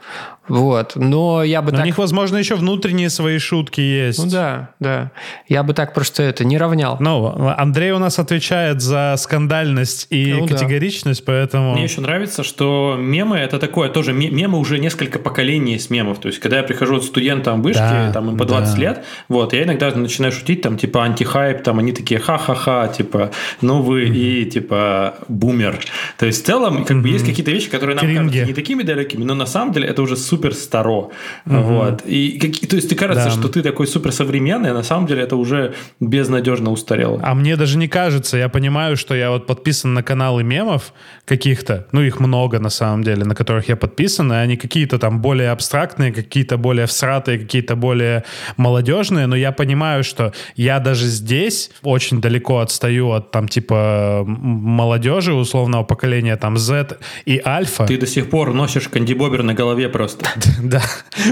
вот, 0.47 0.93
но 0.95 1.43
я 1.43 1.61
бы 1.61 1.71
Но 1.71 1.77
так... 1.77 1.83
У 1.83 1.85
них, 1.85 1.97
возможно, 1.99 2.37
еще 2.37 2.55
внутренние 2.55 3.09
свои 3.11 3.37
шутки 3.37 3.81
есть. 3.81 4.17
Ну 4.17 4.29
да, 4.31 4.69
да. 4.79 5.11
Я 5.47 5.61
бы 5.63 5.73
так 5.73 5.93
просто 5.93 6.23
это 6.23 6.43
не 6.43 6.57
равнял. 6.57 6.97
Ну, 6.99 7.33
Андрей 7.55 7.91
у 7.91 7.99
нас 7.99 8.17
отвечает 8.17 8.81
за 8.81 9.13
скандальность 9.17 10.07
и 10.09 10.33
Ну 10.33 10.47
да. 10.47 10.53
категоричность, 10.55 11.23
поэтому... 11.23 11.73
Мне 11.73 11.83
еще 11.83 12.01
нравится, 12.01 12.28
что 12.43 12.95
мемы 12.99 13.37
это 13.37 13.59
такое 13.59 13.89
тоже 13.89 14.13
ме- 14.13 14.29
мемы 14.29 14.57
уже 14.59 14.79
несколько 14.79 15.19
поколений 15.19 15.77
с 15.79 15.89
мемов. 15.89 16.19
То 16.19 16.27
есть, 16.27 16.39
когда 16.39 16.57
я 16.57 16.63
прихожу 16.63 16.97
от 16.97 17.03
студентам 17.03 17.61
вышки, 17.61 17.79
Да, 17.79 18.11
там 18.13 18.29
им 18.29 18.37
по 18.37 18.45
20 18.45 18.75
да. 18.75 18.81
лет, 18.81 19.03
вот, 19.27 19.53
я 19.53 19.63
иногда 19.63 19.91
начинаю 19.95 20.31
шутить, 20.31 20.61
там, 20.61 20.77
типа, 20.77 21.03
антихайп, 21.03 21.63
там, 21.63 21.79
они 21.79 21.91
такие 21.91 22.19
ха-ха-ха, 22.19 22.87
типа, 22.87 23.31
ну 23.61 23.81
вы 23.81 24.05
и, 24.07 24.45
типа, 24.45 25.15
бумер. 25.27 25.79
То 26.17 26.25
есть, 26.25 26.43
в 26.43 26.45
целом, 26.45 26.85
как 26.85 27.01
бы 27.01 27.09
есть 27.09 27.25
какие-то 27.25 27.51
вещи, 27.51 27.69
которые 27.69 27.95
нам 27.95 28.05
Кринги. 28.05 28.17
кажутся 28.27 28.45
не 28.47 28.53
такими 28.53 28.83
далекими, 28.83 29.23
но 29.23 29.33
на 29.35 29.45
самом 29.45 29.73
деле 29.73 29.87
это 29.87 30.01
уже 30.01 30.15
супер 30.15 30.53
старо. 30.53 31.09
Вот. 31.45 32.01
И, 32.05 32.37
какие- 32.39 32.67
то 32.69 32.75
есть, 32.75 32.89
ты 32.89 32.95
кажется, 32.95 33.25
Да. 33.25 33.31
что 33.31 33.47
ты 33.49 33.61
такой 33.61 33.87
супер 33.87 34.11
современный, 34.11 34.71
а 34.71 34.73
на 34.73 34.83
самом 34.83 35.07
деле 35.07 35.23
это 35.23 35.35
уже 35.35 35.73
безнадежно 35.99 36.71
устарело. 36.71 37.19
А 37.23 37.33
мне 37.35 37.55
даже 37.55 37.77
не 37.77 37.87
кажется, 37.87 38.37
я 38.37 38.49
понимаю, 38.49 38.97
что 38.97 39.15
я 39.15 39.31
вот 39.31 39.45
подписан 39.47 39.93
на 39.93 40.03
каналы 40.03 40.43
мемов 40.43 40.93
каких-то, 41.25 41.87
ну 41.91 42.01
их 42.01 42.18
много 42.19 42.59
на 42.59 42.69
самом 42.69 43.03
деле, 43.03 43.25
на 43.25 43.35
которых 43.35 43.69
я 43.69 43.75
подписан, 43.75 44.31
и 44.33 44.35
они 44.35 44.57
какие-то 44.57 44.99
там 44.99 45.21
более 45.21 45.51
абстрактные, 45.51 46.11
какие-то 46.11 46.57
более 46.57 46.85
всратые, 46.85 47.39
какие-то 47.39 47.75
более 47.75 48.23
молодежные, 48.57 49.27
но 49.27 49.35
я 49.35 49.51
понимаю, 49.51 50.03
что 50.03 50.33
я 50.55 50.79
даже 50.79 51.05
здесь 51.07 51.71
очень 51.83 52.21
далеко 52.21 52.59
отстаю 52.59 53.11
от 53.11 53.31
там 53.31 53.47
типа 53.47 54.23
молодежи 54.25 55.33
условного 55.33 55.83
поколения 55.83 56.35
там 56.37 56.57
Z 56.57 56.97
и 57.25 57.41
Альфа. 57.45 57.85
Ты 57.85 57.97
до 57.97 58.07
сих 58.07 58.29
пор 58.29 58.53
носишь 58.53 58.87
кандибобер 58.87 59.43
на 59.43 59.53
голове 59.53 59.89
просто. 59.89 60.25
Да. 60.61 60.81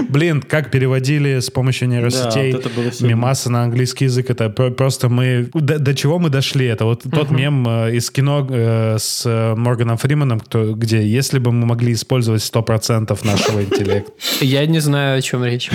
Блин, 0.08 0.42
как 0.42 0.70
переводили 0.70 1.38
с 1.38 1.50
помощью 1.50 1.88
нейросетей 1.88 2.54
мемасы 3.06 3.50
на 3.50 3.62
английский 3.62 4.06
язык. 4.06 4.30
Это 4.30 4.48
про- 4.48 4.70
просто 4.70 5.08
мы... 5.08 5.48
До, 5.54 5.94
чего 5.94 6.18
мы 6.18 6.30
дошли? 6.30 6.66
Это 6.66 6.84
вот 6.84 7.02
тот 7.10 7.30
мем 7.30 7.66
э, 7.68 7.96
из 7.96 8.10
кино 8.10 8.46
э, 8.48 8.96
с 8.98 9.24
э, 9.26 9.54
Морганом 9.54 9.96
Фриманом, 9.96 10.40
кто, 10.40 10.74
где 10.78 11.06
если 11.06 11.38
бы 11.38 11.52
мы 11.52 11.66
могли 11.66 11.92
использовать 11.92 12.42
100% 12.42 13.26
нашего 13.26 13.62
интеллекта. 13.64 14.12
Я 14.40 14.64
не 14.66 14.78
знаю, 14.78 15.18
о 15.18 15.22
чем 15.22 15.44
речь. 15.44 15.70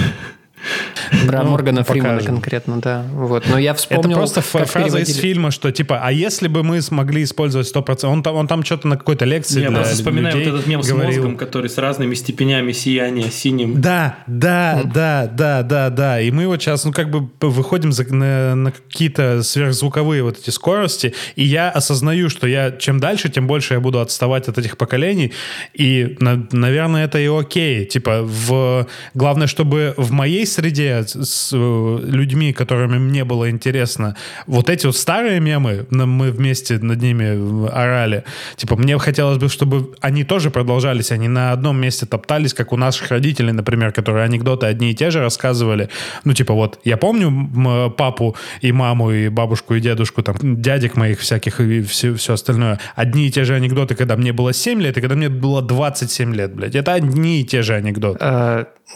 Про 1.28 1.44
Ну, 1.44 1.52
Моргана 1.52 1.84
Фримана 1.84 2.14
покажем. 2.14 2.36
конкретно, 2.36 2.80
да. 2.82 3.06
Вот. 3.12 3.44
Но 3.50 3.58
я 3.58 3.74
вспомнил, 3.74 4.10
Это 4.12 4.18
просто 4.20 4.42
фраза 4.42 4.66
из 5.00 5.08
переводили- 5.10 5.22
фильма, 5.22 5.52
что 5.52 5.72
типа, 5.72 6.00
а 6.04 6.12
если 6.12 6.48
бы 6.48 6.64
мы 6.64 6.82
смогли 6.82 7.24
использовать 7.24 7.68
100%, 7.68 8.06
он 8.12 8.24
там, 8.24 8.36
он 8.36 8.48
там 8.48 8.64
что-то 8.64 8.88
на 8.88 8.98
какой-то 8.98 9.26
лекции 9.26 9.62
Я 9.62 9.70
для 9.70 9.78
просто 9.78 9.96
вспоминаю 9.96 10.36
людей 10.36 10.52
вот 10.52 10.56
этот 10.60 10.68
мем 10.68 10.84
с 10.84 10.88
говорил. 10.90 11.08
мозгом, 11.24 11.38
который 11.38 11.70
с 11.70 11.78
разными 11.78 12.14
степенями 12.16 12.72
сияния 12.72 13.30
синим. 13.30 13.82
Да, 13.82 14.18
да, 14.28 14.82
да, 14.86 15.28
да, 15.32 15.64
да, 15.64 15.90
да. 15.90 16.22
И 16.22 16.32
мы 16.32 16.48
вот 16.48 16.62
сейчас, 16.62 16.86
ну, 16.86 16.92
как 16.92 17.10
бы 17.10 17.30
выходим 17.42 17.92
за- 17.92 18.04
на, 18.14 18.56
на 18.56 18.72
какие-то 18.72 19.44
сверхзвуковые 19.44 20.24
вот 20.24 20.38
эти 20.40 20.50
скорости, 20.50 21.14
и 21.36 21.44
я 21.44 21.70
осознаю, 21.70 22.30
что 22.30 22.48
я 22.48 22.72
чем 22.72 23.00
дальше, 23.00 23.30
тем 23.30 23.48
больше 23.48 23.74
я 23.76 23.80
буду 23.80 24.00
отставать 24.00 24.48
от 24.48 24.58
этих 24.58 24.78
поколений, 24.78 25.32
и, 25.74 26.16
на- 26.20 26.48
наверное, 26.52 27.06
это 27.06 27.20
и 27.20 27.28
окей. 27.28 27.86
Типа, 27.86 28.22
в... 28.24 28.88
главное, 29.14 29.48
чтобы 29.48 29.94
в 29.98 30.12
моей 30.12 30.46
среде 30.54 31.04
с, 31.06 31.52
э, 31.54 32.00
людьми, 32.04 32.54
которыми 32.54 32.98
мне 32.98 33.24
было 33.24 33.50
интересно, 33.50 34.16
вот 34.48 34.70
эти 34.70 34.86
вот 34.86 34.96
старые 34.96 35.40
мемы, 35.40 35.86
мы 35.90 36.32
вместе 36.32 36.78
над 36.80 37.02
ними 37.02 37.68
орали, 37.70 38.24
типа, 38.56 38.76
мне 38.76 38.98
хотелось 38.98 39.38
бы, 39.38 39.50
чтобы 39.50 39.96
они 40.02 40.24
тоже 40.24 40.50
продолжались, 40.52 41.12
они 41.12 41.28
на 41.28 41.52
одном 41.52 41.80
месте 41.80 42.06
топтались, 42.06 42.54
как 42.54 42.74
у 42.74 42.78
наших 42.78 43.12
родителей, 43.12 43.52
например, 43.52 43.92
которые 43.92 44.26
анекдоты 44.26 44.68
одни 44.68 44.92
и 44.92 44.96
те 44.96 45.12
же 45.12 45.20
рассказывали. 45.20 45.90
Ну, 46.24 46.34
типа, 46.34 46.54
вот, 46.54 46.80
я 46.84 46.98
помню 46.98 47.92
папу 47.98 48.36
и 48.62 48.72
маму, 48.72 49.12
и 49.12 49.30
бабушку, 49.30 49.76
и 49.76 49.80
дедушку, 49.80 50.24
там, 50.24 50.36
дядек 50.42 50.96
моих 50.96 51.20
всяких 51.20 51.60
и 51.60 51.82
все, 51.82 52.14
все 52.14 52.34
остальное. 52.34 52.80
Одни 52.96 53.28
и 53.28 53.32
те 53.32 53.44
же 53.44 53.56
анекдоты, 53.56 53.96
когда 53.96 54.16
мне 54.16 54.34
было 54.34 54.54
7 54.54 54.82
лет, 54.82 54.98
и 54.98 55.02
когда 55.02 55.16
мне 55.16 55.30
было 55.30 55.62
27 55.62 56.36
лет, 56.36 56.54
блядь. 56.56 56.76
Это 56.76 56.94
одни 56.94 57.42
и 57.42 57.44
те 57.44 57.62
же 57.62 57.76
анекдоты. 57.76 58.20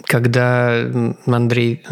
Когда 0.05 0.85
Андрей 1.25 1.83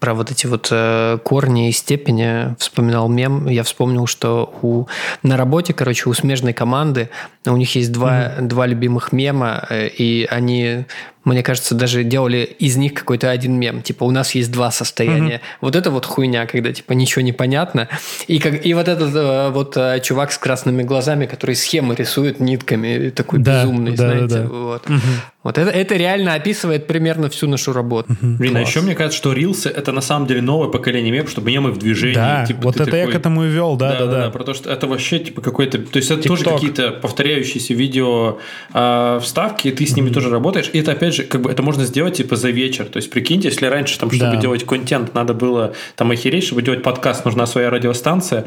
про 0.00 0.14
вот 0.14 0.30
эти 0.30 0.46
вот 0.46 0.68
э, 0.70 1.18
корни 1.24 1.68
и 1.68 1.72
степени 1.72 2.54
вспоминал 2.58 3.08
мем, 3.08 3.46
я 3.48 3.62
вспомнил, 3.62 4.06
что 4.06 4.54
у, 4.62 4.86
на 5.22 5.36
работе, 5.36 5.74
короче, 5.74 6.08
у 6.08 6.14
смежной 6.14 6.52
команды 6.52 7.10
у 7.46 7.56
них 7.56 7.74
есть 7.74 7.92
два, 7.92 8.36
два 8.40 8.66
любимых 8.66 9.12
мема, 9.12 9.64
э, 9.68 9.88
и 9.88 10.26
они, 10.30 10.86
мне 11.24 11.42
кажется, 11.42 11.74
даже 11.74 12.04
делали 12.04 12.38
из 12.58 12.76
них 12.76 12.94
какой-то 12.94 13.30
один 13.30 13.54
мем. 13.58 13.82
Типа, 13.82 14.04
у 14.04 14.10
нас 14.10 14.34
есть 14.34 14.50
два 14.50 14.70
состояния. 14.70 15.40
Вот 15.60 15.76
это 15.76 15.90
вот 15.90 16.04
хуйня, 16.06 16.46
когда, 16.46 16.72
типа, 16.72 16.92
ничего 16.92 17.22
не 17.22 17.32
понятно. 17.32 17.88
И, 18.26 18.38
как, 18.38 18.64
и 18.66 18.74
вот 18.74 18.88
этот 18.88 19.14
э, 19.14 19.50
вот 19.50 19.76
э, 19.76 20.00
чувак 20.02 20.32
с 20.32 20.38
красными 20.38 20.82
глазами, 20.82 21.26
который 21.26 21.54
схемы 21.54 21.94
рисует 21.94 22.40
нитками, 22.40 23.10
такой 23.10 23.38
Да, 23.40 23.62
безумный, 23.62 23.92
да, 23.96 24.02
да, 24.08 24.12
знаете. 24.26 24.34
да. 24.34 24.48
Вот, 24.48 24.82
вот 25.44 25.58
это, 25.58 25.70
это 25.70 25.96
реально 25.96 26.34
описывает 26.34 26.86
примерно 26.86 27.28
всю 27.28 27.48
нашу 27.48 27.72
работу. 27.72 28.14
Блин, 28.20 28.56
а 28.56 28.60
еще 28.60 28.80
мне 28.80 28.94
кажется, 28.94 29.18
что 29.18 29.32
рилсы 29.32 29.68
это 29.68 29.92
на 29.92 30.00
самом 30.00 30.26
деле 30.26 30.40
новое 30.42 30.68
поколение 30.68 31.12
мемов, 31.12 31.30
чтобы 31.30 31.50
мемы 31.50 31.72
в 31.72 31.78
движении. 31.78 32.14
Да, 32.14 32.44
Типа, 32.46 32.60
вот 32.62 32.76
это 32.80 32.96
я 32.96 33.02
такой- 33.04 33.12
к 33.12 33.16
этому 33.16 33.44
и 33.44 33.48
вел, 33.48 33.76
да, 33.76 33.98
да, 33.98 34.06
да. 34.06 34.30
Потому 34.30 34.54
что 34.54 34.70
это 34.70 34.86
вообще 34.86 35.18
типа 35.18 35.40
какой-то, 35.40 35.78
то 35.78 35.96
есть 35.98 36.10
это 36.10 36.22
тоже 36.28 36.44
TikTok. 36.44 36.54
какие-то 36.54 36.90
повторяющиеся 36.92 37.74
видео 37.74 38.38
а, 38.72 39.18
вставки, 39.20 39.68
и 39.68 39.72
ты 39.72 39.86
с 39.86 39.94
ними 39.96 40.10
тоже 40.10 40.30
работаешь. 40.30 40.70
И 40.72 40.78
это 40.78 40.92
опять 40.92 41.11
же, 41.12 41.24
как 41.24 41.42
бы 41.42 41.50
это 41.50 41.62
можно 41.62 41.84
сделать 41.84 42.16
типа 42.16 42.36
за 42.36 42.50
вечер. 42.50 42.86
То 42.86 42.98
есть 42.98 43.10
прикиньте, 43.10 43.48
если 43.48 43.66
раньше 43.66 43.98
там, 43.98 44.10
чтобы 44.10 44.32
Да. 44.32 44.40
делать 44.40 44.64
контент, 44.64 45.14
надо 45.14 45.34
было 45.34 45.74
там 45.96 46.10
охереть, 46.10 46.44
чтобы 46.44 46.62
делать 46.62 46.82
подкаст, 46.82 47.24
нужна 47.24 47.46
своя 47.46 47.70
радиостанция. 47.70 48.46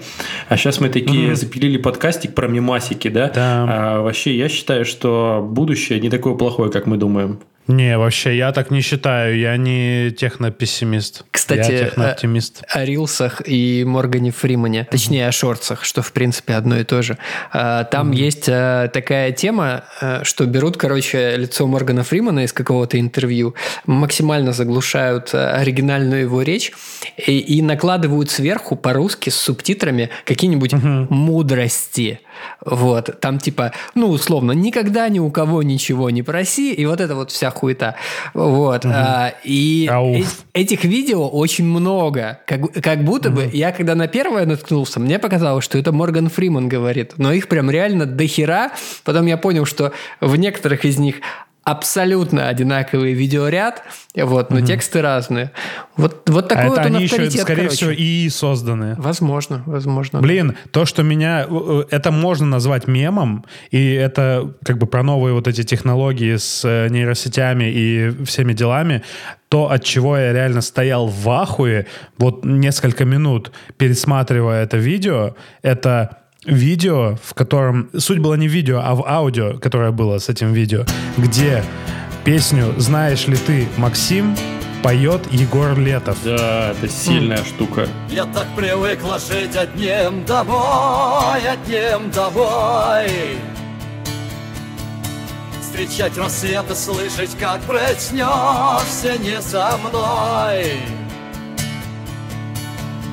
А 0.50 0.58
сейчас 0.58 0.80
мы 0.80 0.90
такие 0.90 1.36
запилили 1.36 1.78
подкастик 1.78 2.34
про 2.34 2.48
мемасики, 2.48 3.08
да? 3.08 3.32
Да. 3.34 3.66
А, 3.70 4.02
вообще, 4.02 4.36
я 4.36 4.50
считаю, 4.50 4.86
что 4.86 5.48
будущее 5.48 6.00
не 6.00 6.10
такое 6.10 6.36
плохое, 6.36 6.72
как 6.72 6.86
мы 6.86 6.98
думаем. 6.98 7.40
Не, 7.68 7.98
вообще, 7.98 8.38
я 8.38 8.52
так 8.52 8.70
не 8.70 8.82
считаю. 8.82 9.38
Я 9.38 9.58
не 9.58 10.12
технопессимист. 10.12 11.24
Кстати, 11.32 11.72
я 11.72 11.86
технооптимист. 11.86 12.64
О 12.70 12.86
рилсах 12.86 13.42
и 13.46 13.84
Моргане 13.86 14.32
Фримане, 14.32 14.88
точнее 14.90 15.28
о 15.28 15.32
шорцах, 15.32 15.84
что 15.84 16.02
в 16.02 16.12
принципе 16.12 16.54
одно 16.54 16.78
и 16.78 16.84
то 16.84 17.02
же. 17.02 17.18
А, 17.52 17.84
Там 17.86 18.12
есть 18.12 18.48
а, 18.48 18.88
такая 18.90 19.32
тема, 19.32 19.86
а, 20.00 20.24
что 20.24 20.46
берут, 20.46 20.78
короче, 20.78 21.38
лицо 21.38 21.66
Моргана 21.66 22.04
Фримана 22.04 22.44
из 22.44 22.54
какого-то 22.54 23.00
интервью, 23.00 23.56
максимально 23.86 24.54
заглушают 24.54 25.34
оригинальную 25.34 26.22
его 26.22 26.42
речь 26.44 26.72
и, 27.18 27.40
и 27.40 27.62
накладывают 27.62 28.30
сверху 28.30 28.76
по-русски 28.76 29.30
с 29.30 29.36
субтитрами 29.36 30.10
какие-нибудь 30.26 30.74
мудрости. 30.74 32.20
Вот, 32.64 33.20
там 33.20 33.40
типа, 33.40 33.72
ну, 33.94 34.10
условно, 34.10 34.52
никогда 34.52 35.08
ни 35.10 35.20
у 35.20 35.30
кого 35.32 35.64
ничего 35.64 36.10
не 36.10 36.24
проси, 36.24 36.74
и 36.74 36.86
вот 36.86 37.02
это 37.02 37.16
вот 37.16 37.32
вся 37.32 37.52
хуета. 37.52 37.96
Вот. 38.34 38.86
а, 38.86 39.34
и 39.44 39.88
Ауф. 39.92 40.18
э- 40.18 40.62
этих 40.62 40.84
видео 40.84 41.28
очень 41.28 41.66
много. 41.66 42.40
Как, 42.46 42.72
как 42.74 43.04
будто 43.04 43.30
бы 43.30 43.50
я, 43.54 43.72
когда 43.72 43.96
на 43.96 44.08
первое 44.08 44.46
наткнулся, 44.46 45.00
мне 45.00 45.20
показалось, 45.20 45.64
что 45.66 45.78
это 45.78 45.92
Морган 45.92 46.30
Фриман 46.30 46.68
говорит. 46.68 47.14
Но 47.18 47.34
их 47.34 47.48
прям 47.48 47.70
реально 47.70 48.06
до 48.06 48.26
хера. 48.28 48.72
Потом 49.04 49.26
я 49.26 49.38
понял, 49.38 49.66
что 49.66 49.92
в 50.22 50.36
некоторых 50.36 50.86
из 50.86 50.98
них 50.98 51.18
абсолютно 51.66 52.48
одинаковый 52.48 53.14
видеоряд, 53.14 53.82
вот, 54.16 54.52
но 54.52 54.62
тексты 54.62 55.02
разные. 55.02 55.52
Вот, 55.98 56.30
вот 56.30 56.46
А 56.46 56.48
такой 56.48 56.64
это 56.66 56.70
вот 56.70 56.80
он 56.80 56.96
они 56.96 57.04
еще, 57.06 57.30
скорее 57.32 57.64
короче. 57.64 57.76
всего, 57.76 57.92
и 57.92 58.30
созданы. 58.30 58.94
Возможно, 58.98 59.64
возможно. 59.66 60.22
Блин, 60.22 60.56
то, 60.72 60.86
что 60.86 61.02
меня... 61.02 61.48
э, 61.50 61.84
Это 61.90 62.12
можно 62.12 62.46
назвать 62.46 62.88
мемом, 62.88 63.46
и 63.72 63.94
это 63.94 64.54
как 64.64 64.78
бы 64.78 64.86
про 64.86 65.02
новые 65.02 65.34
вот 65.34 65.48
эти 65.48 65.64
технологии 65.64 66.36
с 66.36 66.64
э, 66.64 66.88
нейросетями 66.90 67.66
и 67.66 68.24
всеми 68.26 68.54
делами, 68.54 69.02
то, 69.50 69.72
от 69.72 69.84
чего 69.84 70.18
я 70.18 70.34
реально 70.34 70.62
стоял 70.62 71.08
в 71.08 71.28
ахуе 71.30 71.88
вот 72.20 72.46
несколько 72.46 73.06
минут, 73.06 73.52
пересматривая 73.78 74.64
это 74.64 74.78
видео, 74.78 75.36
это 75.64 76.18
видео, 76.46 77.18
в 77.24 77.34
котором... 77.34 77.90
Суть 77.98 78.20
была 78.20 78.38
не 78.38 78.48
в 78.48 78.52
видео, 78.52 78.82
а 78.84 78.96
в 78.96 79.06
аудио, 79.08 79.58
которое 79.60 79.92
было 79.92 80.20
с 80.20 80.30
этим 80.30 80.54
видео, 80.54 80.86
где 81.18 81.64
песню 82.24 82.74
«Знаешь 82.78 83.28
ли 83.28 83.38
ты, 83.38 83.68
Максим» 83.78 84.36
поет 84.86 85.22
Егор 85.32 85.76
Летов. 85.80 86.16
Да, 86.24 86.72
это 86.72 86.88
сильная 86.88 87.44
штука. 87.44 87.88
Я 88.08 88.26
так 88.26 88.46
привыкла 88.56 89.18
жить 89.18 89.56
одним 89.56 90.24
домой, 90.26 91.42
одним 91.42 92.12
домой. 92.12 93.10
Встречать 95.60 96.16
рассвет 96.18 96.70
и 96.70 96.76
слышать, 96.76 97.36
как 97.40 97.62
проснешься 97.62 99.18
не 99.18 99.42
со 99.42 99.76
мной. 99.78 100.74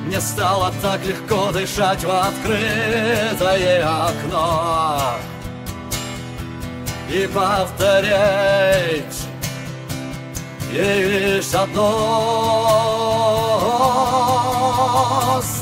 Мне 0.05 0.19
стало 0.19 0.73
так 0.81 1.05
легко 1.05 1.51
дышать 1.51 2.03
в 2.03 2.09
открытое 2.09 3.85
окно. 3.85 5.15
И 7.09 7.27
повторять 7.27 9.15
ей 10.71 11.35
лишь 11.37 11.53
одно. 11.53 12.63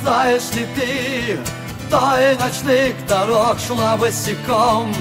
Знаешь 0.02 0.52
ли 0.54 0.66
ты, 0.76 1.40
той 1.92 2.36
ночных 2.38 2.96
дорог 3.06 3.60
шла 3.60 3.98
босиком 3.98 4.94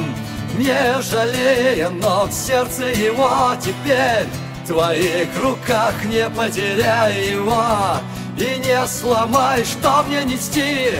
Не 0.59 1.00
жалея 1.00 1.88
ног, 1.88 2.33
сердце 2.33 2.87
его 2.87 3.55
теперь 3.61 4.26
В 4.64 4.66
твоих 4.66 5.29
руках 5.40 5.94
не 6.05 6.29
потеряй 6.29 7.31
его 7.31 7.64
И 8.40 8.59
не 8.59 8.87
сломай, 8.87 9.62
что 9.64 10.03
мне 10.09 10.24
нести 10.24 10.92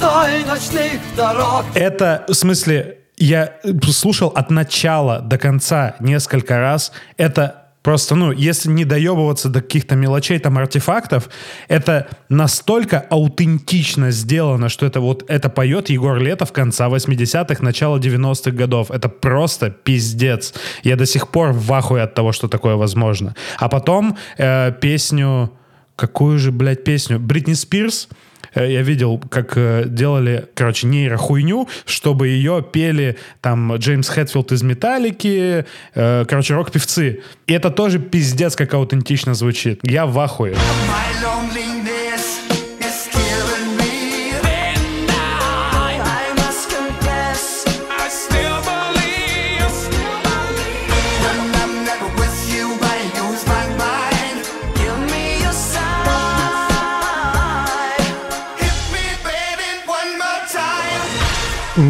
Той 0.00 0.44
ночных 0.44 1.00
дорог 1.16 1.64
Это, 1.74 2.24
в 2.26 2.34
смысле, 2.34 2.98
я 3.16 3.52
слушал 3.92 4.30
от 4.34 4.50
начала 4.50 5.20
до 5.20 5.38
конца 5.38 5.94
несколько 6.00 6.58
раз. 6.58 6.90
Это 7.16 7.68
просто, 7.84 8.16
ну, 8.16 8.32
если 8.32 8.70
не 8.70 8.84
доебываться 8.84 9.50
до 9.50 9.60
каких-то 9.60 9.94
мелочей, 9.94 10.40
там, 10.40 10.58
артефактов, 10.58 11.28
это 11.68 12.08
настолько 12.28 12.98
аутентично 13.08 14.10
сделано, 14.10 14.68
что 14.68 14.84
это 14.84 14.98
вот, 14.98 15.24
это 15.28 15.50
поет 15.50 15.90
Егор 15.90 16.18
Летов 16.18 16.50
конца 16.50 16.88
80-х, 16.88 17.62
начала 17.62 17.98
90-х 17.98 18.50
годов. 18.50 18.90
Это 18.90 19.08
просто 19.08 19.70
пиздец. 19.70 20.52
Я 20.82 20.96
до 20.96 21.06
сих 21.06 21.28
пор 21.28 21.52
в 21.52 21.72
ахуе 21.72 22.02
от 22.02 22.14
того, 22.14 22.32
что 22.32 22.48
такое 22.48 22.74
возможно. 22.74 23.36
А 23.60 23.68
потом 23.68 24.16
э, 24.38 24.72
песню... 24.80 25.52
Какую 25.96 26.38
же, 26.38 26.52
блядь, 26.52 26.84
песню? 26.84 27.18
Бритни 27.18 27.54
Спирс 27.54 28.08
Э, 28.54 28.70
я 28.70 28.82
видел, 28.82 29.20
как 29.30 29.56
э, 29.56 29.84
делали, 29.86 30.48
короче, 30.54 30.86
нейрохуйню, 30.86 31.68
чтобы 31.84 32.28
ее 32.28 32.64
пели 32.72 33.18
там 33.40 33.76
Джеймс 33.76 34.08
Хэтфилд 34.08 34.52
из 34.52 34.62
Металлики, 34.62 35.66
э, 35.94 36.24
короче, 36.26 36.54
рок-певцы. 36.54 37.22
И 37.46 37.52
это 37.52 37.70
тоже 37.70 37.98
пиздец, 37.98 38.56
как 38.56 38.74
аутентично 38.74 39.34
звучит. 39.34 39.80
Я 39.82 40.06
в 40.06 40.18
ахуе. 40.18 40.52
My 40.52 41.73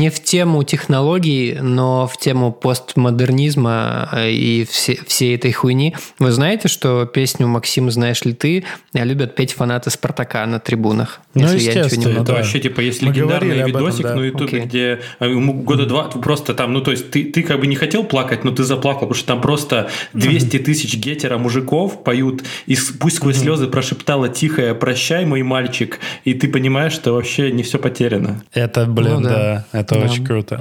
Не 0.04 0.10
в 0.10 0.22
тему 0.22 0.62
технологий, 0.64 1.56
но 1.62 2.06
в 2.06 2.18
тему 2.18 2.52
постмодернизма 2.52 4.10
э, 4.12 4.32
и 4.32 4.66
все, 4.70 4.98
всей 5.06 5.34
этой 5.34 5.50
хуйни. 5.50 5.94
Вы 6.18 6.30
знаете, 6.30 6.68
что 6.68 7.06
песню 7.06 7.46
«Максим, 7.46 7.90
знаешь 7.90 8.22
ли 8.24 8.34
ты» 8.34 8.64
любят 8.92 9.34
петь 9.34 9.54
фанаты 9.54 9.88
«Спартака» 9.88 10.44
на 10.44 10.60
трибунах? 10.60 11.22
Ну, 11.32 11.42
если 11.42 11.56
я 11.56 11.60
ничего 11.60 11.72
не 11.72 11.84
естественно. 11.86 12.12
Это 12.16 12.24
да. 12.24 12.32
вообще, 12.34 12.60
типа, 12.60 12.80
есть 12.80 13.00
Мы 13.00 13.08
легендарный 13.12 13.62
об 13.62 13.68
этом, 13.70 13.80
видосик 13.80 14.02
да. 14.02 14.14
на 14.14 14.20
ютубе, 14.20 14.44
Окей. 14.44 14.60
где 14.60 15.00
э, 15.20 15.30
ему 15.30 15.54
года 15.54 15.86
два 15.86 16.04
просто 16.04 16.52
там, 16.52 16.74
ну, 16.74 16.82
то 16.82 16.90
есть 16.90 17.10
ты, 17.10 17.24
ты 17.24 17.42
как 17.42 17.60
бы 17.60 17.66
не 17.66 17.76
хотел 17.76 18.04
плакать, 18.04 18.44
но 18.44 18.50
ты 18.50 18.62
заплакал, 18.62 19.08
потому 19.08 19.14
что 19.14 19.26
там 19.26 19.40
просто 19.40 19.88
200 20.12 20.58
тысяч 20.58 20.96
гетера 20.96 21.38
мужиков 21.38 22.04
поют, 22.04 22.44
и 22.66 22.76
с- 22.76 22.90
пусть 22.90 23.16
сквозь 23.16 23.38
слезы 23.38 23.68
прошептала 23.68 24.28
тихое 24.28 24.74
«Прощай, 24.74 25.24
мой 25.24 25.42
мальчик», 25.42 25.98
и 26.24 26.34
ты 26.34 26.48
понимаешь, 26.48 26.92
что 26.92 27.14
вообще 27.14 27.50
не 27.50 27.62
все 27.62 27.78
потеряно. 27.78 28.42
Это, 28.52 28.84
блин, 28.84 29.14
Ну 29.14 29.20
да. 29.22 29.64
да. 29.72 29.78
это 29.80 29.93
Да. 30.00 30.04
очень 30.06 30.24
круто. 30.24 30.60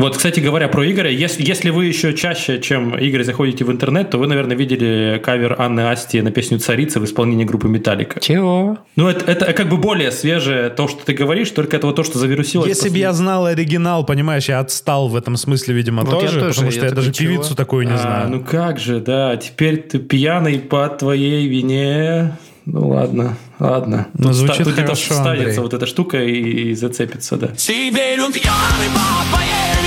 Вот, 0.00 0.16
кстати 0.16 0.40
говоря, 0.40 0.68
про 0.68 0.90
Игоря, 0.90 1.10
если, 1.10 1.44
если 1.46 1.70
вы 1.70 1.86
еще 1.86 2.14
чаще, 2.14 2.60
чем 2.60 2.96
Игорь, 2.96 3.22
заходите 3.24 3.64
в 3.64 3.70
интернет, 3.70 4.10
то 4.10 4.18
вы, 4.18 4.26
наверное, 4.26 4.56
видели 4.56 5.20
кавер 5.24 5.56
Анны 5.58 5.90
Асти 5.90 6.20
на 6.22 6.30
песню 6.30 6.58
«Царица» 6.58 7.00
в 7.00 7.04
исполнении 7.04 7.44
группы 7.44 7.68
«Металлика». 7.68 8.18
Чего? 8.20 8.78
Ну, 8.96 9.08
это, 9.08 9.30
это 9.30 9.52
как 9.52 9.68
бы 9.68 9.76
более 9.76 10.10
свежее 10.10 10.70
то, 10.70 10.88
что 10.88 11.04
ты 11.04 11.12
говоришь, 11.12 11.50
только 11.50 11.76
это 11.76 11.86
вот 11.86 11.96
то, 11.96 12.04
что 12.04 12.18
завирусилось. 12.18 12.68
Если 12.68 12.88
бы 12.88 12.98
я 12.98 13.12
знал 13.12 13.46
оригинал, 13.46 14.04
понимаешь, 14.04 14.48
я 14.48 14.60
отстал 14.60 15.08
в 15.08 15.16
этом 15.16 15.36
смысле, 15.36 15.74
видимо, 15.74 16.02
Вот 16.02 16.10
тоже, 16.20 16.40
тоже, 16.40 16.48
потому 16.54 16.70
что 16.70 16.84
я 16.86 16.90
даже 16.92 17.12
чего? 17.12 17.28
певицу 17.34 17.54
такую 17.54 17.86
не 17.86 17.92
А, 17.94 17.98
знаю. 17.98 18.28
ну 18.30 18.40
как 18.40 18.78
же, 18.78 19.00
да. 19.00 19.36
Теперь 19.36 19.76
ты 19.82 19.98
пьяный 19.98 20.58
по 20.58 20.88
твоей 20.88 21.46
вине. 21.46 22.36
Ну 22.66 22.88
ладно, 22.88 23.36
ладно. 23.58 24.08
Ну, 24.14 24.26
Тут 24.28 24.34
звучит 24.34 24.54
ста- 24.56 24.64
тут 24.64 24.74
хорошо, 24.74 25.14
вставится 25.14 25.30
Андрей. 25.48 25.58
вот 25.60 25.74
эта 25.74 25.86
штука 25.86 26.22
и, 26.22 26.70
и 26.70 26.74
зацепится, 26.74 27.36
да. 27.36 27.48
Теперь 27.48 28.20
он 28.20 28.32
пьяный 28.32 28.88
по 28.94 29.30
твоей 29.30 29.79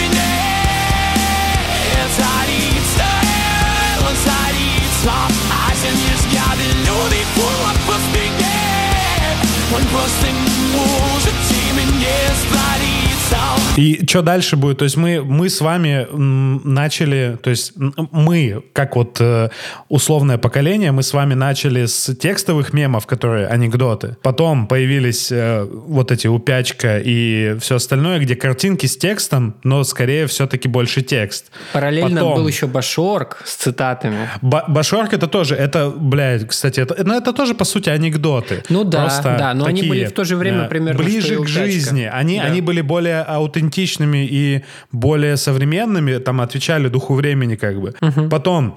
И 13.75 14.05
что 14.07 14.21
дальше 14.21 14.55
будет? 14.55 14.77
То 14.77 14.83
есть 14.83 14.97
мы, 14.97 15.23
мы 15.23 15.49
с 15.49 15.59
вами 15.59 16.05
начали, 16.13 17.39
то 17.41 17.49
есть 17.49 17.73
мы, 18.11 18.63
как 18.71 18.95
вот 18.95 19.17
э, 19.19 19.49
условное 19.89 20.37
поколение, 20.37 20.91
мы 20.91 21.01
с 21.01 21.11
вами 21.11 21.33
начали 21.33 21.87
с 21.87 22.13
текстовых 22.15 22.71
мемов, 22.73 23.07
которые 23.07 23.47
анекдоты. 23.47 24.15
Потом 24.21 24.67
появились 24.67 25.31
э, 25.31 25.63
вот 25.63 26.11
эти 26.11 26.27
упячка 26.27 26.99
и 26.99 27.57
все 27.61 27.77
остальное, 27.77 28.19
где 28.19 28.35
картинки 28.35 28.85
с 28.85 28.95
текстом, 28.95 29.55
но 29.63 29.83
скорее 29.83 30.27
все-таки 30.27 30.67
больше 30.67 31.01
текст. 31.01 31.51
Параллельно 31.73 32.21
Потом- 32.21 32.35
был 32.35 32.47
еще 32.47 32.67
Башорг 32.67 33.41
с 33.43 33.55
цитатами. 33.55 34.29
Ба- 34.43 34.65
Башорк 34.67 35.13
это 35.13 35.25
тоже, 35.25 35.55
это, 35.55 35.89
блядь, 35.89 36.47
кстати, 36.47 36.79
это, 36.79 37.03
ну, 37.03 37.15
это 37.17 37.33
тоже, 37.33 37.55
по 37.55 37.65
сути, 37.65 37.89
анекдоты. 37.89 38.63
Ну 38.69 38.83
да, 38.83 39.01
Просто 39.05 39.35
да, 39.39 39.53
но 39.55 39.65
они 39.65 39.77
такие, 39.81 39.89
были 39.89 40.05
в 40.05 40.11
то 40.11 40.23
же 40.25 40.35
время 40.35 40.65
примерно, 40.65 41.03
Ближе 41.03 41.37
к 41.41 41.47
жизни. 41.47 42.03
Они, 42.13 42.37
Да. 42.37 42.43
они 42.43 42.61
были 42.61 42.81
более 42.81 43.23
аутентичными 43.63 44.27
и 44.31 44.61
более 44.91 45.37
современными, 45.37 46.19
там, 46.19 46.39
отвечали 46.41 46.89
духу 46.89 47.13
времени, 47.15 47.55
как 47.55 47.79
бы. 47.79 47.93
Потом 48.29 48.73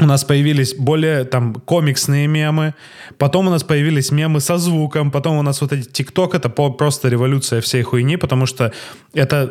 у 0.00 0.04
нас 0.06 0.24
появились 0.24 0.74
более 0.74 1.24
там 1.24 1.54
комиксные 1.54 2.28
мемы, 2.28 2.74
потом 3.18 3.46
у 3.48 3.50
нас 3.50 3.64
появились 3.64 4.12
мемы 4.12 4.40
со 4.40 4.58
звуком, 4.58 5.10
потом 5.10 5.38
у 5.38 5.42
нас 5.42 5.60
вот 5.62 5.72
эти 5.72 5.88
ТикТок 5.88 6.34
это 6.34 6.48
по- 6.50 6.70
просто 6.70 7.08
революция 7.08 7.60
всей 7.60 7.82
хуйни, 7.82 8.16
потому 8.16 8.46
что 8.46 8.70
это, 9.14 9.46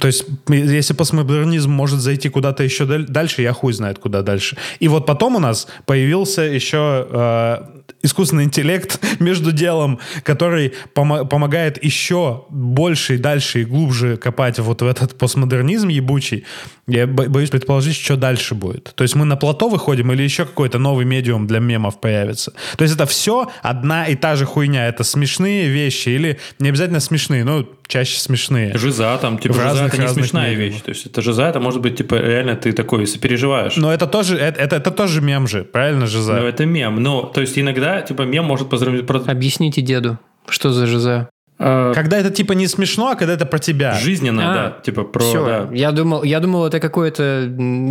то 0.00 0.06
есть, 0.06 0.24
если 0.48 0.94
постмодернизм 0.96 1.70
может 1.70 2.00
зайти 2.00 2.28
куда-то 2.30 2.64
еще 2.64 2.84
даль- 2.84 3.06
дальше, 3.06 3.42
я 3.42 3.52
хуй 3.52 3.72
знает 3.72 3.98
куда 3.98 4.22
дальше. 4.22 4.56
И 4.80 4.88
вот 4.88 5.06
потом 5.06 5.36
у 5.36 5.40
нас 5.40 5.68
появился 5.86 6.42
еще 6.42 7.06
э, 7.10 7.81
искусственный 8.02 8.44
интеллект 8.44 9.00
между 9.20 9.52
делом, 9.52 9.98
который 10.22 10.72
помо- 10.94 11.26
помогает 11.26 11.82
еще 11.82 12.44
больше 12.50 13.14
и 13.14 13.18
дальше 13.18 13.62
и 13.62 13.64
глубже 13.64 14.16
копать 14.16 14.58
вот 14.58 14.82
в 14.82 14.86
этот 14.86 15.18
постмодернизм 15.18 15.88
ебучий. 15.88 16.44
Я 16.86 17.06
бо- 17.06 17.28
боюсь 17.28 17.50
предположить, 17.50 17.96
что 17.96 18.16
дальше 18.16 18.54
будет. 18.54 18.92
То 18.94 19.02
есть 19.02 19.14
мы 19.14 19.24
на 19.24 19.36
плато 19.36 19.68
выходим 19.68 20.12
или 20.12 20.22
еще 20.22 20.44
какой-то 20.44 20.78
новый 20.78 21.04
медиум 21.04 21.46
для 21.46 21.60
мемов 21.60 22.00
появится. 22.00 22.52
То 22.76 22.82
есть 22.82 22.94
это 22.94 23.06
все 23.06 23.50
одна 23.62 24.06
и 24.06 24.16
та 24.16 24.36
же 24.36 24.46
хуйня. 24.46 24.88
Это 24.88 25.04
смешные 25.04 25.68
вещи 25.68 26.08
или 26.10 26.38
не 26.58 26.68
обязательно 26.68 27.00
смешные, 27.00 27.44
но 27.44 27.66
чаще 27.92 28.18
смешные. 28.18 28.76
Жиза 28.78 29.18
там, 29.20 29.38
типа, 29.38 29.52
В 29.54 29.56
жиза 29.56 29.68
разных- 29.68 29.88
это 29.88 29.96
не 29.98 30.02
разных 30.04 30.24
смешная 30.24 30.50
медиумах. 30.50 30.72
вещь. 30.74 30.82
То 30.82 30.90
есть 30.90 31.06
это 31.06 31.20
жиза, 31.20 31.42
это 31.44 31.60
может 31.60 31.80
быть, 31.82 31.96
типа, 31.96 32.14
реально 32.14 32.56
ты 32.56 32.72
такой 32.72 33.06
сопереживаешь. 33.06 33.76
Но 33.76 33.92
это 33.92 34.06
тоже, 34.06 34.36
это, 34.38 34.60
это, 34.60 34.76
это 34.76 34.90
тоже 34.90 35.20
мем 35.20 35.46
же, 35.46 35.64
правильно 35.64 36.06
же, 36.06 36.22
за? 36.22 36.32
Но 36.34 36.46
это 36.46 36.64
мем. 36.64 37.02
Но, 37.02 37.22
то 37.22 37.40
есть 37.42 37.58
иногда, 37.58 38.00
типа, 38.00 38.22
мем 38.22 38.44
может 38.46 38.70
поздравить... 38.70 39.04
Объясните 39.28 39.82
деду, 39.82 40.18
что 40.48 40.72
за 40.72 40.86
жиза. 40.86 41.28
Когда 41.58 42.16
это 42.18 42.30
типа 42.30 42.54
не 42.54 42.66
смешно, 42.66 43.10
а 43.10 43.14
когда 43.14 43.34
это 43.34 43.46
про 43.46 43.58
тебя. 43.58 43.94
Жизненно, 44.00 44.50
А, 44.50 44.54
да. 44.54 44.82
Типа, 44.82 45.02
про... 45.04 45.20
Все, 45.20 45.44
да. 45.46 45.68
я 45.72 45.92
думал, 45.92 46.24
я 46.24 46.40
думал, 46.40 46.66
это 46.66 46.80
какое-то 46.80 47.22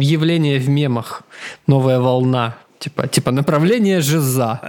явление 0.02 0.60
в 0.60 0.68
мемах, 0.68 1.22
новая 1.68 1.99
волна, 1.99 2.56
типа, 2.82 3.08
типа 3.08 3.32
направление 3.32 4.02
жиза. 4.02 4.60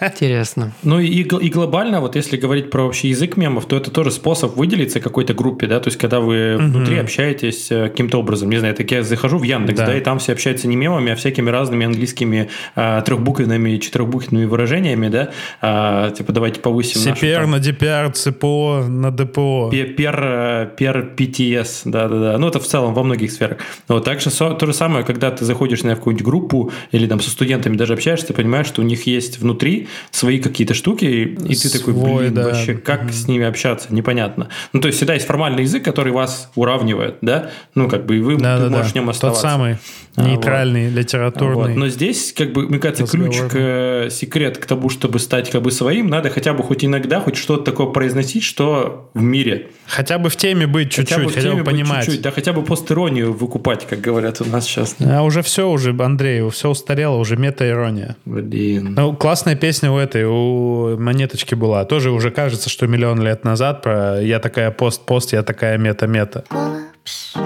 Интересно. 0.00 0.72
Ну 0.82 0.98
и, 0.98 1.06
и 1.22 1.48
глобально, 1.50 2.00
вот 2.00 2.16
если 2.16 2.36
говорить 2.36 2.70
про 2.70 2.84
вообще 2.84 3.08
язык 3.10 3.36
мемов, 3.36 3.66
то 3.66 3.76
это 3.76 3.90
тоже 3.90 4.10
способ 4.10 4.56
выделиться 4.56 5.00
какой-то 5.00 5.34
группе, 5.34 5.66
да, 5.66 5.78
то 5.80 5.88
есть 5.88 5.98
когда 5.98 6.20
вы 6.20 6.56
внутри 6.58 6.96
общаетесь 6.98 7.70
э, 7.70 7.88
каким-то 7.88 8.18
образом, 8.18 8.50
не 8.50 8.56
знаю, 8.58 8.74
так 8.74 8.90
я 8.90 9.02
захожу 9.02 9.38
в 9.38 9.42
Яндекс, 9.42 9.78
Да. 9.78 9.86
да, 9.86 9.96
и 9.96 10.00
там 10.00 10.18
все 10.18 10.32
общаются 10.32 10.66
не 10.68 10.76
мемами, 10.76 11.12
а 11.12 11.16
всякими 11.16 11.50
разными 11.50 11.86
английскими 11.86 12.48
а, 12.74 13.00
трехбуквенными 13.02 13.70
и 13.76 13.80
четырехбуквенными 13.80 14.46
выражениями, 14.46 15.08
да, 15.08 15.30
А, 15.60 16.10
типа 16.10 16.32
давайте 16.32 16.60
повысим 16.60 17.00
CPR 17.12 17.46
на 17.46 17.56
DPR, 17.56 18.12
ЦПО 18.12 18.84
на 18.88 19.10
ДПО. 19.10 19.68
Пе- 19.70 19.84
Пер, 19.84 20.70
пер 20.76 21.12
PTS, 21.16 21.82
да-да-да. 21.84 22.38
Ну, 22.38 22.48
это 22.48 22.58
в 22.60 22.64
целом 22.66 22.94
во 22.94 23.02
многих 23.02 23.30
сферах. 23.30 23.58
Вот 23.88 24.04
так 24.04 24.20
же 24.20 24.30
со- 24.30 24.54
то 24.54 24.66
же 24.66 24.72
самое, 24.72 25.04
когда 25.04 25.30
ты 25.30 25.44
заходишь 25.44 25.82
на 25.82 25.94
какую-нибудь 25.94 26.24
группу 26.24 26.72
или 26.92 27.06
там 27.06 27.20
со 27.20 27.30
студентами 27.42 27.76
даже 27.76 27.94
общаешься, 27.94 28.28
ты 28.28 28.34
понимаешь, 28.34 28.66
что 28.68 28.82
у 28.82 28.84
них 28.84 29.04
есть 29.08 29.40
внутри 29.40 29.88
свои 30.12 30.38
какие-то 30.38 30.74
штуки, 30.74 31.04
и, 31.04 31.54
ты 31.56 31.70
такой, 31.76 31.92
блин, 31.92 32.34
да. 32.34 32.44
вообще, 32.44 32.74
как 32.74 33.12
с 33.12 33.26
ними 33.26 33.44
общаться, 33.44 33.88
непонятно. 33.92 34.48
Ну, 34.72 34.80
то 34.80 34.86
есть 34.86 34.98
всегда 34.98 35.14
есть 35.14 35.26
формальный 35.26 35.64
язык, 35.64 35.84
который 35.84 36.12
вас 36.12 36.50
уравнивает, 36.54 37.16
да? 37.20 37.50
Ну, 37.74 37.88
как 37.88 38.06
бы, 38.06 38.18
и 38.18 38.20
вы 38.20 38.36
Да, 38.36 38.56
ты 38.58 38.62
да, 38.64 38.68
да. 38.68 38.76
можешь 38.76 38.92
в 38.92 38.94
нем 38.94 39.06
Тот 39.06 39.14
оставаться. 39.14 39.42
самый 39.42 39.78
А, 40.14 40.22
нейтральный, 40.28 40.88
Вот. 40.88 40.98
литературный. 40.98 41.74
Но 41.74 41.88
здесь, 41.88 42.32
как 42.36 42.52
бы, 42.52 42.68
мне 42.68 42.78
кажется, 42.78 43.06
ключ 43.06 43.36
к 43.38 43.54
э, 43.54 44.08
секрет 44.10 44.58
к 44.58 44.66
тому, 44.66 44.88
чтобы 44.88 45.18
стать 45.18 45.50
как 45.50 45.62
бы 45.62 45.70
своим, 45.72 46.08
надо 46.08 46.30
хотя 46.30 46.52
бы 46.52 46.62
хоть 46.62 46.84
иногда 46.84 47.18
хоть 47.20 47.36
что-то 47.36 47.64
такое 47.64 47.86
произносить, 47.88 48.44
что 48.44 49.10
в 49.14 49.22
мире. 49.22 49.70
Хотя 49.86 50.18
бы 50.18 50.28
в 50.28 50.36
теме 50.36 50.66
быть 50.66 50.90
чуть-чуть, 50.92 51.16
хотя 51.16 51.24
бы, 51.24 51.32
хотя 51.32 51.52
бы 51.54 51.64
понимать. 51.64 52.04
чуть-чуть, 52.04 52.22
да 52.22 52.30
хотя 52.30 52.52
бы 52.52 52.62
постеронию 52.62 53.32
выкупать, 53.32 53.86
как 53.88 54.00
говорят 54.00 54.40
у 54.42 54.44
нас 54.44 54.64
сейчас. 54.66 54.94
А 55.00 55.22
уже 55.22 55.42
все, 55.42 55.68
уже, 55.68 55.96
Андрей, 55.98 56.48
все 56.50 56.68
устарело, 56.68 57.16
уже 57.16 57.31
мета-ирония. 57.36 58.16
Блин. 58.24 58.94
Ну, 58.96 59.14
классная 59.14 59.56
песня 59.56 59.90
у 59.90 59.98
этой, 59.98 60.24
у 60.24 60.98
Монеточки 60.98 61.54
была. 61.54 61.84
Тоже 61.84 62.10
уже 62.10 62.30
кажется, 62.30 62.70
что 62.70 62.86
миллион 62.86 63.22
лет 63.22 63.44
назад 63.44 63.82
про 63.82 64.20
«я 64.20 64.38
такая 64.38 64.70
пост-пост, 64.70 65.32
я 65.32 65.42
такая 65.42 65.78
мета-мета». 65.78 66.44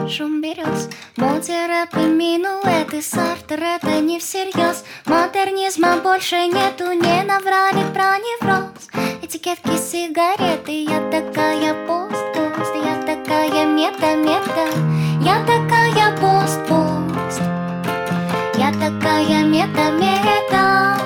Шум 0.09 0.43
берез 0.43 0.89
рэп 1.17 1.97
и 1.97 2.07
минуэты 2.07 3.03
Сартер 3.03 3.61
это 3.63 4.01
не 4.01 4.19
всерьез 4.19 4.85
Модернизма 5.07 5.97
больше 6.03 6.37
нету 6.47 6.93
Не 6.93 7.23
наврали 7.25 7.85
про 7.93 8.19
невроз 8.19 8.89
Этикетки, 9.23 9.77
сигареты 9.77 10.85
Я 10.85 11.01
такая 11.11 11.75
пост-пост 11.87 12.73
Я 12.85 12.97
такая 13.03 13.67
мета-мета 13.67 14.69
Я 15.23 15.45
такая 15.45 16.17
пост-пост 16.21 16.86
Такая 18.87 19.45
мета-мета 19.45 20.97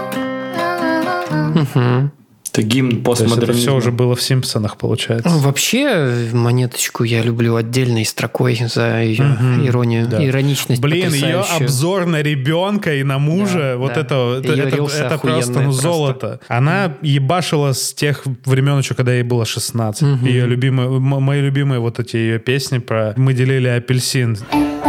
Мгм. 1.55 2.13
Это 2.53 2.63
гимн 2.63 2.89
есть 2.89 3.01
это 3.01 3.05
постмодернизма. 3.11 3.55
все 3.63 3.75
уже 3.77 3.91
было 3.93 4.15
в 4.17 4.21
Симпсонах, 4.23 4.77
получается. 4.77 5.31
Ну, 5.31 5.39
Вообще, 5.39 6.29
монеточку 6.35 7.05
я 7.05 7.23
люблю 7.23 7.55
отдельной 7.57 8.05
строкой 8.05 8.61
за 8.67 9.01
ее 9.01 9.23
Мгм, 9.23 9.67
иронию, 9.67 10.07
да. 10.09 10.23
ироничность 10.27 10.83
Блин, 10.83 11.15
ее 11.15 11.41
обзор 11.59 12.05
на 12.07 12.21
ребенка 12.21 12.97
и 12.97 13.03
на 13.03 13.19
мужа, 13.19 13.73
Да, 13.73 13.77
вот 13.79 13.95
да. 13.95 14.01
это, 14.03 14.41
это, 14.45 14.53
Её 14.53 14.65
это, 14.87 14.97
это 15.07 15.19
просто 15.19 15.53
ну, 15.53 15.63
просто. 15.63 15.81
золото. 15.83 16.41
Она 16.49 16.97
ебашила 17.01 17.73
с 17.73 17.95
тех 17.95 18.25
времен 18.45 18.79
еще, 18.81 18.95
когда 18.95 19.15
ей 19.15 19.23
было 19.23 19.47
16. 19.47 20.03
Мгм. 20.03 20.27
Ее 20.27 20.45
любимые, 20.47 20.91
мои 21.01 21.41
любимые 21.41 21.79
вот 21.81 21.99
эти 21.99 22.17
ее 22.17 22.39
песни 22.41 22.77
про 22.79 23.15
«Мы 23.17 23.33
делили 23.33 23.69
апельсин». 23.69 24.37
Это 24.51 24.80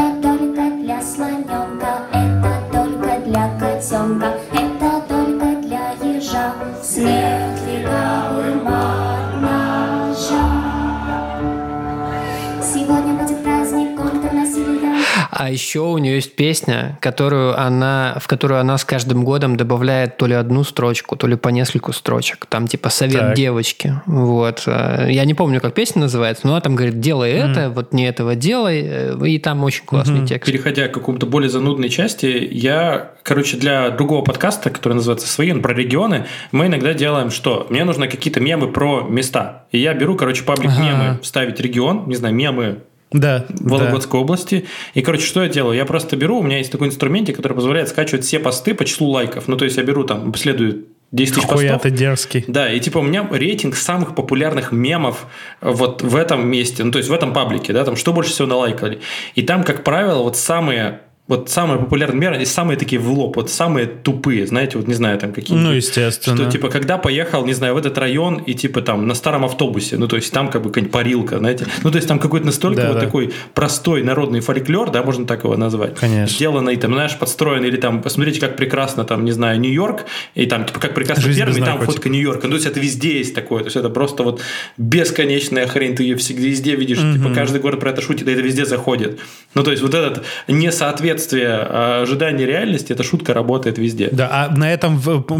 А 15.43 15.49
еще 15.49 15.79
у 15.79 15.97
нее 15.97 16.15
есть 16.15 16.35
песня, 16.35 16.99
которую 17.01 17.59
она, 17.59 18.15
в 18.21 18.27
которую 18.27 18.59
она 18.59 18.77
с 18.77 18.85
каждым 18.85 19.23
годом 19.23 19.57
добавляет 19.57 20.17
то 20.17 20.27
ли 20.27 20.35
одну 20.35 20.63
строчку, 20.63 21.15
то 21.15 21.25
ли 21.25 21.35
по 21.35 21.49
нескольку 21.49 21.93
строчек. 21.93 22.45
Там 22.47 22.67
типа 22.67 22.89
совет 22.89 23.19
Так. 23.19 23.35
девочки. 23.35 23.99
Вот. 24.05 24.61
Э, 24.67 25.07
Я 25.09 25.25
не 25.25 25.33
помню, 25.33 25.59
как 25.59 25.73
песня 25.73 26.01
называется, 26.01 26.45
но 26.45 26.53
она 26.53 26.61
там 26.61 26.75
говорит, 26.75 26.99
делай 26.99 27.31
это, 27.31 27.71
вот 27.71 27.91
не 27.91 28.07
этого 28.07 28.35
делай. 28.35 28.83
Э, 28.85 29.17
И 29.25 29.39
там 29.39 29.63
очень 29.63 29.83
классный 29.83 30.27
текст. 30.27 30.45
Переходя 30.45 30.87
к 30.89 30.93
какому-то 30.93 31.25
более 31.25 31.49
занудной 31.49 31.89
части, 31.89 32.47
я, 32.51 33.13
короче, 33.23 33.57
для 33.57 33.89
другого 33.89 34.23
подкаста, 34.23 34.69
который 34.69 34.93
называется 34.93 35.27
«Свои», 35.27 35.51
он 35.51 35.63
про 35.63 35.73
регионы, 35.73 36.27
мы 36.51 36.67
иногда 36.67 36.93
делаем 36.93 37.31
что? 37.31 37.65
Мне 37.71 37.83
нужно 37.83 38.07
какие-то 38.07 38.39
мемы 38.41 38.71
про 38.71 39.07
места. 39.09 39.63
И 39.71 39.79
я 39.79 39.95
беру, 39.95 40.15
короче, 40.15 40.43
паблик 40.43 40.69
Ага. 40.69 40.83
мемы, 40.83 41.19
вставить 41.23 41.59
регион, 41.59 42.03
не 42.07 42.13
знаю, 42.15 42.35
мемы 42.35 42.83
Да, 43.11 43.45
Вологодской 43.49 44.19
области. 44.19 44.65
И, 44.93 45.01
короче, 45.01 45.25
что 45.25 45.43
я 45.43 45.49
делаю? 45.49 45.75
Я 45.75 45.85
просто 45.85 46.15
беру, 46.15 46.39
у 46.39 46.43
меня 46.43 46.59
есть 46.59 46.71
такой 46.71 46.87
инструментик, 46.87 47.35
который 47.35 47.53
позволяет 47.53 47.89
скачивать 47.89 48.23
все 48.23 48.39
посты 48.39 48.73
по 48.73 48.85
числу 48.85 49.09
лайков. 49.09 49.47
Ну, 49.47 49.57
то 49.57 49.65
есть 49.65 49.77
я 49.77 49.83
беру 49.83 50.03
там, 50.05 50.33
следую 50.35 50.85
10 51.11 51.35
да. 51.35 51.41
тысяч 51.41 51.49
Хуя 51.49 51.73
постов. 51.73 51.81
ты 51.81 51.91
дерзкий. 51.91 52.45
Да, 52.47 52.71
и 52.71 52.79
типа 52.79 52.99
у 52.99 53.01
меня 53.01 53.27
рейтинг 53.29 53.75
самых 53.75 54.15
популярных 54.15 54.71
мемов 54.71 55.27
вот 55.59 56.01
в 56.01 56.15
этом 56.15 56.47
месте, 56.47 56.83
ну 56.83 56.91
то 56.91 56.99
есть 56.99 57.09
в 57.09 57.13
этом 57.13 57.33
паблике, 57.33 57.73
да, 57.73 57.83
там 57.83 57.97
что 57.97 58.13
больше 58.13 58.31
всего 58.31 58.47
налайкали. 58.47 59.01
И 59.35 59.41
там, 59.41 59.63
как 59.63 59.83
правило, 59.83 60.23
вот 60.23 60.37
самые 60.37 61.01
вот 61.31 61.49
самые 61.49 61.79
популярные 61.79 62.19
меры 62.19 62.41
и 62.41 62.45
самые 62.45 62.77
такие 62.77 62.99
в 62.99 63.09
лоб, 63.09 63.37
вот 63.37 63.49
самые 63.49 63.85
тупые, 63.85 64.45
знаете, 64.45 64.77
вот 64.77 64.89
не 64.89 64.93
знаю, 64.93 65.17
там 65.17 65.31
какие 65.31 65.57
Ну, 65.57 65.71
естественно. 65.71 66.35
Что, 66.35 66.51
типа, 66.51 66.67
когда 66.67 66.97
поехал, 66.97 67.45
не 67.45 67.53
знаю, 67.53 67.73
в 67.73 67.77
этот 67.77 67.97
район 67.97 68.39
и, 68.39 68.53
типа, 68.53 68.81
там, 68.81 69.07
на 69.07 69.15
старом 69.15 69.45
автобусе, 69.45 69.95
ну, 69.97 70.09
то 70.09 70.17
есть, 70.17 70.33
там, 70.33 70.49
как 70.49 70.61
бы, 70.61 70.67
какая-нибудь 70.67 70.91
парилка, 70.91 71.37
знаете. 71.37 71.67
Ну, 71.83 71.89
то 71.89 71.95
есть, 71.95 72.09
там 72.09 72.19
какой-то 72.19 72.45
настолько 72.45 72.81
Да, 72.81 72.87
вот 72.89 72.95
да. 72.95 72.99
такой 72.99 73.31
простой 73.53 74.03
народный 74.03 74.41
фольклор, 74.41 74.91
да, 74.91 75.03
можно 75.03 75.25
так 75.25 75.45
его 75.45 75.55
назвать. 75.55 75.95
Конечно. 75.95 76.35
Сделанный, 76.35 76.75
там, 76.75 76.91
знаешь, 76.91 77.17
подстроенный, 77.17 77.69
или 77.69 77.77
там, 77.77 78.01
посмотрите, 78.01 78.41
как 78.41 78.57
прекрасно, 78.57 79.05
там, 79.05 79.23
не 79.23 79.31
знаю, 79.31 79.57
Нью-Йорк, 79.61 80.03
и 80.35 80.45
там, 80.47 80.65
типа, 80.65 80.81
как 80.81 80.93
прекрасно 80.93 81.23
Жизнь 81.23 81.45
без 81.45 81.57
и 81.57 81.61
там 81.61 81.79
фотка 81.79 82.09
Нью-Йорка. 82.09 82.47
Ну, 82.47 82.51
то 82.51 82.55
есть, 82.55 82.67
это 82.67 82.81
везде 82.81 83.19
есть 83.19 83.33
такое. 83.33 83.59
То 83.59 83.67
есть, 83.67 83.77
это 83.77 83.89
просто 83.89 84.23
вот 84.23 84.41
бесконечная 84.77 85.65
хрень, 85.65 85.95
ты 85.95 86.03
ее 86.03 86.17
всегда 86.17 86.41
везде 86.41 86.75
видишь. 86.75 86.97
Типа, 86.97 87.33
каждый 87.33 87.61
город 87.61 87.79
про 87.79 87.91
это 87.91 88.01
шутит, 88.01 88.27
и 88.27 88.31
это 88.33 88.41
везде 88.41 88.65
заходит. 88.65 89.21
Ну, 89.53 89.63
то 89.63 89.71
есть, 89.71 89.81
вот 89.81 89.93
это 89.93 90.23
несоответствие 90.49 91.20
а, 91.31 92.01
ожиданий 92.01 92.45
реальности, 92.45 92.93
эта 92.93 93.03
шутка 93.03 93.33
работает 93.33 93.77
везде. 93.77 94.09
Да, 94.11 94.29
а 94.31 94.57
на 94.57 94.71
этом 94.71 94.99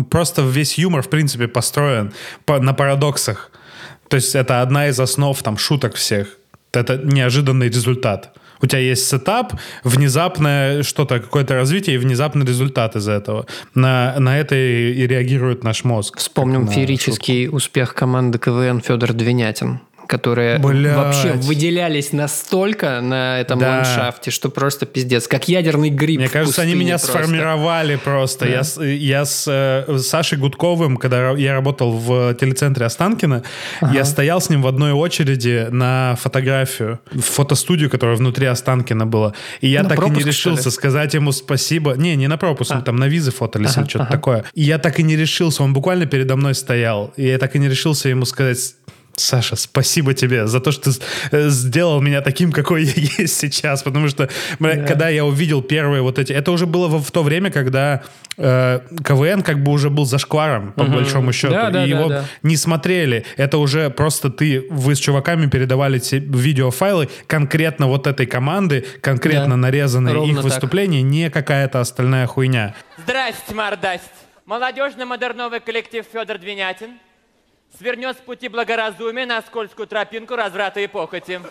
просто 0.10 0.42
весь 0.42 0.78
юмор, 0.78 1.02
в 1.02 1.10
принципе, 1.10 1.48
построен 1.48 2.14
по- 2.46 2.60
на 2.60 2.74
парадоксах. 2.74 3.52
То 4.08 4.16
есть 4.16 4.36
это 4.36 4.62
одна 4.62 4.88
из 4.88 5.00
основ 5.00 5.42
там 5.42 5.58
шуток 5.58 5.96
всех. 5.96 6.38
Это 6.74 6.98
неожиданный 6.98 7.68
результат. 7.68 8.34
У 8.62 8.68
тебя 8.68 8.80
есть 8.80 9.08
сетап, 9.08 9.54
внезапное 9.84 10.84
что-то, 10.84 11.20
какое-то 11.20 11.56
развитие 11.56 11.96
и 11.96 11.98
внезапный 11.98 12.46
результат 12.46 12.96
из 12.96 13.08
этого. 13.08 13.48
На, 13.74 14.16
на 14.20 14.38
это 14.38 14.56
и, 14.56 14.94
и 14.94 15.08
реагирует 15.08 15.64
наш 15.64 15.84
мозг. 15.84 16.18
Вспомним 16.20 16.68
феерический 16.68 17.50
успех 17.50 17.96
команды 17.96 18.38
КВН 18.38 18.82
Федор 18.82 19.14
Двинятин 19.14 19.80
которые 20.12 20.60
Блядь. 20.60 20.96
вообще 20.96 21.32
выделялись 21.34 22.12
настолько 22.12 23.00
на 23.02 23.40
этом 23.40 23.60
Да. 23.60 23.78
ландшафте, 23.78 24.30
что 24.30 24.50
просто 24.50 24.86
пиздец, 24.86 25.28
как 25.28 25.48
ядерный 25.48 25.90
гриб. 25.90 26.20
Мне 26.20 26.28
кажется, 26.30 26.62
они 26.64 26.76
меня 26.76 26.98
просто. 26.98 27.08
сформировали 27.24 27.96
просто. 27.96 28.46
Да. 28.46 28.52
Я, 28.52 28.64
с- 28.64 28.84
я 28.84 29.24
с 29.26 29.46
э, 29.48 29.98
Сашей 30.00 30.38
Гудковым, 30.38 30.98
когда 30.98 31.32
я 31.32 31.54
работал 31.54 31.92
в 31.94 32.34
телецентре 32.36 32.86
Останкино, 32.86 33.44
я 33.94 34.04
стоял 34.04 34.42
с 34.42 34.50
ним 34.50 34.62
в 34.62 34.68
одной 34.68 34.92
очереди 34.92 35.68
на 35.72 36.18
фотографию, 36.20 37.00
в 37.12 37.22
фотостудию, 37.22 37.90
которая 37.90 38.18
внутри 38.18 38.48
Останкина 38.48 39.06
была. 39.06 39.34
И 39.62 39.70
я 39.70 39.84
На 39.84 39.90
так 39.90 39.98
и 39.98 40.02
пропуск, 40.02 40.26
не 40.26 40.32
что 40.34 40.50
ли? 40.50 40.56
решился 40.58 40.72
сказать 40.72 41.14
ему 41.14 41.32
спасибо. 41.32 41.94
Не, 41.94 42.16
не 42.18 42.28
на 42.28 42.36
пропуск, 42.38 42.74
мы 42.76 42.82
там 42.82 42.98
на 42.98 43.08
визы 43.08 43.32
фотались 43.32 43.78
или 43.78 43.88
что-то 43.88 44.08
такое. 44.12 44.44
И 44.56 44.64
я 44.64 44.78
так 44.78 45.00
и 45.00 45.04
не 45.04 45.16
решился, 45.16 45.64
он 45.64 45.72
буквально 45.74 46.06
передо 46.06 46.36
мной 46.36 46.54
стоял. 46.54 47.14
И 47.16 47.26
я 47.28 47.38
так 47.38 47.56
и 47.56 47.60
не 47.60 47.70
решился 47.70 48.10
ему 48.10 48.26
сказать... 48.26 48.76
Саша, 49.16 49.56
спасибо 49.56 50.14
тебе 50.14 50.48
за 50.48 50.60
то, 50.60 50.72
что 50.72 50.92
ты 50.92 51.00
э, 51.32 51.50
сделал 51.50 52.02
меня 52.02 52.22
таким, 52.22 52.52
какой 52.52 52.84
я 52.86 52.94
есть 52.96 53.38
сейчас. 53.38 53.84
Потому 53.84 54.08
что, 54.08 54.30
бля, 54.60 54.86
когда 54.86 55.10
я 55.10 55.26
увидел 55.26 55.62
первые 55.62 56.02
вот 56.02 56.18
эти... 56.20 56.32
Это 56.34 56.52
уже 56.52 56.66
было 56.66 56.88
в, 56.88 57.04
в 57.04 57.12
то 57.12 57.24
время, 57.24 57.52
когда 57.52 58.04
э, 58.38 58.80
КВН 59.04 59.42
как 59.44 59.64
бы 59.64 59.72
уже 59.72 59.90
был 59.90 60.06
зашкваром, 60.06 60.72
по 60.74 60.86
большому 60.86 61.34
счету. 61.34 61.54
Да, 61.54 61.70
да, 61.70 61.86
и 61.86 61.92
да, 61.92 61.98
его 61.98 62.10
да. 62.10 62.26
не 62.44 62.58
смотрели. 62.58 63.26
Это 63.38 63.58
уже 63.58 63.90
просто 63.90 64.30
ты... 64.30 64.66
Вы 64.70 64.96
с 64.96 65.00
чуваками 65.00 65.48
передавали 65.48 66.00
те 66.00 66.20
видеофайлы 66.20 67.10
конкретно 67.28 67.88
вот 67.88 68.08
этой 68.08 68.26
команды, 68.26 68.86
конкретно 69.02 69.50
Да. 69.50 69.58
нарезанные 69.58 70.16
Ровно 70.16 70.30
их 70.30 70.36
так. 70.38 70.46
выступления, 70.46 71.02
не 71.02 71.30
какая-то 71.30 71.80
остальная 71.82 72.28
хуйня. 72.28 72.76
Здрасте, 72.98 73.54
мордасть. 73.54 74.04
Молодежно-модерновый 74.46 75.60
коллектив 75.60 76.04
Федор 76.12 76.38
Двинятин 76.38 76.92
свернет 77.78 78.18
с 78.18 78.22
пути 78.22 78.48
благоразумия 78.48 79.26
на 79.26 79.42
скользкую 79.42 79.88
тропинку 79.88 80.36
разврата 80.36 80.80
и 80.80 80.88
похоти. 80.88 81.42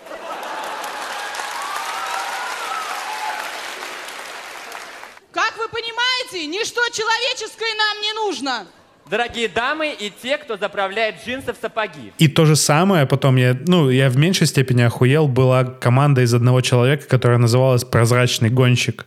Как 5.33 5.57
вы 5.57 5.69
понимаете, 5.69 6.47
ничто 6.47 6.81
человеческое 6.93 7.75
нам 7.77 8.03
не 8.03 8.13
нужно. 8.13 8.67
Дорогие 9.11 9.49
дамы 9.49 9.93
и 9.99 10.13
те, 10.23 10.39
кто 10.39 10.57
заправляет 10.57 11.17
джинсы 11.25 11.53
в 11.53 11.57
сапоги. 11.61 12.13
И 12.19 12.29
то 12.29 12.45
же 12.45 12.55
самое 12.55 13.07
потом 13.07 13.35
я, 13.37 13.57
ну, 13.67 13.91
я 13.91 14.09
в 14.09 14.17
меньшей 14.17 14.47
степени 14.47 14.83
охуел, 14.83 15.27
была 15.27 15.65
команда 15.65 16.21
из 16.21 16.33
одного 16.33 16.61
человека, 16.61 17.09
которая 17.09 17.39
называлась 17.39 17.85
«Прозрачный 17.85 18.51
гонщик». 18.51 19.07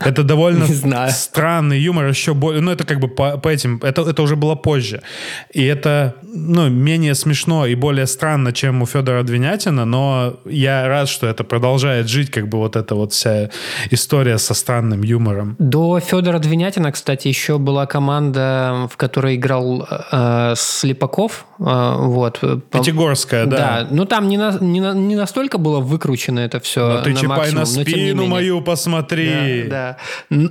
Это 0.00 0.22
довольно 0.22 0.66
странный 1.10 1.78
юмор, 1.80 2.06
еще 2.06 2.34
более, 2.34 2.60
ну, 2.60 2.70
это 2.70 2.84
как 2.84 3.00
бы 3.00 3.08
по, 3.08 3.36
по 3.38 3.48
этим, 3.48 3.80
это, 3.82 4.02
это 4.02 4.22
уже 4.22 4.36
было 4.36 4.54
позже. 4.54 5.02
И 5.52 5.64
это, 5.64 6.14
ну, 6.22 6.68
менее 6.68 7.14
смешно 7.14 7.66
и 7.66 7.74
более 7.74 8.06
странно, 8.06 8.52
чем 8.52 8.82
у 8.82 8.86
Федора 8.86 9.22
Двинятина, 9.22 9.84
но 9.84 10.34
я 10.44 10.88
рад, 10.88 11.08
что 11.08 11.26
это 11.26 11.44
продолжает 11.44 12.08
жить, 12.08 12.30
как 12.30 12.48
бы 12.48 12.58
вот 12.58 12.76
эта 12.76 12.94
вот 12.94 13.12
вся 13.12 13.50
история 13.90 14.38
со 14.38 14.54
странным 14.54 15.02
юмором. 15.02 15.56
До 15.58 16.00
Федора 16.00 16.38
Двинятина, 16.38 16.90
кстати, 16.92 17.28
еще 17.28 17.58
была 17.58 17.86
команда, 17.86 18.88
в 18.90 18.96
которой 18.96 19.36
играл 19.36 19.86
э, 20.12 20.54
Слепаков. 20.56 21.46
э, 21.58 21.94
вот. 21.98 22.40
Пятигорская, 22.70 23.46
да. 23.46 23.56
Да, 23.56 23.88
ну 23.90 24.04
там 24.04 24.28
не, 24.28 24.36
на- 24.36 24.58
не, 24.60 24.80
на- 24.80 24.94
не 24.94 25.16
настолько 25.16 25.58
было 25.58 25.80
выкручено 25.80 26.40
это 26.40 26.58
все 26.60 26.88
Но 26.88 27.02
ты 27.02 27.10
на 27.10 27.16
чипай 27.16 27.38
максимум, 27.38 27.60
на 27.60 27.66
спину 27.66 28.26
мою 28.26 28.60
посмотри. 28.60 29.64
Да, 29.64 29.70
да. 29.70 29.83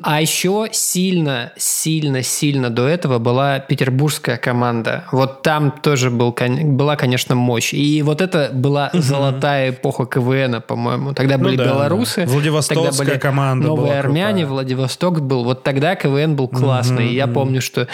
А 0.04 0.22
еще 0.22 0.68
сильно, 0.72 1.52
сильно, 1.58 2.24
сильно 2.24 2.70
до 2.70 2.88
этого 2.88 3.20
была 3.20 3.60
петербургская 3.60 4.38
команда. 4.38 5.06
Вот 5.12 5.42
там 5.42 5.72
тоже 5.72 6.10
был, 6.10 6.36
была, 6.64 6.96
конечно, 6.96 7.36
мощь. 7.36 7.74
И 7.74 8.02
вот 8.02 8.22
это 8.22 8.50
была 8.54 8.90
золотая 8.94 9.72
эпоха 9.72 10.06
КВН, 10.06 10.62
по-моему. 10.62 11.14
Тогда 11.14 11.38
Ну 11.38 11.46
были 11.46 11.58
да, 11.58 11.66
белорусы. 11.66 12.26
да. 12.26 12.32
Владивостокская 12.32 12.92
тогда 12.92 13.04
были 13.04 13.18
команда 13.20 13.68
Новые 13.68 13.86
была 13.92 14.00
армяне, 14.00 14.44
крутая. 14.44 14.48
Владивосток 14.48 15.22
был. 15.22 15.44
Вот 15.44 15.64
тогда 15.64 15.96
КВН 15.96 16.36
был 16.36 16.48
классный. 16.48 17.14
Я 17.14 17.28
помню, 17.28 17.62
что 17.62 17.88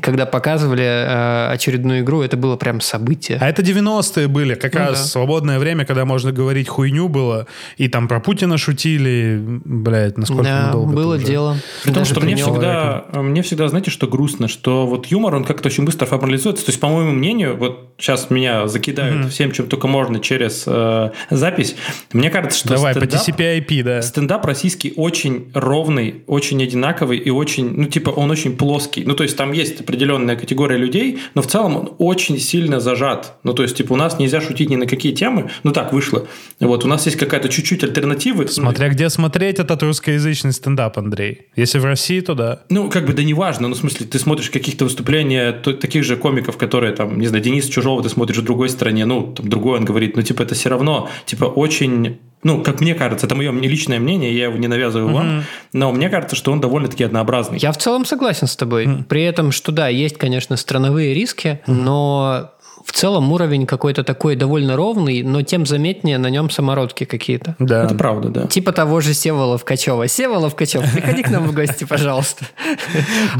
когда 0.00 0.26
показывали 0.26 0.82
э, 0.84 1.48
очередную 1.52 2.00
игру, 2.00 2.22
это 2.22 2.36
было 2.36 2.56
прям 2.56 2.80
событие. 2.80 3.38
А 3.40 3.48
это 3.48 3.62
90-е 3.62 4.28
были, 4.28 4.54
как 4.54 4.74
Ну 4.74 4.80
раз 4.80 4.98
да. 4.98 5.04
свободное 5.04 5.58
время, 5.58 5.84
когда 5.84 6.04
можно 6.04 6.32
говорить 6.32 6.68
хуйню 6.68 7.08
было, 7.08 7.46
и 7.76 7.88
там 7.88 8.08
про 8.08 8.20
Путина 8.20 8.58
шутили, 8.58 9.38
блядь, 9.64 10.18
насколько 10.18 10.42
да, 10.44 10.64
мы 10.66 10.72
долго 10.72 10.92
было 10.94 11.18
дело. 11.18 11.56
При 11.84 11.92
том, 11.92 12.04
что 12.04 12.20
мне 12.20 12.34
при 12.34 12.42
нем. 12.42 12.50
всегда, 12.52 13.04
мне 13.14 13.42
всегда, 13.42 13.68
знаете, 13.68 13.90
что 13.90 14.06
грустно, 14.06 14.48
что 14.48 14.86
вот 14.86 15.06
юмор, 15.06 15.34
он 15.34 15.44
как-то 15.44 15.68
очень 15.68 15.84
быстро 15.84 16.06
формализуется. 16.06 16.64
То 16.64 16.70
есть, 16.70 16.80
по 16.80 16.88
моему 16.88 17.12
мнению, 17.12 17.56
вот 17.56 17.94
сейчас 17.98 18.28
меня 18.30 18.66
закидают 18.68 19.32
всем, 19.32 19.52
чем 19.52 19.68
только 19.68 19.86
можно 19.88 20.20
через 20.20 20.64
э, 20.66 21.10
запись. 21.30 21.76
Мне 22.12 22.28
кажется, 22.30 22.58
что 22.58 22.68
Давай, 22.70 22.94
по 22.94 22.98
стендап- 22.98 23.26
TCP/IP, 23.26 23.82
да. 23.82 24.02
Стендап 24.02 24.44
российский 24.44 24.92
очень 24.96 25.50
ровный, 25.54 26.22
очень 26.26 26.62
одинаковый 26.62 27.18
и 27.18 27.30
очень, 27.30 27.70
ну, 27.70 27.84
типа, 27.86 28.10
он 28.10 28.30
очень 28.30 28.56
плоский. 28.56 29.04
Ну, 29.04 29.14
то 29.14 29.22
есть, 29.22 29.36
там 29.36 29.52
есть 29.52 29.85
определенная 29.86 30.36
категория 30.36 30.76
людей, 30.76 31.20
но 31.34 31.42
в 31.42 31.46
целом 31.46 31.76
он 31.76 31.92
очень 31.98 32.38
сильно 32.38 32.80
зажат. 32.80 33.34
Ну, 33.44 33.52
то 33.54 33.62
есть, 33.62 33.76
типа, 33.76 33.92
у 33.92 33.96
нас 33.96 34.18
нельзя 34.18 34.40
шутить 34.40 34.68
ни 34.68 34.76
на 34.76 34.86
какие 34.86 35.12
темы. 35.12 35.50
Ну, 35.62 35.72
так 35.72 35.92
вышло. 35.92 36.26
Вот, 36.58 36.84
у 36.84 36.88
нас 36.88 37.06
есть 37.06 37.18
какая-то 37.18 37.48
чуть-чуть 37.48 37.84
альтернативы. 37.84 38.48
Смотря 38.48 38.88
где 38.88 39.08
смотреть 39.08 39.60
этот 39.60 39.82
русскоязычный 39.82 40.52
стендап, 40.52 40.98
Андрей. 40.98 41.42
Если 41.54 41.78
в 41.78 41.84
России, 41.84 42.20
то 42.20 42.34
да. 42.34 42.62
Ну, 42.68 42.90
как 42.90 43.06
бы, 43.06 43.12
да 43.12 43.22
неважно. 43.22 43.68
Ну, 43.68 43.74
в 43.74 43.78
смысле, 43.78 44.06
ты 44.06 44.18
смотришь 44.18 44.50
каких-то 44.50 44.84
выступления 44.84 45.52
то- 45.52 45.72
таких 45.72 46.04
же 46.04 46.16
комиков, 46.16 46.56
которые, 46.56 46.92
там, 46.92 47.20
не 47.20 47.28
знаю, 47.28 47.44
Денис 47.44 47.68
Чужого 47.68 48.02
ты 48.02 48.08
смотришь 48.08 48.38
в 48.38 48.44
другой 48.44 48.68
стране, 48.68 49.06
ну, 49.06 49.32
там, 49.32 49.48
другой 49.48 49.78
он 49.78 49.84
говорит, 49.84 50.16
ну, 50.16 50.22
типа, 50.22 50.42
это 50.42 50.54
все 50.54 50.68
равно, 50.68 51.08
типа, 51.26 51.44
очень... 51.44 52.18
Ну, 52.42 52.62
как 52.62 52.80
мне 52.80 52.94
кажется, 52.94 53.26
это 53.26 53.34
мое 53.34 53.50
мне 53.50 53.66
личное 53.68 53.98
мнение, 53.98 54.36
я 54.36 54.44
его 54.44 54.56
не 54.56 54.68
навязываю 54.68 55.12
вам, 55.12 55.44
но 55.72 55.90
мне 55.92 56.08
кажется, 56.08 56.36
что 56.36 56.52
он 56.52 56.60
довольно-таки 56.60 57.02
однообразный. 57.04 57.58
Я 57.58 57.72
в 57.72 57.78
целом 57.78 58.04
согласен 58.04 58.46
с 58.46 58.56
тобой. 58.56 59.04
При 59.08 59.22
этом, 59.24 59.52
что 59.52 59.72
да, 59.72 59.88
есть, 59.88 60.16
конечно, 60.18 60.56
страновые 60.56 61.14
риски, 61.14 61.60
но 61.66 62.52
в 62.84 62.92
целом 62.92 63.32
уровень 63.32 63.66
какой-то 63.66 64.04
такой 64.04 64.36
довольно 64.36 64.76
ровный, 64.76 65.22
но 65.24 65.42
тем 65.42 65.66
заметнее 65.66 66.18
на 66.18 66.30
нем 66.30 66.50
самородки 66.50 67.04
какие-то. 67.04 67.56
Да. 67.58 67.84
Это 67.84 67.96
правда, 67.96 68.28
да. 68.28 68.46
Типа 68.46 68.70
того 68.70 69.00
же 69.00 69.12
Севола 69.12 69.58
Качева. 69.58 70.06
Севола 70.06 70.50
Качев, 70.50 70.88
приходи 70.92 71.24
к 71.24 71.30
нам 71.30 71.48
в 71.48 71.52
гости, 71.54 71.82
пожалуйста. 71.84 72.44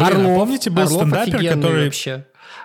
а 0.00 0.10
помните, 0.10 0.70
был 0.70 0.82
Орлов 0.82 1.02
стендапер, 1.02 1.54
который- 1.54 1.84
вообще, 1.84 2.24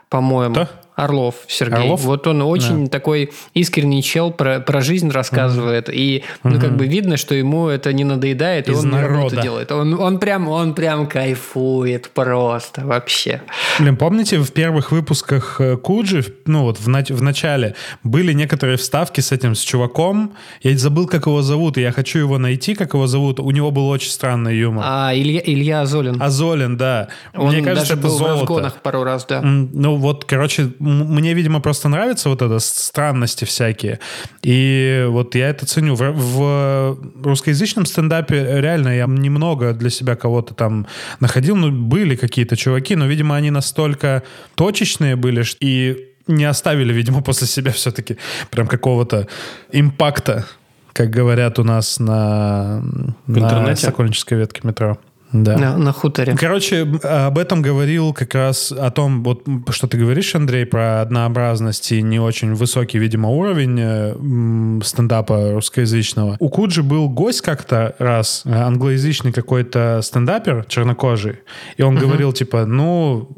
по-моему. 0.10 0.68
Орлов 1.04 1.36
Сергей. 1.48 1.78
Орлов? 1.80 2.02
Вот 2.02 2.28
он 2.28 2.42
очень 2.42 2.90
такой 2.90 3.32
искренний 3.54 4.04
чел 4.04 4.32
про, 4.32 4.60
про 4.60 4.82
жизнь 4.82 5.10
рассказывает. 5.10 5.90
И 5.92 6.24
ну, 6.44 6.60
как 6.60 6.76
бы 6.78 6.88
видно, 6.88 7.18
что 7.18 7.36
ему 7.36 7.68
это 7.68 7.92
не 7.94 8.04
надоедает, 8.04 8.68
и 8.70 8.72
Из 8.72 8.84
он 8.84 8.92
народа. 8.92 9.42
делает. 9.42 9.72
Он, 9.72 10.00
он, 10.00 10.20
прям, 10.20 10.48
он 10.48 10.74
прям 10.74 11.08
кайфует 11.08 12.10
просто 12.10 12.86
вообще. 12.86 13.42
Блин, 13.80 13.98
помните, 13.98 14.38
в 14.38 14.52
первых 14.52 14.92
выпусках 14.92 15.60
э, 15.60 15.78
Куджи, 15.78 16.24
ну 16.46 16.64
вот 16.64 16.80
в, 16.80 16.88
нач- 16.88 17.14
в 17.14 17.22
начале, 17.22 17.76
были 18.04 18.34
некоторые 18.34 18.78
вставки 18.78 19.22
с 19.22 19.32
этим, 19.32 19.56
с 19.56 19.62
чуваком. 19.62 20.34
Я 20.62 20.78
забыл, 20.78 21.08
как 21.08 21.26
его 21.28 21.42
зовут, 21.42 21.78
и 21.78 21.82
я 21.82 21.92
хочу 21.92 22.20
его 22.20 22.38
найти, 22.38 22.76
как 22.76 22.94
его 22.94 23.08
зовут. 23.08 23.40
У 23.40 23.52
него 23.52 23.72
был 23.72 23.88
очень 23.90 24.12
странный 24.12 24.58
юмор. 24.58 24.84
А 24.88 25.12
Илья, 25.14 25.42
Илья 25.44 25.82
Азолин. 25.82 26.22
Азолин, 26.22 26.78
да. 26.78 27.08
он 27.36 27.50
Мне 27.54 27.62
кажется, 27.62 27.96
даже 27.96 28.00
это 28.00 28.08
был 28.08 28.16
в 28.16 28.18
золото. 28.20 28.40
разгонах 28.42 28.82
пару 28.82 29.04
раз, 29.04 29.26
да. 29.26 29.42
Ну 29.42 29.96
вот, 29.96 30.26
короче, 30.26 30.72
мне, 30.92 31.34
видимо, 31.34 31.60
просто 31.60 31.90
нравятся 31.90 32.30
вот 32.30 32.42
это 32.42 32.60
странности 32.60 33.46
всякие. 33.46 34.00
И 34.44 35.06
вот 35.10 35.36
я 35.36 35.50
это 35.50 35.66
ценю. 35.66 35.96
В, 35.96 36.12
в 36.12 36.98
русскоязычном 37.24 37.86
стендапе 37.86 38.62
реально 38.62 38.90
я 38.96 39.06
немного 39.06 39.74
для 39.74 39.90
себя 39.90 40.16
кого-то 40.16 40.54
там 40.54 40.88
находил. 41.20 41.56
Ну, 41.56 41.72
были 41.72 42.16
какие-то 42.16 42.56
чуваки, 42.56 42.96
но, 42.96 43.06
видимо, 43.06 43.36
они 43.36 43.52
настолько 43.52 44.24
точечные 44.56 45.16
были 45.16 45.44
ш- 45.44 45.58
и 45.60 46.08
не 46.28 46.46
оставили, 46.46 46.94
видимо, 46.94 47.22
после 47.24 47.48
себя 47.48 47.72
все-таки 47.72 48.18
прям 48.50 48.68
какого-то 48.68 49.28
импакта, 49.72 50.46
как 50.94 51.10
говорят 51.10 51.60
у 51.60 51.64
нас 51.64 52.00
на, 52.00 52.82
на 53.28 53.38
интернете? 53.38 53.86
Сокольнической 53.86 54.38
ветке 54.38 54.62
метро. 54.64 54.98
Да. 55.34 55.58
На, 55.58 55.78
на 55.78 55.94
хуторе. 55.94 56.36
Короче, 56.36 56.82
об 57.04 57.38
этом 57.38 57.62
говорил 57.62 58.14
как 58.14 58.36
раз 58.36 58.72
о 58.72 58.92
том, 58.92 59.24
вот 59.24 59.44
что 59.70 59.88
ты 59.88 59.98
говоришь, 59.98 60.36
Андрей, 60.36 60.66
про 60.66 61.02
однообразность 61.02 61.92
и 61.92 62.02
не 62.02 62.20
очень 62.20 62.54
высокий, 62.54 62.98
видимо, 63.00 63.30
уровень 63.30 63.80
э, 63.80 64.82
стендапа 64.84 65.54
русскоязычного. 65.54 66.36
У 66.40 66.50
Куджи 66.50 66.84
был 66.84 67.08
гость 67.10 67.42
как-то 67.42 67.96
раз, 67.98 68.44
э, 68.46 68.54
англоязычный 68.54 69.32
какой-то 69.32 70.02
стендапер 70.04 70.66
чернокожий, 70.68 71.40
и 71.78 71.84
он 71.84 71.96
говорил, 71.96 72.34
типа, 72.34 72.66
ну, 72.66 73.30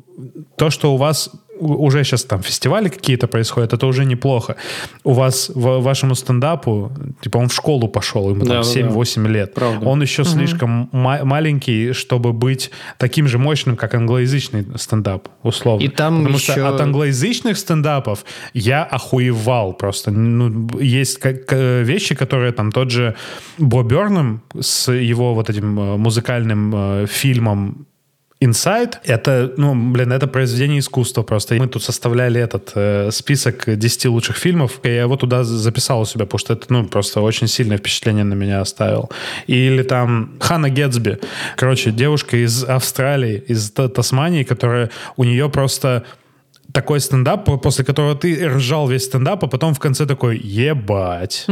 то, 0.57 0.69
что 0.69 0.93
у 0.93 0.97
вас 0.97 1.29
уже 1.63 2.03
сейчас 2.03 2.23
там 2.23 2.41
фестивали 2.41 2.89
какие-то 2.89 3.27
происходят, 3.27 3.73
это 3.73 3.87
уже 3.87 4.05
неплохо. 4.05 4.55
У 5.03 5.13
вас, 5.13 5.49
в, 5.53 5.79
вашему 5.81 6.15
стендапу, 6.15 6.91
типа 7.21 7.37
он 7.37 7.47
в 7.47 7.53
школу 7.53 7.87
пошел, 7.87 8.29
ему 8.29 8.45
Да, 8.45 8.61
там 8.63 8.73
да, 8.73 8.79
7-8 8.81 9.27
лет. 9.27 9.53
Правда. 9.53 9.85
Он 9.87 10.01
еще 10.01 10.23
слишком 10.23 10.89
ма- 10.91 11.23
маленький, 11.23 11.93
чтобы 11.93 12.33
быть 12.33 12.71
таким 12.97 13.27
же 13.27 13.37
мощным, 13.37 13.75
как 13.75 13.93
англоязычный 13.95 14.65
стендап, 14.77 15.27
условно. 15.43 15.83
И 15.83 15.87
там 15.87 16.17
Потому 16.19 16.35
еще- 16.37 16.51
что 16.53 16.69
от 16.69 16.81
англоязычных 16.81 17.57
стендапов 17.57 18.25
я 18.53 18.83
охуевал 18.83 19.73
просто. 19.73 20.11
Ну, 20.11 20.69
есть 20.79 21.19
как, 21.19 21.51
вещи, 21.51 22.15
которые 22.15 22.51
там 22.51 22.71
тот 22.71 22.91
же 22.91 23.15
Бо 23.57 23.83
Бёрнам 23.83 24.41
с 24.59 24.91
его 24.91 25.33
вот 25.33 25.49
этим 25.49 25.79
э, 25.79 25.97
музыкальным 25.97 26.71
э, 26.75 27.05
фильмом 27.07 27.85
Inside 28.41 28.95
это, 29.05 29.53
ну, 29.57 29.73
блин, 29.93 30.11
это 30.11 30.27
произведение 30.27 30.79
искусства 30.79 31.23
просто. 31.23 31.55
Мы 31.55 31.67
тут 31.67 31.81
составляли 31.83 32.41
этот 32.41 32.71
э, 32.75 33.09
список 33.11 33.63
10 33.77 34.05
лучших 34.07 34.35
фильмов, 34.35 34.79
и 34.83 34.89
я 34.89 35.01
его 35.03 35.15
туда 35.15 35.43
записал 35.45 36.01
у 36.01 36.05
себя, 36.05 36.25
потому 36.25 36.39
что 36.39 36.53
это, 36.53 36.65
ну, 36.69 36.85
просто 36.85 37.21
очень 37.21 37.47
сильное 37.47 37.77
впечатление 37.77 38.25
на 38.25 38.33
меня 38.33 38.59
оставил. 38.59 39.09
Или 39.47 39.83
там 39.83 40.33
Ханна 40.41 40.69
Гетсби. 40.69 41.19
Короче, 41.55 41.91
девушка 41.91 42.35
из 42.35 42.65
Австралии, 42.65 43.43
из 43.47 43.71
Та- 43.71 43.87
Тасмании, 43.87 44.43
которая 44.43 44.89
у 45.15 45.23
нее 45.23 45.49
просто 45.49 46.03
такой 46.73 46.99
стендап, 46.99 47.45
по- 47.45 47.57
после 47.57 47.85
которого 47.85 48.15
ты 48.15 48.45
ржал 48.49 48.89
весь 48.89 49.05
стендап, 49.05 49.43
а 49.43 49.47
потом 49.47 49.73
в 49.73 49.79
конце 49.79 50.05
такой 50.05 50.37
«Ебать». 50.37 51.45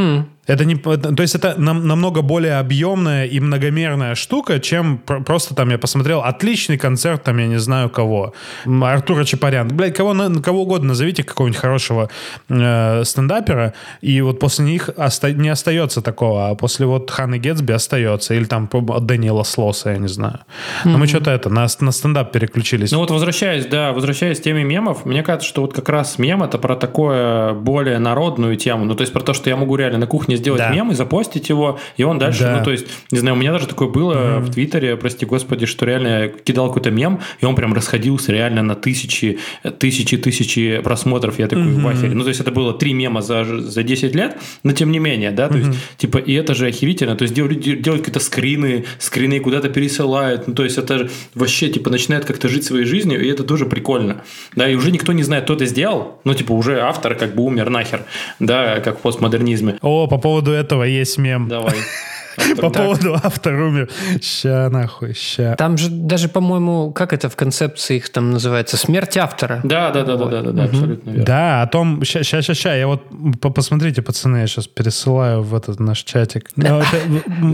Это 0.48 0.66
не, 0.66 0.76
то 0.76 1.22
есть 1.22 1.36
это 1.36 1.54
нам- 1.58 1.88
намного 1.88 2.22
более 2.24 2.58
объемная 2.58 3.26
и 3.26 3.40
многомерная 3.40 4.16
штука, 4.16 4.60
чем 4.60 4.98
пр- 4.98 5.24
просто 5.24 5.54
там 5.54 5.70
я 5.70 5.78
посмотрел 5.78 6.22
отличный 6.22 6.78
концерт, 6.80 7.24
там 7.24 7.38
я 7.38 7.46
не 7.48 7.60
знаю 7.60 7.90
кого, 7.92 8.34
Артура 8.66 9.24
Чапарян. 9.24 9.68
Блядь, 9.68 9.96
кого, 9.96 10.14
на- 10.14 10.42
кого 10.42 10.64
угодно 10.64 10.90
назовите 10.90 11.24
какого-нибудь 11.24 11.60
хорошего 11.62 12.10
э, 12.50 13.04
стендапера, 13.06 13.74
и 14.02 14.20
вот 14.22 14.40
после 14.40 14.66
них 14.66 14.90
оста- 14.98 15.32
не 15.32 15.50
остается 15.50 16.02
такого, 16.02 16.50
а 16.50 16.56
после 16.56 16.88
вот 16.88 17.12
Ханны 17.12 17.38
Гетсби 17.38 17.74
остается, 17.74 18.34
или 18.34 18.46
там 18.46 18.68
Дэниела 19.02 19.44
Слоса, 19.44 19.92
я 19.92 19.98
не 20.00 20.08
знаю. 20.08 20.40
Но 20.86 20.98
мы 20.98 21.06
что-то 21.08 21.30
это, 21.32 21.50
на, 21.50 21.68
на 21.80 21.92
стендап 21.92 22.32
переключились. 22.32 22.92
Ну 22.92 22.98
вот 22.98 23.12
возвращаясь, 23.12 23.68
да, 23.68 23.92
возвращаясь 23.92 24.40
к 24.40 24.44
теме 24.44 24.64
мемов, 24.64 25.06
мне 25.06 25.22
кажется, 25.22 25.48
что 25.48 25.62
вот 25.62 25.74
как 25.74 25.88
раз 25.90 26.18
мем 26.18 26.42
это 26.42 26.58
про 26.58 26.76
такое 26.76 27.54
более 27.54 28.00
народную 28.00 28.56
тему. 28.58 28.86
Ну, 28.86 28.96
то 28.96 29.02
есть 29.02 29.14
про 29.14 29.22
то, 29.22 29.34
что 29.34 29.50
я 29.50 29.56
могу 29.56 29.76
реально 29.76 30.00
на 30.00 30.08
кухне 30.08 30.31
сделать 30.38 30.60
Да. 30.60 30.70
мем 30.70 30.92
и 30.92 30.96
запостить 30.96 31.50
его, 31.50 31.80
и 31.98 32.04
он 32.04 32.20
дальше, 32.20 32.42
Да. 32.44 32.58
ну, 32.58 32.64
то 32.64 32.72
есть, 32.72 32.86
не 33.12 33.20
знаю, 33.20 33.36
у 33.36 33.40
меня 33.40 33.52
даже 33.52 33.68
такое 33.68 33.88
было 33.90 34.40
в 34.40 34.52
Твиттере, 34.52 34.96
прости 34.98 35.26
господи, 35.26 35.66
что 35.66 35.86
реально 35.86 36.08
я 36.24 36.28
кидал 36.30 36.68
какой-то 36.68 36.92
мем, 36.92 37.20
и 37.40 37.46
он 37.46 37.56
прям 37.56 37.74
расходился 37.74 38.32
реально 38.32 38.64
на 38.64 38.76
тысячи, 38.76 39.40
тысячи, 39.80 40.18
тысячи 40.18 40.80
просмотров. 40.84 41.40
Я 41.40 41.48
такой 41.48 41.72
в 41.72 41.88
ахере. 41.88 42.14
Ну, 42.14 42.24
то 42.24 42.30
есть 42.30 42.40
это 42.42 42.52
было 42.52 42.74
три 42.74 42.94
мема 42.94 43.22
за, 43.22 43.44
за 43.44 43.84
10 43.84 44.16
лет, 44.16 44.38
но 44.64 44.72
тем 44.74 44.92
не 44.92 45.00
менее, 45.00 45.32
да, 45.32 45.48
то 45.50 45.58
есть, 45.58 45.70
типа, 45.98 46.18
и 46.18 46.34
это 46.34 46.54
же 46.56 46.68
охерительно. 46.68 47.16
То 47.16 47.24
есть 47.24 47.34
делают, 47.34 47.60
делают 47.60 48.02
какие-то 48.04 48.20
скрины, 48.20 48.86
скрины 49.00 49.40
куда-то 49.40 49.70
пересылают. 49.70 50.48
Ну, 50.48 50.54
то 50.54 50.64
есть 50.64 50.78
это 50.78 51.10
вообще, 51.36 51.70
типа, 51.70 51.90
начинает 51.90 52.26
как-то 52.26 52.48
жить 52.50 52.64
своей 52.64 52.86
жизнью, 52.86 53.24
и 53.24 53.30
это 53.30 53.44
тоже 53.44 53.66
прикольно. 53.66 54.24
Да, 54.56 54.70
и 54.70 54.76
уже 54.76 54.92
никто 54.92 55.12
не 55.14 55.24
знает, 55.24 55.44
кто 55.46 55.54
это 55.54 55.66
сделал. 55.66 56.20
Ну, 56.24 56.34
типа, 56.34 56.52
уже 56.54 56.80
автор 56.82 57.16
как 57.16 57.36
бы 57.36 57.44
умер 57.44 57.70
нахер, 57.70 58.04
да, 58.40 58.80
как 58.80 59.00
в 59.00 59.02
постмодернизме. 59.02 59.78
О, 59.82 60.08
по 60.08 60.18
поводу 60.22 60.52
этого 60.52 60.84
есть 60.84 61.18
мем. 61.18 61.48
Давай. 61.48 61.76
По 62.62 62.70
поводу 62.70 63.14
автор 63.22 63.54
умер. 63.56 63.90
Ща, 64.22 64.70
нахуй, 64.72 65.14
ща. 65.14 65.56
Там 65.58 65.78
же 65.78 65.90
даже, 65.90 66.30
по-моему, 66.30 66.92
как 66.94 67.12
это 67.12 67.28
в 67.30 67.36
концепции 67.36 67.98
их 67.98 68.10
там 68.10 68.32
называется? 68.32 68.78
Смерть 68.78 69.18
автора. 69.18 69.60
Да, 69.64 69.92
да, 69.92 70.04
да, 70.04 70.16
да, 70.16 70.26
да, 70.26 70.42
да, 70.42 70.52
да, 70.52 70.64
абсолютно 70.64 71.10
верно. 71.10 71.26
Да, 71.26 71.62
о 71.62 71.68
том... 71.68 72.04
Ща, 72.06 72.24
ща, 72.24 72.42
ща, 72.42 72.54
ща, 72.54 72.76
я 72.76 72.88
вот... 72.88 73.02
по- 73.42 73.50
Посмотрите, 73.50 74.02
пацаны, 74.02 74.38
я 74.38 74.48
сейчас 74.48 74.68
пересылаю 74.68 75.44
в 75.44 75.54
этот 75.54 75.80
наш 75.80 76.04
чатик. 76.04 76.50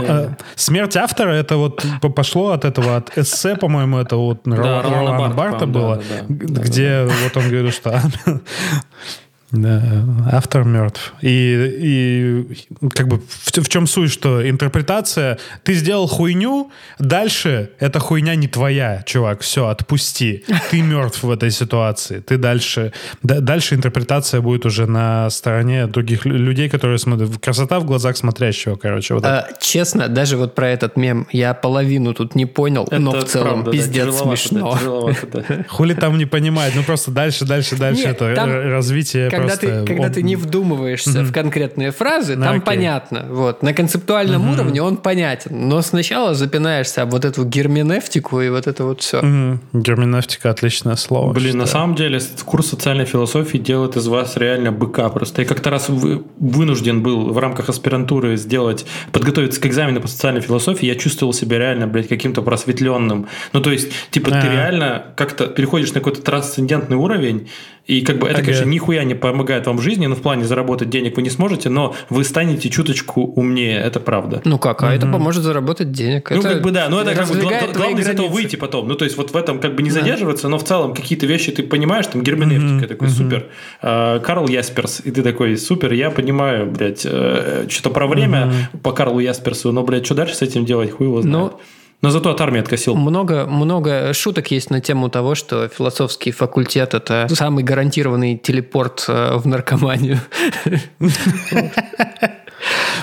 Э, 0.08 0.30
Смерть 0.56 0.96
автора, 0.96 1.32
это 1.32 1.58
вот 1.58 1.84
пошло 2.16 2.52
от 2.52 2.64
этого, 2.66 2.98
от 2.98 3.18
эссе, 3.18 3.56
по-моему, 3.56 3.98
это 3.98 4.16
вот 4.16 4.46
Ро- 4.48 4.84
Ролана 4.84 5.34
Барта, 5.34 5.66
было, 5.66 6.02
где 6.30 7.04
вот 7.24 7.36
он 7.38 7.50
говорил, 7.50 7.72
что 7.72 8.00
Да, 9.52 9.82
автор 10.30 10.66
мертв. 10.66 11.14
И, 11.22 11.28
и 11.80 12.90
как 12.94 13.08
бы 13.08 13.20
в, 13.20 13.62
в 13.62 13.70
чем 13.70 13.88
суть, 13.88 14.12
что 14.12 14.48
интерпретация, 14.48 15.38
ты 15.64 15.74
сделал 15.74 16.06
хуйню, 16.08 16.70
дальше 17.00 17.70
эта 17.80 18.00
хуйня 18.00 18.36
не 18.36 18.50
твоя, 18.50 19.04
чувак, 19.06 19.40
все, 19.40 19.68
отпусти. 19.68 20.44
Ты 20.70 20.82
мертв 20.82 21.24
в 21.24 21.32
этой 21.32 21.52
ситуации. 21.52 22.20
Ты 22.20 22.38
дальше, 22.38 22.92
да- 23.24 23.40
дальше 23.40 23.76
интерпретация 23.76 24.42
будет 24.42 24.66
уже 24.66 24.86
на 24.86 25.30
стороне 25.30 25.88
других 25.88 26.26
лю- 26.26 26.36
людей, 26.38 26.68
которые 26.68 26.98
смотрят. 26.98 27.38
Красота 27.38 27.80
в 27.80 27.86
глазах 27.86 28.18
смотрящего, 28.18 28.76
короче. 28.76 29.14
Вот 29.14 29.24
это. 29.24 29.48
А, 29.50 29.54
честно, 29.62 30.10
даже 30.10 30.36
вот 30.36 30.56
про 30.56 30.70
этот 30.70 30.98
мем 30.98 31.26
я 31.32 31.54
половину 31.54 32.14
тут 32.14 32.36
не 32.36 32.46
понял, 32.46 32.86
но 32.92 33.12
в 33.12 33.16
Это 33.16 33.26
целом 33.28 33.48
правда, 33.64 33.72
да, 33.72 33.78
пиздец 33.78 34.06
да, 34.08 34.12
смешно. 34.12 34.78
да. 35.32 35.44
Хули 35.70 35.94
там 35.94 36.18
не 36.18 36.26
понимать, 36.26 36.74
ну 36.76 36.84
просто 36.84 37.12
дальше, 37.12 37.46
дальше, 37.46 37.78
дальше 37.78 38.08
Нет, 38.08 38.22
это 38.22 38.36
там 38.36 38.50
развитие 38.52 39.37
когда 39.38 39.56
ты, 39.58 39.86
когда 39.86 40.04
он- 40.08 40.12
ты 40.14 40.24
не 40.24 40.36
вдумываешься 40.36 41.24
в 41.24 41.32
конкретные 41.32 41.92
фразы, 41.92 42.36
Ну, 42.36 42.44
там 42.44 42.56
окей. 42.58 42.66
понятно. 42.66 43.26
Вот. 43.30 43.64
На 43.64 43.74
концептуальном 43.74 44.52
уровне 44.54 44.82
он 44.82 44.98
понятен. 44.98 45.68
Но 45.70 45.82
сначала 45.82 46.34
запинаешься 46.34 47.02
об 47.04 47.12
вот 47.12 47.26
эту 47.26 47.44
герменевтику 47.46 48.42
и 48.42 48.50
вот 48.50 48.68
это 48.68 48.84
вот 48.84 49.02
все. 49.02 49.22
Мгм. 49.22 49.62
Герменевтика 49.74 50.50
отличное 50.50 50.96
слово. 50.96 51.34
Блин, 51.34 51.58
на 51.58 51.66
считаю. 51.66 51.82
самом 51.84 51.96
деле 51.96 52.20
курс 52.46 52.68
социальной 52.68 53.06
философии 53.06 53.58
делает 53.58 53.96
из 53.96 54.08
вас 54.08 54.38
реально 54.38 54.72
быка 54.72 55.10
просто. 55.10 55.42
Я 55.42 55.48
как-то 55.48 55.70
раз 55.70 55.90
вы- 55.90 56.24
вынужден 56.40 57.02
был 57.04 57.32
в 57.34 57.38
рамках 57.38 57.70
аспирантуры 57.70 58.38
сделать, 58.38 58.86
подготовиться 59.12 59.60
к 59.62 59.66
экзамену 59.66 60.02
по 60.02 60.08
социальной 60.08 60.42
философии, 60.42 60.86
я 60.86 60.96
чувствовал 60.96 61.34
себя 61.34 61.58
реально, 61.58 61.88
блядь, 61.88 62.08
каким-то 62.08 62.42
просветленным. 62.42 63.28
Ну, 63.54 63.62
то 63.62 63.72
есть, 63.72 63.90
типа, 64.12 64.32
ты 64.32 64.38
Ага. 64.38 64.52
реально 64.52 65.06
как-то 65.16 65.48
переходишь 65.48 65.90
на 65.94 66.00
какой-то 66.02 66.22
трансцендентный 66.22 66.98
уровень, 66.98 67.48
и 67.88 68.02
как 68.02 68.20
бы 68.20 68.28
это, 68.28 68.38
Ага. 68.40 68.46
конечно, 68.46 68.66
нихуя 68.66 69.04
не 69.06 69.16
помогает 69.16 69.66
вам 69.66 69.78
в 69.78 69.82
жизни, 69.82 70.06
но 70.08 70.16
в 70.16 70.22
плане 70.22 70.44
заработать 70.46 70.90
денег 70.90 71.16
вы 71.16 71.22
не 71.24 71.30
сможете, 71.30 71.70
но 71.70 71.96
вы 72.10 72.24
станете 72.26 72.70
чуточку 72.70 73.22
умнее, 73.22 73.80
это 73.80 74.00
правда. 74.00 74.42
Ну 74.46 74.60
как, 74.60 74.84
а 74.84 74.94
это 74.94 75.08
поможет 75.08 75.44
заработать 75.44 75.92
денег. 75.92 76.30
Ну, 76.32 76.40
Это 76.40 76.50
как 76.50 76.62
бы 76.62 76.72
да, 76.72 76.90
но 76.90 77.02
это 77.02 77.16
как 77.16 77.28
бы 77.30 77.36
главное 77.40 77.60
из 78.02 78.08
этого 78.08 78.28
границы. 78.28 78.34
выйти 78.34 78.56
потом. 78.58 78.88
Ну, 78.88 78.96
то 78.96 79.06
есть, 79.06 79.18
вот 79.18 79.32
в 79.32 79.38
этом 79.38 79.60
как 79.60 79.76
бы 79.76 79.84
не 79.84 79.90
задерживаться, 79.90 80.50
но 80.50 80.58
в 80.58 80.64
целом 80.64 80.94
какие-то 80.94 81.26
вещи 81.26 81.52
ты 81.52 81.64
понимаешь, 81.64 82.08
там 82.08 82.22
герменевтика 82.24 82.88
такой 82.88 83.10
супер. 83.10 83.48
А, 83.82 84.20
Карл 84.20 84.48
Ясперс, 84.48 85.02
и 85.06 85.12
ты 85.12 85.22
такой 85.24 85.58
супер, 85.58 85.94
я 85.94 86.12
понимаю, 86.12 86.70
блядь, 86.70 87.06
э, 87.06 87.68
что-то 87.70 87.90
про 87.92 88.08
время 88.08 88.52
по 88.84 88.92
Карлу 88.92 89.20
Ясперсу, 89.20 89.72
но, 89.72 89.84
блядь, 89.84 90.06
что 90.06 90.16
дальше 90.16 90.36
с 90.36 90.42
этим 90.42 90.66
делать, 90.66 90.92
хуй 90.92 91.08
его 91.08 91.22
знает. 91.22 91.54
Ну, 91.54 91.60
но 92.02 92.10
зато 92.12 92.30
от 92.30 92.42
армии 92.42 92.60
откосил. 92.60 92.96
Много, 92.96 93.46
много 93.46 94.14
шуток 94.14 94.52
есть 94.52 94.70
на 94.70 94.82
тему 94.82 95.10
того, 95.10 95.36
что 95.36 95.68
философский 95.68 96.32
факультет– 96.32 96.94
это 96.96 97.28
самый 97.34 97.64
гарантированный 97.64 98.38
телепорт 98.38 99.06
э, 99.08 99.38
в 99.38 99.48
наркоманию. 99.48 100.20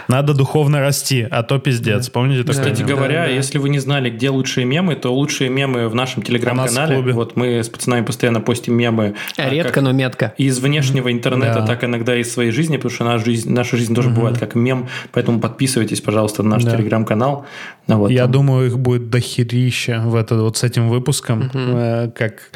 Надо 0.08 0.34
духовно 0.34 0.80
расти, 0.80 1.26
а 1.30 1.42
то 1.42 1.58
пиздец. 1.58 2.10
Помните 2.10 2.42
такое? 2.42 2.60
Кстати 2.62 2.82
говоря, 2.82 3.22
да, 3.22 3.26
да. 3.26 3.32
если 3.32 3.58
вы 3.58 3.68
не 3.68 3.78
знали, 3.78 4.10
где 4.10 4.28
лучшие 4.28 4.66
мемы, 4.66 4.96
то 4.96 5.14
лучшие 5.14 5.48
мемы 5.48 5.88
в 5.88 5.94
нашем 5.94 6.22
телеграм-канале. 6.22 7.00
Вот 7.12 7.36
мы 7.36 7.62
с 7.62 7.68
пацанами 7.68 8.04
постоянно 8.04 8.40
постим 8.40 8.74
мемы. 8.74 9.14
а, 9.38 9.48
Редко, 9.48 9.80
но 9.80 9.92
метко. 9.92 10.34
И 10.36 10.46
из 10.46 10.58
внешнего 10.58 11.10
интернета, 11.10 11.60
Да. 11.60 11.66
так 11.66 11.84
иногда 11.84 12.16
из 12.16 12.32
своей 12.32 12.50
жизни, 12.50 12.76
потому 12.76 12.94
что 12.94 13.04
наша 13.04 13.24
жизнь, 13.24 13.50
наша 13.50 13.76
жизнь 13.76 13.94
тоже 13.94 14.10
бывает 14.10 14.38
как 14.38 14.54
мем, 14.54 14.88
поэтому 15.12 15.40
подписывайтесь, 15.40 16.00
пожалуйста, 16.00 16.42
на 16.42 16.50
наш 16.50 16.64
Да. 16.64 16.72
телеграм-канал. 16.72 17.46
Ну, 17.86 17.98
вот, 17.98 18.10
Я 18.10 18.26
думаю, 18.26 18.66
их 18.68 18.78
будет 18.78 19.10
дохерища 19.10 20.00
в 20.06 20.14
это, 20.14 20.36
вот 20.36 20.56
с 20.56 20.62
этим 20.62 20.88
выпуском, 20.88 21.50
э, 21.54 22.10
как 22.16 22.50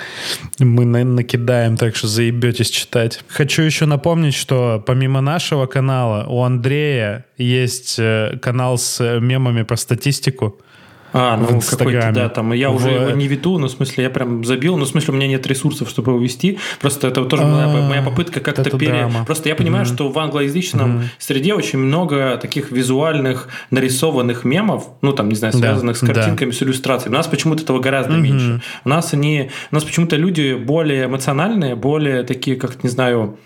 мы 0.58 0.84
на- 0.86 1.04
накидаем, 1.04 1.76
так 1.76 1.96
что 1.96 2.08
заебетесь 2.08 2.70
читать. 2.70 3.22
Хочу 3.28 3.62
еще 3.62 3.84
напомнить, 3.86 4.34
что 4.34 4.82
помимо 4.86 5.20
нашего 5.20 5.66
канала 5.66 6.26
у 6.28 6.42
Андрея 6.42 7.26
есть 7.36 7.96
э, 7.98 8.38
канал 8.40 8.78
с 8.78 9.00
мемами 9.20 9.64
про 9.64 9.76
статистику. 9.76 10.58
А, 11.12 11.36
ну 11.36 11.44
какой-то, 11.46 11.56
Инстаграме. 11.56 12.12
да, 12.12 12.28
там, 12.28 12.52
я 12.52 12.70
В- 12.70 12.76
уже 12.76 12.90
его 12.90 13.10
не 13.10 13.26
веду, 13.28 13.58
ну, 13.58 13.66
в 13.66 13.70
смысле, 13.70 14.04
я 14.04 14.10
прям 14.10 14.44
забил, 14.44 14.76
ну, 14.76 14.84
в 14.84 14.88
смысле, 14.88 15.14
у 15.14 15.16
меня 15.16 15.26
нет 15.28 15.46
ресурсов, 15.46 15.88
чтобы 15.88 16.12
его 16.12 16.20
вести, 16.22 16.58
просто 16.80 17.08
это 17.08 17.24
тоже 17.24 17.44
моя, 17.44 17.64
А, 17.66 17.88
моя 17.88 18.02
попытка 18.02 18.40
как-то 18.40 18.70
пере... 18.78 18.92
драма. 18.92 19.24
Просто 19.24 19.48
я 19.48 19.54
понимаю, 19.54 19.86
что 19.86 20.08
в 20.08 20.18
англоязычном 20.18 21.04
среде 21.18 21.54
очень 21.54 21.78
много 21.78 22.36
таких 22.40 22.70
визуальных, 22.70 23.48
нарисованных 23.70 24.44
мемов, 24.44 24.88
ну, 25.02 25.12
там, 25.12 25.28
не 25.28 25.34
знаю, 25.34 25.52
Да, 25.54 25.58
связанных 25.58 25.96
с 25.96 26.00
да. 26.00 26.12
картинками, 26.12 26.50
с 26.50 26.62
иллюстрациями. 26.62 27.14
У 27.14 27.18
нас 27.18 27.26
почему-то 27.26 27.62
этого 27.62 27.78
гораздо 27.80 28.14
меньше. 28.14 28.60
У 28.84 28.88
нас 28.88 29.12
они, 29.14 29.50
у 29.70 29.74
нас 29.74 29.84
почему-то 29.84 30.16
люди 30.16 30.54
более 30.54 31.06
эмоциональные, 31.06 31.74
более 31.76 32.22
такие, 32.22 32.56
как, 32.56 32.82
не 32.84 32.90
знаю, 32.90 33.36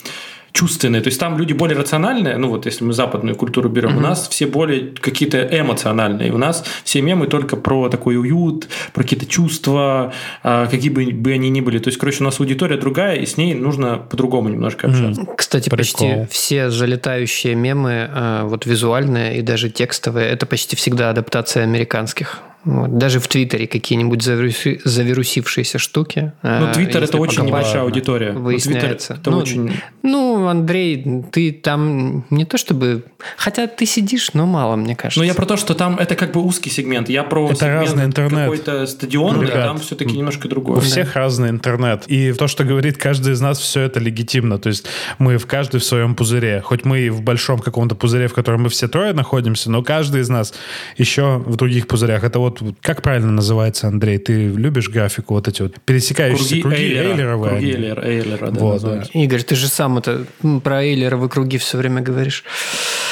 чувственные. 0.53 1.01
То 1.03 1.09
есть 1.09 1.19
там 1.19 1.39
люди 1.39 1.53
более 1.53 1.79
рациональные, 1.79 2.37
ну 2.37 2.49
вот 2.49 2.67
если 2.67 2.85
мы 2.85 2.93
западную 2.93 3.37
культуру 3.37 3.69
берем, 3.69 3.97
у 3.97 4.01
нас 4.01 4.29
все 4.29 4.47
более 4.47 4.89
какие-то 4.89 5.39
эмоциональные. 5.39 6.33
У 6.33 6.39
нас 6.39 6.65
все 6.85 7.01
мемы 7.01 7.27
только 7.27 7.57
про 7.57 7.89
такой 7.89 8.17
уют, 8.17 8.69
про 8.93 9.03
какие-то 9.03 9.27
чувства, 9.27 10.13
а, 10.43 10.67
какие 10.67 10.91
бы, 10.91 11.07
бы 11.07 11.33
они 11.33 11.49
ни 11.51 11.61
были. 11.61 11.79
То 11.79 11.89
есть, 11.89 11.99
короче, 11.99 12.23
у 12.23 12.25
нас 12.25 12.39
аудитория 12.39 12.77
другая, 12.77 13.17
и 13.17 13.27
с 13.27 13.37
ней 13.37 13.55
нужно 13.55 13.97
по-другому 13.97 14.49
немножко 14.49 14.89
общаться. 14.89 15.27
Кстати, 15.37 15.71
почти 15.71 16.07
Прикол. 16.07 16.27
все 16.31 16.71
залетающие 16.71 17.55
мемы, 17.55 18.11
э, 18.13 18.43
вот 18.45 18.67
визуальные 18.67 19.39
и 19.39 19.43
даже 19.43 19.71
текстовые, 19.71 20.29
это 20.29 20.47
почти 20.47 20.77
всегда 20.77 21.11
адаптация 21.11 21.63
американских. 21.63 22.43
Вот. 22.65 22.97
Даже 22.97 23.19
в 23.19 23.27
Твиттере 23.29 23.67
какие-нибудь 23.67 24.21
завируси- 24.23 24.81
завирусившиеся 24.85 25.79
штуки. 25.79 26.33
э, 26.43 26.59
Ну, 26.61 26.73
Твиттер 26.73 27.03
если 27.03 27.09
это 27.09 27.19
очень 27.19 27.45
небольшая 27.45 27.83
аудитория. 27.83 28.33
Ну, 28.33 28.49
Твиттер 28.49 28.71
Выясняется. 28.73 29.15
это 29.15 29.31
ну, 29.31 29.39
очень... 29.39 29.73
ну, 30.03 30.47
Андрей, 30.47 31.25
ты 31.33 31.53
там 31.53 32.25
не 32.31 32.45
то 32.45 32.59
чтобы... 32.59 33.05
Хотя 33.37 33.67
ты 33.67 33.85
сидишь, 33.87 34.33
но 34.35 34.47
мало, 34.47 34.77
мне 34.77 34.95
кажется. 34.95 35.21
Ну, 35.21 35.27
я 35.27 35.35
про 35.35 35.47
то, 35.47 35.57
что 35.57 35.75
там 35.75 35.97
это 35.99 36.15
как 36.15 36.33
бы 36.33 36.41
узкий 36.41 36.71
сегмент. 36.71 37.09
Я 37.09 37.25
про 37.25 37.51
Это 37.51 37.67
разный 37.69 38.05
интернет. 38.05 38.45
какой-то 38.45 38.87
стадион, 38.87 39.41
да, 39.41 39.43
Ребят, 39.47 39.65
там 39.65 39.79
все-таки 39.79 40.17
немножко 40.17 40.49
другое. 40.49 40.79
У 40.79 40.81
всех 40.81 41.17
разный 41.17 41.49
интернет. 41.51 42.05
И 42.07 42.33
то, 42.33 42.47
что 42.47 42.65
говорит 42.65 42.97
каждый 42.97 43.33
из 43.33 43.41
нас, 43.41 43.59
все 43.59 43.81
это 43.81 43.99
легитимно. 44.01 44.59
То 44.59 44.69
есть 44.69 44.87
мы 45.19 45.39
в 45.39 45.47
каждый 45.47 45.81
в 45.81 45.85
своем 45.85 46.15
пузыре. 46.15 46.61
Хоть 46.61 46.85
мы 46.85 47.01
и 47.01 47.11
в 47.11 47.23
большом 47.23 47.59
каком-то 47.59 47.95
пузыре, 47.95 48.29
в 48.29 48.35
котором 48.35 48.63
мы 48.63 48.69
все 48.69 48.89
трое 48.89 49.13
находимся, 49.13 49.71
но 49.71 49.83
каждый 49.83 50.21
из 50.21 50.29
нас 50.29 50.55
еще 50.97 51.39
в 51.45 51.57
других 51.57 51.87
пузырях. 51.87 52.25
Это 52.25 52.39
вот 52.39 52.52
как 52.81 53.03
правильно 53.03 53.33
называется, 53.33 53.89
Андрей? 53.89 54.19
Ты 54.19 54.49
любишь 54.49 54.89
графику 54.89 55.35
вот 55.35 55.49
эти 55.49 55.63
вот 55.63 55.75
пересекающиеся 55.85 56.61
круги, 56.63 56.77
Эйлера. 56.77 57.09
Эйлеровые 57.13 57.51
Круги 57.51 57.73
они? 57.75 57.85
Эйлера, 57.85 58.51
да, 58.51 58.61
Вот, 58.61 58.73
называются. 58.75 59.11
Игорь, 59.13 59.43
ты 59.43 59.55
же 59.55 59.69
сам 59.69 59.99
это 59.99 60.27
про 60.63 60.83
Эйлеровы 60.85 61.29
круги 61.29 61.59
все 61.59 61.79
время 61.79 62.01
говоришь. 62.03 62.45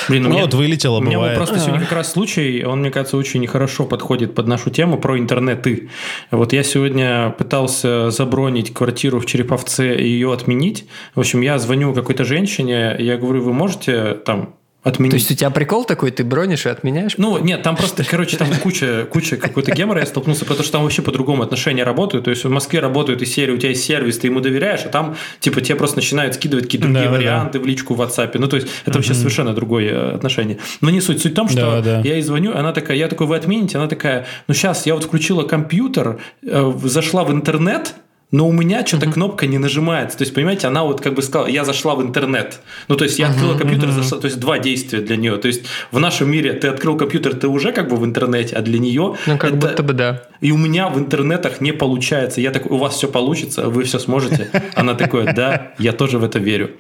Блин, 0.09 0.25
у 0.27 0.29
Ну 0.29 0.35
меня- 0.35 0.45
вот 0.45 0.55
вылетело, 0.55 0.99
У 0.99 1.03
меня 1.03 1.19
бывает. 1.19 1.37
просто 1.37 1.59
сегодня 1.59 1.81
как 1.81 1.93
раз 1.93 2.13
случай, 2.13 2.65
он, 2.65 2.81
мне 2.81 2.91
кажется, 2.91 3.17
очень 3.17 3.47
хорошо 3.47 3.85
подходит 3.85 4.35
под 4.35 4.47
нашу 4.47 4.71
тему 4.71 4.99
про 4.99 5.19
интернеты. 5.19 5.91
Вот 6.31 6.53
я 6.53 6.63
сегодня 6.63 7.31
пытался 7.39 8.11
забронить 8.11 8.73
квартиру 8.73 9.21
в 9.21 9.27
Череповце 9.27 9.95
и 9.97 10.09
ее 10.09 10.33
отменить. 10.33 10.87
В 11.15 11.21
общем, 11.21 11.41
я 11.43 11.59
звоню 11.59 11.93
какой-то 11.95 12.25
женщине, 12.25 12.97
я 12.99 13.17
говорю, 13.17 13.43
вы 13.43 13.53
можете 13.53 14.15
там 14.15 14.55
отменить? 14.83 15.13
То 15.13 15.17
есть 15.17 15.31
у 15.31 15.35
тебя 15.35 15.51
прикол 15.51 15.85
такой, 15.85 16.11
ты 16.11 16.25
бронишь 16.25 16.67
и 16.67 16.69
отменяешь? 16.69 17.15
Ну, 17.17 17.39
нет, 17.39 17.63
там 17.63 17.77
просто, 17.77 18.05
короче, 18.05 18.37
там 18.37 18.49
куча, 18.63 19.07
куча 19.11 19.37
какой-то 19.37 19.73
гемора 19.73 20.01
я 20.01 20.07
столкнулся, 20.07 20.45
потому 20.45 20.63
что 20.63 20.73
там 20.73 20.83
вообще 20.83 21.03
по-другому 21.03 21.43
отношения 21.43 21.85
работают. 21.85 22.25
То 22.25 22.31
есть 22.31 22.45
в 22.45 22.51
Москве 22.51 22.81
работают 22.81 23.23
из 23.23 23.33
серии, 23.33 23.53
у 23.53 23.59
тебя 23.59 23.71
есть 23.71 23.85
сервис, 23.85 24.19
ты 24.19 24.29
ему 24.29 24.41
доверяешь, 24.41 24.81
а 24.85 24.89
там, 24.89 25.17
типа, 25.41 25.61
тебе 25.61 25.77
просто 25.77 25.97
начинают 25.97 26.35
скидывать 26.35 26.67
какие-то 26.67 26.87
другие 26.87 27.07
Да, 27.07 27.13
да, 27.13 27.19
варианты 27.19 27.59
в 27.61 27.67
личку 27.67 27.95
в 27.95 28.01
WhatsApp. 28.01 28.31
Ну, 28.35 28.49
то 28.49 28.57
есть 28.57 28.69
это 28.87 28.99
вообще 28.99 29.15
совершенно 29.15 29.53
другое 29.55 29.91
э, 29.91 30.15
отношение. 30.15 30.59
Но 30.81 30.91
не 30.91 31.01
суть. 31.01 31.21
Суть 31.21 31.33
в 31.33 31.35
том, 31.35 31.49
что 31.49 31.61
Да, 31.61 31.83
да. 31.83 32.01
я 32.01 32.15
ей 32.15 32.23
звоню, 32.23 32.55
она 32.57 32.73
такая, 32.73 32.97
я 32.97 33.09
такой, 33.09 33.27
вы 33.27 33.37
отмените? 33.37 33.79
Она 33.79 33.89
такая, 33.89 34.27
ну, 34.49 34.55
сейчас 34.55 34.87
я 34.87 34.95
вот 34.95 35.05
включила 35.05 35.43
компьютер, 35.43 36.21
э, 36.43 36.73
зашла 36.85 37.25
в 37.25 37.33
интернет, 37.33 37.95
но 38.31 38.49
у 38.49 38.53
меня 38.53 38.87
что-то 38.87 39.11
кнопка 39.11 39.47
не 39.47 39.59
нажимается. 39.59 40.19
То 40.19 40.23
есть, 40.23 40.35
понимаете, 40.35 40.67
она 40.69 40.85
вот 40.85 41.01
как 41.01 41.15
бы 41.15 41.23
сказала, 41.23 41.49
я 41.49 41.65
зашла 41.65 41.95
в 41.95 42.03
интернет. 42.03 42.61
Ну, 42.89 42.97
то 42.97 43.05
есть, 43.05 43.19
я 43.19 43.29
открыла 43.29 43.57
компьютер, 43.59 43.91
зашла, 43.91 44.19
то 44.19 44.27
есть, 44.27 44.39
два 44.39 44.59
действия 44.59 45.01
для 45.01 45.17
нее. 45.17 45.37
То 45.37 45.49
есть, 45.49 45.65
в 45.91 45.99
нашем 45.99 46.31
мире 46.31 46.53
ты 46.53 46.69
открыл 46.69 46.97
компьютер, 46.97 47.35
ты 47.35 47.49
уже 47.49 47.73
как 47.73 47.89
бы 47.89 47.97
в 47.97 48.05
интернете, 48.05 48.57
а 48.57 48.63
для 48.63 48.79
нее... 48.79 49.17
Ну, 49.27 49.39
как 49.39 49.53
это- 49.53 49.57
будто 49.69 49.83
бы 49.83 49.93
да. 49.95 50.23
И 50.41 50.53
у 50.53 50.57
меня 50.57 50.89
в 50.89 50.99
интернетах 50.99 51.61
не 51.61 51.73
получается. 51.73 52.41
Я 52.41 52.51
такой, 52.51 52.73
у 52.73 52.79
вас 52.79 52.95
все 52.95 53.09
получится, 53.09 53.69
вы 53.69 53.83
все 53.85 53.99
сможете. 53.99 54.49
Она 54.75 54.95
такая, 54.95 55.33
да, 55.35 55.73
я 55.79 55.93
тоже 55.93 56.19
в 56.19 56.25
это 56.25 56.39
верю. 56.39 56.71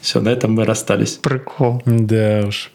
Все, 0.00 0.20
на 0.20 0.30
этом 0.30 0.52
мы 0.52 0.64
расстались. 0.64 1.18
Прикол. 1.22 1.82
Да 1.86 2.44
уж. 2.48 2.70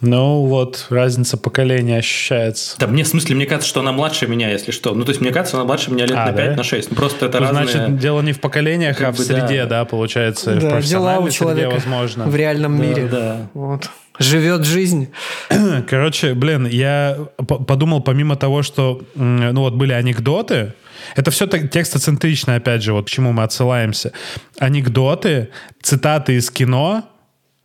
Ну 0.00 0.46
вот, 0.46 0.86
разница 0.90 1.36
поколения 1.36 1.98
ощущается. 1.98 2.76
Да 2.78 2.86
мне, 2.86 3.02
в 3.02 3.08
смысле, 3.08 3.34
мне 3.34 3.46
кажется, 3.46 3.68
что 3.68 3.80
она 3.80 3.90
младше 3.90 4.28
меня, 4.28 4.48
если 4.50 4.70
что. 4.70 4.94
Ну, 4.94 5.04
то 5.04 5.10
есть, 5.10 5.20
мне 5.20 5.32
кажется, 5.32 5.56
она 5.56 5.64
младше 5.64 5.90
меня 5.90 6.06
лет 6.06 6.16
А, 6.16 6.26
на 6.26 6.32
5, 6.32 6.50
да? 6.50 6.56
на 6.56 6.62
6. 6.62 6.90
Ну, 6.90 6.96
просто 6.96 7.26
это 7.26 7.40
Ну, 7.40 7.46
разные... 7.46 7.66
Значит, 7.66 7.98
дело 7.98 8.20
не 8.20 8.32
в 8.32 8.40
поколениях, 8.40 8.96
Как 8.96 9.08
а 9.08 9.12
в 9.12 9.16
бы, 9.16 9.24
среде, 9.24 9.64
да. 9.64 9.80
да, 9.80 9.84
получается, 9.86 10.52
в 10.52 10.54
Да, 10.54 10.60
дела 10.60 10.70
профессиональной 10.70 11.18
у 11.28 11.30
среде, 11.30 11.38
человека 11.38 11.74
возможно. 11.74 12.24
в 12.26 12.36
реальном 12.36 12.80
мире. 12.80 13.08
да. 13.10 13.48
Вот. 13.54 13.90
Живет 14.20 14.64
жизнь. 14.64 15.08
Короче, 15.88 16.34
блин, 16.34 16.66
я 16.66 17.16
подумал, 17.46 18.00
помимо 18.00 18.36
того, 18.36 18.62
что, 18.62 19.02
ну 19.14 19.60
вот, 19.62 19.74
были 19.74 19.92
анекдоты, 19.92 20.74
это 21.16 21.30
все 21.30 21.46
так 21.46 21.70
текстоцентрично, 21.70 22.56
опять 22.56 22.82
же, 22.82 22.92
вот 22.92 23.06
к 23.06 23.10
чему 23.10 23.32
мы 23.32 23.44
отсылаемся. 23.44 24.12
Анекдоты, 24.58 25.48
цитаты 25.82 26.34
из 26.34 26.50
кино, 26.50 27.04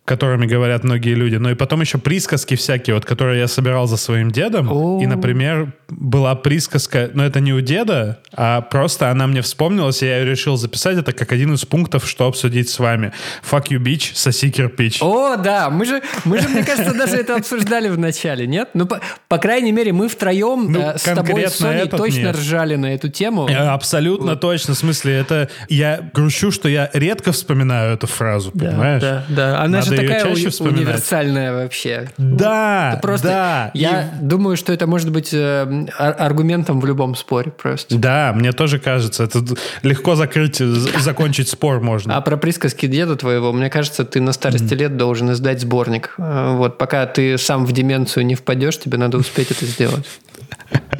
которыми 0.06 0.46
говорят 0.46 0.84
многие 0.84 1.14
люди, 1.14 1.36
но 1.38 1.50
и 1.52 1.56
потом 1.56 1.80
еще 1.82 1.98
присказки 1.98 2.56
всякие, 2.56 2.96
вот, 2.96 3.06
которые 3.06 3.40
я 3.40 3.48
собирал 3.48 3.88
за 3.88 3.96
своим 3.96 4.32
дедом. 4.32 4.68
О. 4.70 5.02
И, 5.02 5.08
например, 5.08 5.74
была 5.88 6.36
присказка, 6.36 7.10
но 7.14 7.26
это 7.26 7.40
не 7.40 7.54
у 7.54 7.62
деда, 7.62 8.20
а 8.34 8.62
просто 8.62 9.10
она 9.12 9.28
мне 9.28 9.42
вспомнилась, 9.42 10.04
и 10.04 10.06
я 10.06 10.26
решил 10.26 10.58
записать 10.58 10.98
это 10.98 11.14
как 11.14 11.32
один 11.32 11.54
из 11.54 11.64
пунктов, 11.64 12.06
что 12.08 12.28
обсудить 12.28 12.70
с 12.70 12.80
вами. 12.80 13.14
Fuck 13.50 13.68
you, 13.70 13.80
bitch, 13.80 14.12
соси 14.14 14.52
кирпич. 14.52 15.02
О, 15.02 15.38
да, 15.38 15.70
мы 15.70 15.86
же, 15.86 16.02
мы 16.26 16.40
же, 16.40 16.50
мне 16.50 16.64
кажется, 16.64 16.94
даже 16.94 17.16
это 17.16 17.38
обсуждали 17.38 17.88
в 17.88 17.98
начале, 17.98 18.46
нет? 18.46 18.72
Ну, 18.74 18.86
по, 18.86 19.00
по 19.30 19.38
крайней 19.38 19.72
мере, 19.72 19.94
мы 19.94 20.10
втроем 20.10 20.70
Ну, 20.70 20.82
э, 20.82 20.98
с 20.98 21.04
тобой, 21.04 21.48
с 21.48 21.56
Соней, 21.56 21.88
точно 21.88 22.28
нет. 22.28 22.36
ржали 22.36 22.76
на 22.76 22.94
эту 22.94 23.08
тему. 23.08 23.48
Э, 23.48 23.54
Абсолютно 23.54 24.36
точно. 24.36 24.74
В 24.74 24.78
смысле, 24.78 25.14
это 25.14 25.50
я 25.70 26.10
грущу, 26.14 26.52
что 26.52 26.68
я 26.68 26.90
редко 26.94 27.32
вспоминаю 27.32 27.94
эту 27.94 28.08
фразу, 28.08 28.52
понимаешь? 28.52 29.02
Да, 29.02 29.26
да. 29.30 29.62
Она 29.62 29.80
Надо 29.80 29.93
её 29.96 30.08
такая 30.14 30.24
чаще 30.24 30.48
у- 30.48 30.52
вспоминать. 30.52 30.80
универсальная 30.82 31.54
вообще. 31.54 32.10
Да, 32.18 33.00
Просто 33.02 33.28
да. 33.28 33.72
я 33.74 34.10
думаю, 34.22 34.58
что 34.58 34.74
это 34.74 34.88
может 34.88 35.12
быть 35.12 35.30
э, 35.34 35.88
ар- 35.98 36.16
аргументом 36.20 36.80
в 36.80 36.86
любом 36.86 37.16
споре 37.16 37.52
просто. 37.52 37.96
Да, 37.98 38.34
мне 38.36 38.52
тоже 38.52 38.80
кажется, 38.80 39.24
это 39.24 39.40
легко 39.84 40.16
закрыть, 40.16 40.58
з- 40.58 41.00
закончить 41.00 41.50
спор 41.50 41.80
можно. 41.82 42.16
А 42.18 42.22
про 42.22 42.38
присказки 42.38 42.86
деда 42.88 43.16
твоего, 43.16 43.52
мне 43.54 43.70
кажется, 43.70 44.06
ты 44.06 44.20
на 44.22 44.34
старости 44.34 44.74
лет 44.74 44.98
должен 44.98 45.32
издать 45.32 45.62
сборник. 45.62 46.14
Э, 46.18 46.56
Вот, 46.56 46.78
пока 46.78 47.06
ты 47.06 47.38
сам 47.38 47.66
в 47.66 47.72
деменцию 47.72 48.26
не 48.26 48.36
впадешь, 48.36 48.80
тебе 48.80 48.98
надо 48.98 49.18
успеть 49.18 49.52
это 49.52 49.66
сделать. 49.66 50.06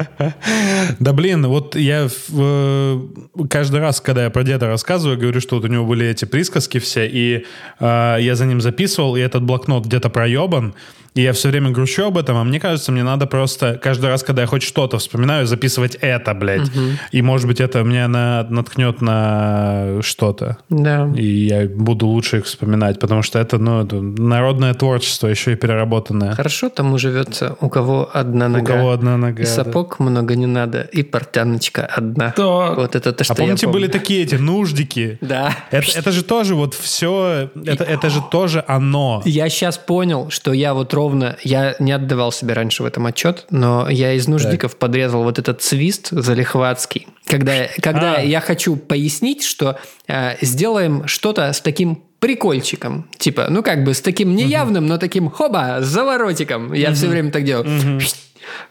Да 1.00 1.12
блин, 1.12 1.46
вот 1.46 1.76
я 1.76 2.08
э, 2.08 3.00
каждый 3.48 3.80
раз, 3.80 4.00
когда 4.00 4.24
я 4.24 4.30
про 4.30 4.42
деда 4.44 4.66
рассказываю, 4.66 5.18
говорю, 5.18 5.40
что 5.40 5.56
вот 5.56 5.64
у 5.64 5.68
него 5.68 5.84
были 5.84 6.06
эти 6.06 6.24
присказки 6.24 6.78
все, 6.78 7.06
и 7.06 7.44
э, 7.80 8.16
я 8.20 8.34
за 8.34 8.46
ним 8.46 8.60
записывал, 8.60 9.16
и 9.16 9.20
этот 9.20 9.42
блокнот 9.42 9.86
где-то 9.86 10.10
проебан, 10.10 10.74
и 11.14 11.22
я 11.22 11.32
все 11.32 11.48
время 11.48 11.70
грущу 11.70 12.06
об 12.06 12.18
этом, 12.18 12.36
а 12.36 12.44
мне 12.44 12.58
кажется, 12.58 12.90
мне 12.90 13.04
надо 13.04 13.26
просто 13.26 13.78
каждый 13.80 14.06
раз, 14.06 14.24
когда 14.24 14.42
я 14.42 14.48
хоть 14.48 14.62
что-то 14.62 14.98
вспоминаю, 14.98 15.46
записывать 15.46 15.96
это, 16.00 16.34
блядь. 16.34 16.70
И, 17.12 17.22
может 17.22 17.46
быть, 17.46 17.60
это 17.60 17.82
меня 17.82 18.08
на, 18.08 18.44
наткнет 18.50 19.00
на 19.00 20.00
что-то. 20.02 20.58
Да. 20.68 21.08
И 21.16 21.24
я 21.24 21.66
буду 21.66 22.06
лучше 22.06 22.38
их 22.38 22.46
вспоминать, 22.46 22.98
потому 22.98 23.22
что 23.22 23.38
это, 23.38 23.58
ну, 23.58 23.84
это 23.84 24.00
народное 24.00 24.74
творчество, 24.74 25.28
еще 25.28 25.52
и 25.52 25.54
переработанное. 25.54 26.32
Хорошо 26.32 26.68
тому 26.68 26.98
живется, 26.98 27.56
у 27.60 27.68
кого 27.68 28.10
одна 28.12 28.48
нога. 28.48 28.62
У 28.62 28.76
кого 28.76 28.90
одна 28.90 29.16
нога. 29.16 29.42
И 29.42 29.46
да. 29.46 29.50
сапог 29.50 30.00
много 30.00 30.34
не 30.34 30.46
надо, 30.46 30.80
и 30.80 31.02
портяночка 31.04 31.86
одна. 31.86 32.34
Да. 32.36 32.72
Вот 32.74 32.96
это 32.96 33.12
то, 33.12 33.22
что 33.22 33.34
А 33.34 33.36
помните, 33.36 33.66
я 33.66 33.72
помню. 33.72 33.86
были 33.86 33.92
такие 33.92 34.24
эти 34.24 34.34
нуждики? 34.34 35.18
Да. 35.20 35.54
Это, 35.70 35.96
это 35.96 36.10
же 36.10 36.24
тоже 36.24 36.56
вот 36.56 36.74
все, 36.74 37.50
это, 37.64 37.84
это 37.84 38.10
же 38.10 38.20
тоже 38.30 38.64
оно. 38.66 39.22
Я 39.24 39.48
сейчас 39.48 39.78
понял, 39.78 40.30
что 40.30 40.52
я 40.52 40.74
вот 40.74 40.92
ровно, 40.92 41.03
я 41.42 41.76
не 41.78 41.92
отдавал 41.92 42.32
себе 42.32 42.54
раньше 42.54 42.82
в 42.82 42.86
этом 42.86 43.06
отчет, 43.06 43.46
но 43.50 43.88
я 43.88 44.12
из 44.12 44.28
нуждиков 44.28 44.76
подрезал 44.76 45.22
вот 45.22 45.38
этот 45.38 45.62
свист 45.62 46.08
залихватский. 46.10 47.06
Когда, 47.26 47.68
когда 47.80 48.16
А. 48.16 48.20
я 48.20 48.40
хочу 48.40 48.76
пояснить, 48.76 49.44
что 49.44 49.78
э, 50.06 50.36
сделаем 50.40 51.06
что-то 51.06 51.52
с 51.52 51.60
таким 51.60 52.02
прикольчиком. 52.18 53.08
Типа, 53.18 53.46
ну 53.50 53.62
как 53.62 53.84
бы 53.84 53.92
с 53.92 54.00
таким 54.00 54.34
неявным, 54.34 54.86
но 54.86 54.98
таким 54.98 55.30
хоба, 55.30 55.78
заворотиком. 55.80 56.72
Я 56.72 56.92
все 56.92 57.08
время 57.08 57.30
так 57.30 57.44
делаю. 57.44 58.00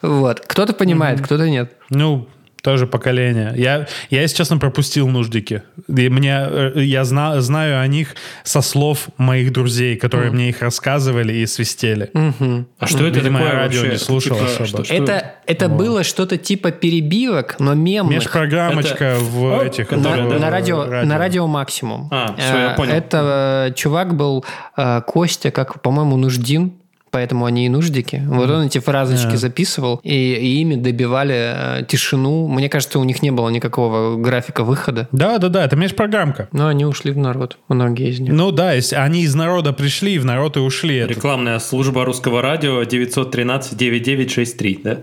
Вот. 0.02 0.40
Кто-то 0.40 0.74
понимает, 0.74 1.22
кто-то 1.22 1.50
нет. 1.50 1.74
Ну, 1.90 2.28
тоже 2.64 2.88
поколение. 2.88 3.54
Я, 3.58 3.88
я, 4.10 4.22
если 4.22 4.38
честно, 4.38 4.58
пропустил 4.58 5.08
нуждики. 5.10 5.64
И 5.90 6.08
мне, 6.10 6.36
э, 6.50 6.72
я 6.78 7.04
зна, 7.04 7.42
знаю 7.42 7.82
о 7.82 7.88
них 7.88 8.16
со 8.44 8.62
слов 8.62 9.10
моих 9.18 9.52
друзей, 9.52 9.98
которые 9.98 10.32
мне 10.32 10.50
их 10.50 10.62
рассказывали 10.62 11.34
и 11.34 11.46
свистели. 11.46 12.10
А 12.80 12.88
что 12.88 13.06
это 13.06 13.20
Видимо, 13.20 13.40
такое 13.40 13.54
я 13.54 13.60
радио 13.60 13.80
вообще? 13.82 13.92
не 13.92 13.98
слушал 14.00 14.38
Типа, 14.38 14.48
особо. 14.50 14.66
что- 14.68 14.84
что 14.86 14.94
Это, 14.94 15.34
это 15.46 15.68
было 15.70 16.04
что-то 16.04 16.38
типа 16.38 16.72
перебивок, 16.72 17.58
но 17.60 17.74
мемных. 17.74 18.16
Межпрограммочка 18.24 19.04
Это- 19.06 19.20
в 19.24 19.44
О, 19.60 19.64
этих... 19.64 19.92
на, 19.92 19.98
да, 19.98 20.16
на 20.16 20.50
радио, 20.50 20.86
радио. 20.86 21.08
на 21.10 21.18
радио 21.18 21.48
максимум. 21.48 22.08
А, 22.12 22.34
всё, 22.38 22.58
я 22.58 22.72
Э, 22.72 22.76
понял. 22.78 22.94
Это 22.94 23.68
э, 23.70 23.74
чувак 23.76 24.16
был 24.16 24.46
Костя, 25.06 25.52
как, 25.52 25.82
по-моему, 25.82 26.16
нуждин. 26.16 26.74
Поэтому 27.14 27.46
они 27.46 27.68
и 27.68 27.70
нуждики. 27.70 28.24
Вот 28.28 28.50
он 28.50 28.64
эти 28.64 28.80
фразочки 28.80 29.36
записывал, 29.36 30.00
и, 30.04 30.34
и 30.34 30.62
ими 30.62 30.76
добивали 30.76 31.80
э, 31.82 31.86
тишину. 31.88 32.48
Мне 32.48 32.70
кажется, 32.70 32.98
у 32.98 33.04
них 33.04 33.22
не 33.22 33.30
было 33.30 33.50
никакого 33.50 34.18
графика 34.18 34.64
выхода. 34.64 35.08
Да, 35.12 35.38
да, 35.38 35.50
да, 35.50 35.64
это 35.64 35.76
межпрограммка. 35.76 36.50
Но 36.52 36.68
они 36.68 36.86
ушли 36.86 37.12
в 37.12 37.18
народ, 37.18 37.58
многие 37.70 38.10
из 38.10 38.20
них. 38.20 38.34
Ну 38.34 38.52
да, 38.52 38.74
если 38.74 38.96
они 38.96 39.22
из 39.22 39.36
народа 39.36 39.74
пришли, 39.74 40.18
в 40.18 40.26
народ 40.26 40.58
и 40.58 40.60
ушли. 40.60 40.96
Это, 40.98 41.14
Рекламная 41.14 41.60
служба 41.60 42.04
русского 42.04 42.42
радио 42.42 42.82
913-9963, 42.82 44.80
да? 44.84 44.98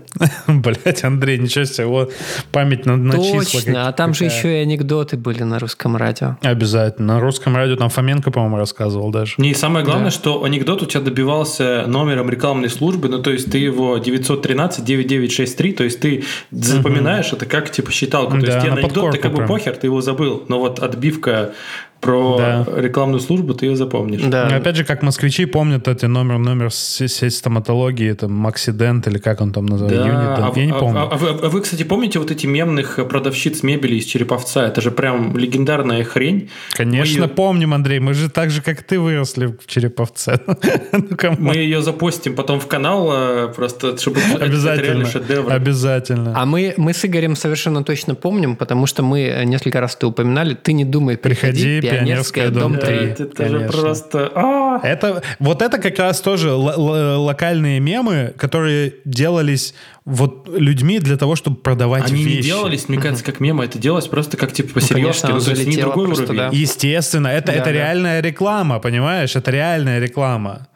Блять, 0.47 1.03
Андрей, 1.03 1.37
ничего 1.37 1.65
себе, 1.65 1.87
вот 1.87 2.11
память 2.51 2.85
на, 2.85 2.97
на 2.97 3.13
числа. 3.13 3.39
Точно, 3.39 3.73
как- 3.73 3.87
а 3.87 3.91
там 3.93 4.13
же 4.13 4.25
еще 4.25 4.59
и 4.59 4.61
анекдоты 4.63 5.17
были 5.17 5.43
на 5.43 5.59
русском 5.59 5.95
радио. 5.95 6.37
Обязательно. 6.41 7.15
На 7.15 7.19
русском 7.19 7.55
радио 7.55 7.75
там 7.75 7.89
Фоменко, 7.89 8.31
по-моему, 8.31 8.57
рассказывал 8.57 9.11
даже. 9.11 9.35
Не, 9.37 9.51
и 9.51 9.53
самое 9.53 9.85
главное, 9.85 10.11
что 10.11 10.43
анекдот 10.43 10.81
у 10.81 10.85
тебя 10.85 11.01
добивался 11.01 11.85
номером 12.03 12.29
рекламной 12.29 12.69
службы, 12.69 13.09
ну, 13.09 13.21
то 13.21 13.31
есть 13.31 13.51
ты 13.51 13.57
его 13.57 13.97
913-9963, 13.97 15.73
то 15.73 15.83
есть 15.83 15.99
ты 15.99 16.23
запоминаешь 16.51 17.31
это 17.33 17.45
как, 17.45 17.71
типа, 17.71 17.91
считалку. 17.91 18.39
То 18.39 18.45
Да, 18.45 18.47
есть 18.47 18.61
тебе 18.61 18.73
на 18.73 18.79
анекдот, 18.79 19.11
ты 19.11 19.17
как 19.17 19.33
бы 19.33 19.45
похер, 19.45 19.75
ты 19.75 19.87
его 19.87 20.01
забыл, 20.01 20.43
но 20.47 20.59
вот 20.59 20.79
отбивка 20.79 21.53
про 22.01 22.37
Да. 22.37 22.65
рекламную 22.77 23.19
службу 23.21 23.53
ты 23.53 23.67
ее 23.67 23.75
запомнишь. 23.75 24.21
Да. 24.23 24.47
Ну, 24.49 24.57
Опять 24.57 24.75
же, 24.75 24.83
как 24.83 25.03
москвичи 25.03 25.45
помнят 25.45 25.87
эти 25.87 26.05
номер, 26.07 26.39
номер 26.39 26.71
сеть 26.71 27.33
стоматологии, 27.35 28.09
это 28.09 28.27
Максидент 28.27 29.07
или 29.07 29.19
как 29.19 29.39
он 29.41 29.51
там 29.53 29.65
называется, 29.67 30.03
Да, 30.03 30.09
Юнит, 30.09 30.39
а, 30.39 30.51
я 30.59 30.65
не 30.65 30.71
а- 30.71 30.79
помню. 30.79 30.99
а- 31.01 31.09
а 31.11 31.17
вы, 31.17 31.29
а 31.29 31.49
вы, 31.49 31.61
кстати, 31.61 31.83
помните 31.83 32.19
вот 32.19 32.31
эти 32.31 32.47
мемных 32.47 32.95
продавщиц 33.07 33.63
мебели 33.63 33.95
из 33.95 34.05
Череповца? 34.05 34.65
Это 34.65 34.81
же 34.81 34.91
прям 34.91 35.37
легендарная 35.37 36.03
хрень. 36.03 36.49
Конечно, 36.71 37.21
Мы 37.21 37.27
помним, 37.27 37.73
Андрей, 37.73 37.99
мы 37.99 38.13
же 38.15 38.29
так 38.29 38.49
же, 38.49 38.61
как 38.61 38.81
ты, 38.81 38.99
выросли 38.99 39.45
в 39.45 39.67
Череповце. 39.67 40.39
Ну. 40.91 41.35
Мы 41.39 41.55
ее 41.55 41.81
запостим 41.81 42.35
потом 42.35 42.59
в 42.59 42.67
канал, 42.67 43.09
э, 43.13 43.53
просто 43.55 43.97
чтобы 43.97 44.19
Обязательно. 44.39 45.07
Обязательно. 45.55 46.33
А 46.35 46.45
мы, 46.45 46.73
мы 46.77 46.93
с 46.93 47.05
Игорем 47.05 47.35
совершенно 47.35 47.83
точно 47.83 48.15
помним, 48.15 48.55
потому 48.55 48.85
что 48.87 49.03
мы 49.03 49.43
несколько 49.45 49.79
раз 49.81 49.95
ты 49.95 50.05
упоминали, 50.07 50.53
ты 50.55 50.73
не 50.73 50.85
думай, 50.85 51.17
приходи, 51.17 51.79
Приходи, 51.79 51.87
Пионерская, 51.97 52.49
дом 52.49 52.73
дом 52.73 52.81
3. 52.81 52.95
Это, 52.97 53.23
это 53.23 53.49
же 53.49 53.59
просто... 53.69 54.31
а! 54.35 54.79
Это, 54.83 55.21
вот 55.39 55.61
это 55.61 55.77
как 55.77 55.97
раз 55.99 56.21
тоже 56.21 56.51
локальные 56.51 57.79
мемы, 57.79 58.33
которые 58.37 58.95
делались 59.05 59.73
вот 60.05 60.49
людьми 60.51 60.99
для 60.99 61.15
того, 61.17 61.35
чтобы 61.35 61.57
продавать 61.57 62.05
Они 62.11 62.23
вещи. 62.23 62.37
не 62.37 62.41
делались, 62.41 62.89
мне 62.89 62.97
кажется, 62.99 63.23
как 63.23 63.39
мемы, 63.39 63.65
это 63.65 63.77
делалось 63.77 64.07
просто 64.07 64.35
как 64.35 64.51
типа 64.51 64.73
по-серьезки, 64.75 65.21
конечно, 65.21 65.29
ну, 65.29 65.39
то 65.41 65.51
есть 65.51 65.67
не 65.67 65.77
другой 65.77 66.05
просто, 66.07 66.23
уровень. 66.25 66.37
да. 66.39 66.49
Естественно, 66.51 67.27
это, 67.27 67.47
Да, 67.47 67.53
это 67.53 67.65
да. 67.65 67.71
реальная 67.71 68.21
реклама, 68.21 68.79
понимаешь? 68.79 69.35
Это 69.35 69.51
реальная 69.51 69.99
реклама, 69.99 70.67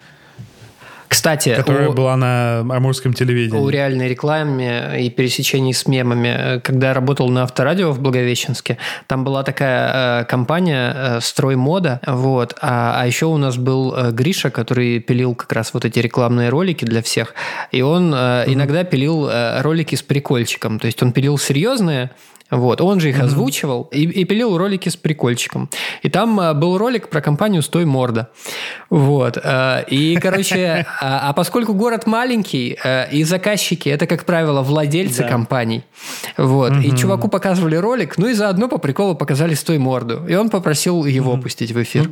Кстати, 1.08 1.56
которая 1.56 1.90
у- 1.90 1.94
была 1.94 2.16
на 2.18 2.60
амурском 2.60 3.14
телевидении. 3.14 3.62
о 3.62 3.70
реальной 3.70 4.10
рекламе 4.10 5.04
и 5.06 5.10
пересечении 5.10 5.72
с 5.72 5.88
мемами. 5.88 6.60
Когда 6.62 6.90
я 6.90 6.94
работал 6.94 7.30
на 7.30 7.44
авторадио 7.44 7.92
в 7.92 8.00
Благовещенске, 8.00 8.78
там 9.08 9.24
была 9.24 9.44
такая 9.44 10.22
э, 10.22 10.26
компания 10.26 10.94
э, 10.96 11.20
«Строймода», 11.22 12.00
вот, 12.06 12.56
а, 12.62 13.02
а 13.02 13.08
еще 13.08 13.26
у 13.28 13.38
нас 13.38 13.58
был 13.58 13.94
э, 13.96 14.12
Гриша, 14.12 14.50
который 14.50 15.00
пилил 15.00 15.36
как 15.36 15.52
раз 15.54 15.74
вот 15.74 15.86
эти 15.86 16.00
рекламные 16.00 16.50
ролики 16.50 16.86
для 16.86 17.02
всех, 17.02 17.34
и 17.72 17.82
он 17.82 18.14
э, 18.16 18.44
иногда 18.48 18.84
пилил 18.84 19.28
э, 19.30 19.62
ролики 19.62 19.96
с 19.96 20.02
прикольчиком, 20.02 20.80
то 20.80 20.88
есть 20.88 21.02
он 21.04 21.12
пилил 21.12 21.38
серьезные, 21.38 22.12
вот, 22.52 22.80
он 22.80 23.00
же 23.00 23.10
их 23.10 23.20
озвучивал 23.20 23.90
и, 23.92 24.04
и 24.04 24.24
пилил 24.24 24.56
ролики 24.56 24.90
с 24.90 24.96
прикольчиком. 24.96 25.68
И 26.04 26.10
там 26.10 26.40
э, 26.40 26.54
был 26.54 26.78
ролик 26.78 27.10
про 27.10 27.20
компанию 27.20 27.64
«Стой 27.64 27.86
морда». 27.86 28.30
Вот. 28.92 29.40
э, 29.44 29.84
И, 29.90 30.16
короче, 30.22 30.86
а, 31.02 31.30
а 31.30 31.34
поскольку 31.34 31.74
город 31.74 32.06
маленький, 32.06 32.78
э, 32.84 33.10
и 33.12 33.24
заказчики– 33.24 33.90
это, 33.96 34.06
как 34.06 34.26
правило, 34.26 34.62
владельцы 34.62 35.24
компаний, 35.24 35.84
вот, 36.38 36.74
и 36.84 36.96
чуваку 36.96 37.30
показывали 37.30 37.78
ролик, 37.78 38.20
ну 38.20 38.28
и 38.28 38.34
заодно 38.34 38.68
по 38.68 38.78
приколу 38.78 39.16
показали 39.16 39.56
«Стой 39.56 39.80
морду». 39.80 40.24
И 40.28 40.36
он 40.36 40.50
попросил 40.50 41.04
его 41.06 41.38
пустить 41.38 41.72
в 41.72 41.82
эфир. 41.82 42.12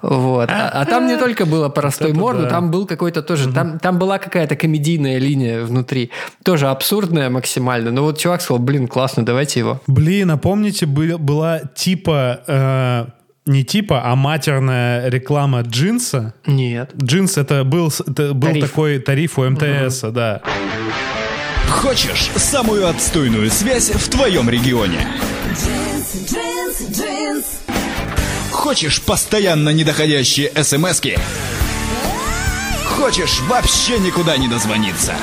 Вот. 0.00 0.48
А, 0.50 0.70
а 0.70 0.86
там 0.86 1.06
не 1.06 1.16
только 1.18 1.44
было 1.44 1.68
про 1.68 1.90
«Стой 1.90 2.14
морду», 2.14 2.44
да. 2.44 2.48
там 2.48 2.70
был 2.70 2.86
какой-то 2.86 3.22
тоже, 3.22 3.52
там, 3.52 3.78
там 3.78 3.98
была 3.98 4.18
какая-то 4.18 4.56
комедийная 4.56 5.18
линия 5.18 5.62
внутри, 5.62 6.10
тоже 6.42 6.68
абсурдная 6.68 7.28
максимально. 7.28 7.90
Но 7.90 8.04
вот 8.04 8.18
чувак 8.18 8.40
сказал, 8.40 8.60
блин, 8.60 8.88
классно, 8.88 9.26
давайте 9.26 9.60
его. 9.60 9.73
Блин, 9.86 10.30
а 10.30 10.36
помните, 10.36 10.86
бы- 10.86 11.18
была 11.18 11.60
типа... 11.74 12.40
э, 12.46 13.06
не 13.46 13.64
типа, 13.64 14.02
а 14.04 14.16
матерная 14.16 15.08
реклама 15.08 15.60
джинса. 15.60 16.34
Нет. 16.46 16.92
Джинс 16.96 17.36
это 17.36 17.64
был, 17.64 17.88
это 18.06 18.32
был 18.32 18.48
Тариф. 18.48 18.68
такой 18.68 18.98
тариф 18.98 19.38
у 19.38 19.48
МТС, 19.48 20.00
да. 20.12 20.40
Хочешь 21.68 22.30
самую 22.36 22.88
отстойную 22.88 23.50
связь 23.50 23.90
в 23.90 24.08
твоем 24.08 24.48
регионе? 24.48 25.06
Хочешь 28.50 29.02
постоянно 29.02 29.70
недоходящие 29.70 30.50
смски? 30.62 31.18
хочешь 33.04 33.40
вообще 33.48 33.98
никуда 33.98 34.36
не 34.38 34.48
дозвониться. 34.48 35.14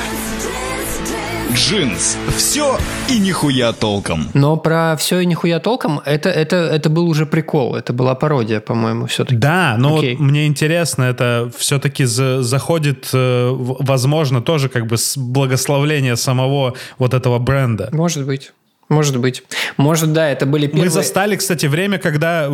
Джинс. 1.53 2.17
Все 2.35 2.77
и 3.09 3.19
нихуя 3.19 3.73
толком. 3.73 4.29
Но 4.33 4.55
про 4.57 4.95
все 4.97 5.19
и 5.19 5.25
нихуя 5.25 5.59
толком, 5.59 5.99
это, 6.05 6.29
это, 6.29 6.55
это 6.55 6.89
был 6.89 7.09
уже 7.09 7.25
прикол. 7.25 7.75
Это 7.75 7.93
была 7.93 8.15
пародия, 8.15 8.59
по-моему, 8.61 9.07
все-таки. 9.07 9.35
Да, 9.35 9.75
но 9.77 9.97
Окей. 9.97 10.15
вот 10.15 10.23
мне 10.23 10.47
интересно, 10.47 11.03
это 11.03 11.51
все-таки 11.57 12.05
заходит, 12.05 13.09
э, 13.13 13.49
возможно, 13.53 14.41
тоже 14.41 14.69
как 14.69 14.87
бы 14.87 14.97
с 14.97 15.17
благословления 15.17 16.15
самого 16.15 16.75
вот 16.97 17.13
этого 17.13 17.37
бренда. 17.39 17.89
Может 17.91 18.25
быть. 18.25 18.53
Может 18.91 19.17
быть. 19.19 19.43
Может, 19.77 20.11
да, 20.11 20.29
это 20.29 20.45
были 20.45 20.67
первые... 20.67 20.83
Мы 20.83 20.89
застали, 20.89 21.37
кстати, 21.37 21.65
время, 21.65 21.97
когда 21.97 22.47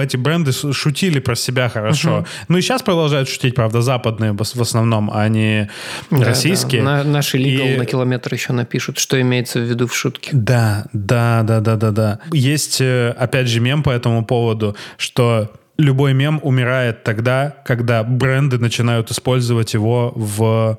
эти 0.00 0.16
бренды 0.16 0.52
шутили 0.52 1.18
про 1.18 1.34
себя 1.34 1.68
хорошо. 1.68 2.24
Ну 2.48 2.58
и 2.58 2.60
сейчас 2.62 2.82
продолжают 2.82 3.28
шутить, 3.28 3.56
правда, 3.56 3.82
западные 3.82 4.32
в 4.32 4.40
ос- 4.40 4.54
в 4.54 4.62
основном, 4.62 5.10
а 5.12 5.26
не 5.28 5.68
Да, 6.10 6.24
российские. 6.24 6.82
да. 6.84 6.98
На- 6.98 7.04
наши 7.04 7.38
лигал 7.38 7.66
И- 7.66 7.76
на 7.76 7.86
километр 7.86 8.32
еще 8.32 8.52
напишут, 8.52 8.98
что 8.98 9.20
имеется 9.20 9.58
в 9.58 9.62
виду 9.64 9.88
в 9.88 9.94
шутке. 9.96 10.30
Да, 10.32 10.86
да, 10.92 11.42
да, 11.42 11.58
да, 11.60 11.74
да, 11.76 11.90
да. 11.90 12.18
Есть, 12.32 12.80
э, 12.80 13.10
опять 13.18 13.48
же, 13.48 13.58
мем 13.60 13.82
по 13.82 13.90
этому 13.90 14.24
поводу, 14.24 14.76
что 14.96 15.50
любой 15.76 16.14
мем 16.14 16.38
умирает 16.44 17.02
тогда, 17.02 17.56
когда 17.64 18.04
бренды 18.04 18.58
начинают 18.58 19.10
использовать 19.10 19.74
его 19.74 20.12
в 20.14 20.78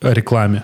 рекламе. 0.00 0.62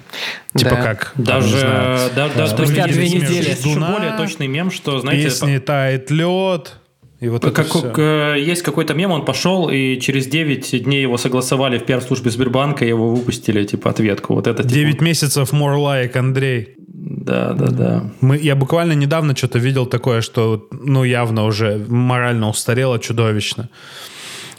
Типа 0.57 0.71
Да. 0.71 0.77
как? 0.83 1.13
там, 1.17 1.25
Даже, 1.25 1.59
знаю, 1.59 2.11
да, 2.15 2.29
да, 2.37 2.47
Спустя 2.47 2.87
да, 2.87 2.93
две 2.93 3.03
есть 3.03 3.15
недели. 3.15 3.51
еще 3.51 3.57
Ждуна, 3.71 3.91
более 3.93 4.13
точный 4.17 4.47
мем, 4.47 4.71
что, 4.71 4.99
знаете, 5.01 5.25
Песни 5.25 5.59
тает 5.59 6.11
лед. 6.11 6.77
И 7.21 7.29
вот 7.29 7.45
это 7.45 7.53
Как, 7.55 7.67
всё. 7.69 7.93
э, 7.97 8.37
есть 8.39 8.63
какой-то 8.63 8.93
мем, 8.93 9.11
он 9.11 9.25
пошел, 9.25 9.71
и 9.71 9.99
через 9.99 10.27
9 10.27 10.83
дней 10.85 11.01
его 11.01 11.17
согласовали 11.17 11.79
в 11.79 11.87
пиар-службе 11.87 12.31
Сбербанка, 12.31 12.85
и 12.85 12.89
его 12.89 13.15
выпустили, 13.15 13.65
типа, 13.65 13.91
ответку. 13.91 14.35
Вот 14.35 14.47
это, 14.47 14.63
типа, 14.63 14.75
9 14.75 15.01
месяцев 15.01 15.53
more 15.53 15.77
like 15.79 16.17
Андрей. 16.19 16.75
Да, 16.89 17.53
да, 17.55 17.67
да. 17.71 18.11
Мы, 18.21 18.37
я 18.39 18.55
буквально 18.57 18.93
недавно 18.93 19.35
что-то 19.35 19.59
видел 19.59 19.87
такое, 19.87 20.21
что, 20.21 20.67
ну, 20.71 21.03
явно 21.05 21.45
уже 21.45 21.85
морально 21.89 22.49
устарело 22.51 22.99
чудовищно. 22.99 23.71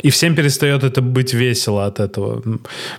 И 0.06 0.12
всем 0.12 0.36
перестает 0.36 0.84
это 0.84 1.02
быть 1.02 1.34
весело 1.34 1.88
от 1.88 2.00
этого. 2.00 2.44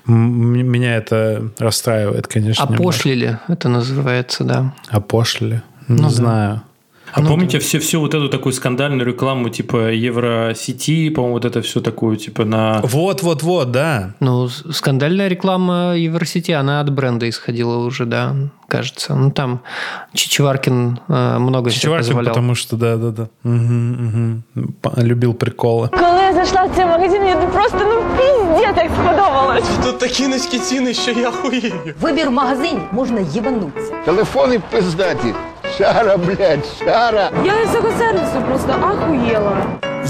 Меня 0.06 0.96
это 0.96 1.52
расстраивает, 1.56 2.26
конечно. 2.26 2.64
Опошлили, 2.64 3.38
это 3.46 3.68
называется, 3.68 4.42
да. 4.42 4.74
Опошлили? 4.88 5.62
Не 5.86 6.02
Ну 6.02 6.10
да. 6.10 6.64
знаю. 7.13 7.27
А 7.27 7.29
помните 7.29 7.57
все, 7.59 7.77
всю 7.79 7.99
вот 7.99 8.13
эту 8.13 8.29
такую 8.29 8.53
скандальную 8.53 9.05
рекламу, 9.05 9.49
типа, 9.49 9.77
Евросети, 9.91 11.09
по-моему, 11.09 11.33
вот 11.33 11.45
это 11.45 11.61
все 11.61 11.81
такую, 11.81 12.15
типа, 12.15 12.45
на... 12.45 12.79
Вот-вот-вот, 12.83 13.71
да. 13.71 14.13
Ну, 14.21 14.47
с- 14.47 14.63
скандальная 14.71 15.27
реклама 15.27 15.93
Евросети, 15.97 16.51
она 16.51 16.79
от 16.79 16.89
бренда 16.89 17.27
исходила 17.27 17.77
уже, 17.85 18.05
да, 18.05 18.33
кажется. 18.69 19.13
Ну, 19.15 19.29
там 19.31 19.59
Чичваркин 20.13 20.99
э, 21.09 21.37
много 21.39 21.69
себе 21.69 21.81
Чувак, 21.81 21.99
позволял. 21.99 22.33
потому 22.33 22.55
что, 22.55 22.77
да-да-да. 22.77 23.27
Мгм, 23.43 23.91
мгм. 23.91 24.43
П- 24.81 25.01
Любил 25.03 25.33
приколы. 25.33 25.89
Коли 25.89 26.21
я 26.21 26.33
зайшла 26.33 26.63
в 26.65 26.75
цей 26.75 26.85
магазин, 26.85 27.21
мені 27.21 27.33
тут 27.41 27.51
просто 27.53 27.77
ну 27.79 28.03
піздець 28.17 28.77
як 28.77 28.91
сподобалось. 29.03 29.63
Тут 29.83 29.99
такі 29.99 30.27
низькі 30.27 30.59
ціни, 30.59 30.93
що 30.93 31.11
я 31.11 31.31
хуєю. 31.31 31.73
Вибір 32.01 32.27
в 32.29 32.31
магазині 32.31 32.79
можна 32.91 33.19
їбанутися. 33.19 33.91
Телефони 34.05 34.61
пиздаті. 34.71 35.33
Шара, 35.77 36.17
блядь, 36.17 36.65
шара. 36.79 37.31
Я 37.45 37.61
із 37.61 37.71
цього 37.71 37.89
сервісу 37.99 38.41
просто 38.47 38.71
ахуєла. 38.71 39.57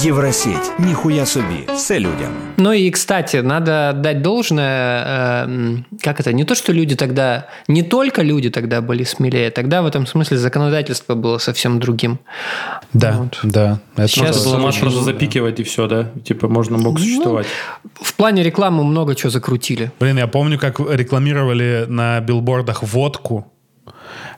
Евросеть. 0.05 0.71
Нихуя 0.79 1.25
собі. 1.25 1.67
Все 1.75 1.99
людям. 1.99 2.31
Ну 2.57 2.73
и, 2.73 2.91
кстати, 2.91 3.41
надо 3.43 3.93
дать 4.01 4.21
должное, 4.21 5.03
э, 5.05 5.43
м, 5.43 5.85
как 6.03 6.19
это, 6.19 6.31
не 6.33 6.45
то, 6.45 6.55
что 6.55 6.73
люди 6.73 6.95
тогда, 6.95 7.43
не 7.67 7.83
только 7.83 8.23
люди 8.23 8.49
тогда 8.49 8.81
были 8.81 9.03
смелее, 9.03 9.49
тогда 9.51 9.81
в 9.81 9.85
этом 9.85 10.07
смысле 10.07 10.37
законодательство 10.37 11.15
было 11.15 11.39
совсем 11.39 11.79
другим. 11.79 12.17
Да, 12.93 13.25
да. 13.43 13.79
Это 13.97 14.07
Сейчас 14.07 14.37
тоже. 14.37 14.45
было 14.49 14.53
Сама 14.55 14.67
очень- 14.69 14.81
просто 14.81 15.01
запикивать 15.01 15.59
и 15.59 15.63
все, 15.63 15.87
да? 15.87 16.05
Типа, 16.23 16.47
можно 16.47 16.77
мог 16.77 16.99
существовать. 16.99 17.47
В 18.01 18.13
плане 18.13 18.43
рекламы 18.43 18.83
много 18.83 19.15
чего 19.15 19.29
закрутили. 19.29 19.91
Блин, 19.99 20.17
я 20.17 20.27
помню, 20.27 20.57
как 20.59 20.79
рекламировали 20.79 21.85
на 21.89 22.19
билбордах 22.21 22.83
водку, 22.83 23.45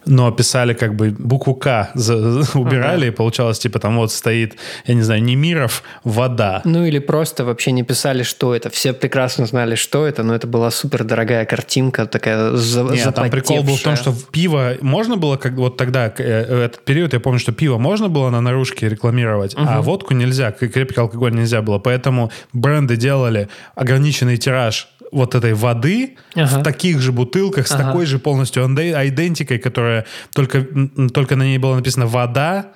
но 0.08 0.30
писали 0.32 0.72
как 0.72 0.94
бы 0.96 1.10
букву 1.16 1.54
К 1.54 1.90
за- 1.94 2.42
за- 2.42 2.58
убирали, 2.58 3.08
и 3.08 3.10
получалось 3.10 3.58
типа 3.58 3.78
там 3.78 3.96
вот 3.96 4.10
стоит, 4.12 4.56
я 4.86 4.94
не 4.94 5.02
знаю, 5.02 5.22
Немиров, 5.22 5.82
вода. 6.04 6.62
Ну 6.64 6.84
или 6.84 6.98
просто 6.98 7.44
вообще 7.44 7.72
не 7.72 7.82
писали, 7.82 8.22
что 8.22 8.54
это. 8.54 8.70
Все 8.70 8.92
прекрасно 8.92 9.46
знали, 9.46 9.74
что 9.74 10.06
это, 10.06 10.22
но 10.22 10.34
это 10.34 10.46
была 10.46 10.70
супер 10.70 11.04
дорогая 11.04 11.44
картинка, 11.44 12.06
такая 12.06 12.52
за, 12.56 12.82
Нет, 12.82 13.06
а 13.06 13.12
там 13.12 13.30
прикол 13.30 13.62
был 13.62 13.76
в 13.76 13.82
том, 13.82 13.94
запотевшая. 13.96 14.14
что 14.14 14.30
пиво 14.32 14.72
можно 14.80 15.16
было, 15.16 15.36
как 15.36 15.52
вот 15.52 15.76
тогда, 15.76 16.12
э, 16.18 16.64
этот 16.64 16.84
период, 16.84 17.12
я 17.12 17.20
помню, 17.20 17.38
что 17.38 17.52
пиво 17.52 17.78
можно 17.78 18.08
было 18.08 18.30
на 18.30 18.40
наружке 18.40 18.88
рекламировать, 18.88 19.54
а 19.56 19.60
Мгм. 19.76 19.82
водку 19.82 20.14
нельзя, 20.14 20.50
крепкий 20.52 21.00
алкоголь 21.00 21.34
нельзя 21.34 21.60
было. 21.62 21.78
Поэтому 21.78 22.30
бренды 22.52 22.96
делали 22.96 23.48
ограниченный 23.74 24.36
тираж 24.38 24.88
вот 25.12 25.34
этой 25.34 25.54
воды 25.54 26.16
Ага. 26.34 26.60
в 26.60 26.62
таких 26.62 27.00
же 27.00 27.12
бутылках 27.12 27.66
с 27.66 27.72
Ага. 27.72 27.84
такой 27.84 28.06
же 28.06 28.18
полностью 28.18 28.64
айдентикой, 28.64 29.58
которая 29.58 30.04
только, 30.34 30.66
только 31.12 31.36
на 31.36 31.42
ней 31.44 31.58
было 31.58 31.76
написано 31.76 32.06
«вода», 32.06 32.72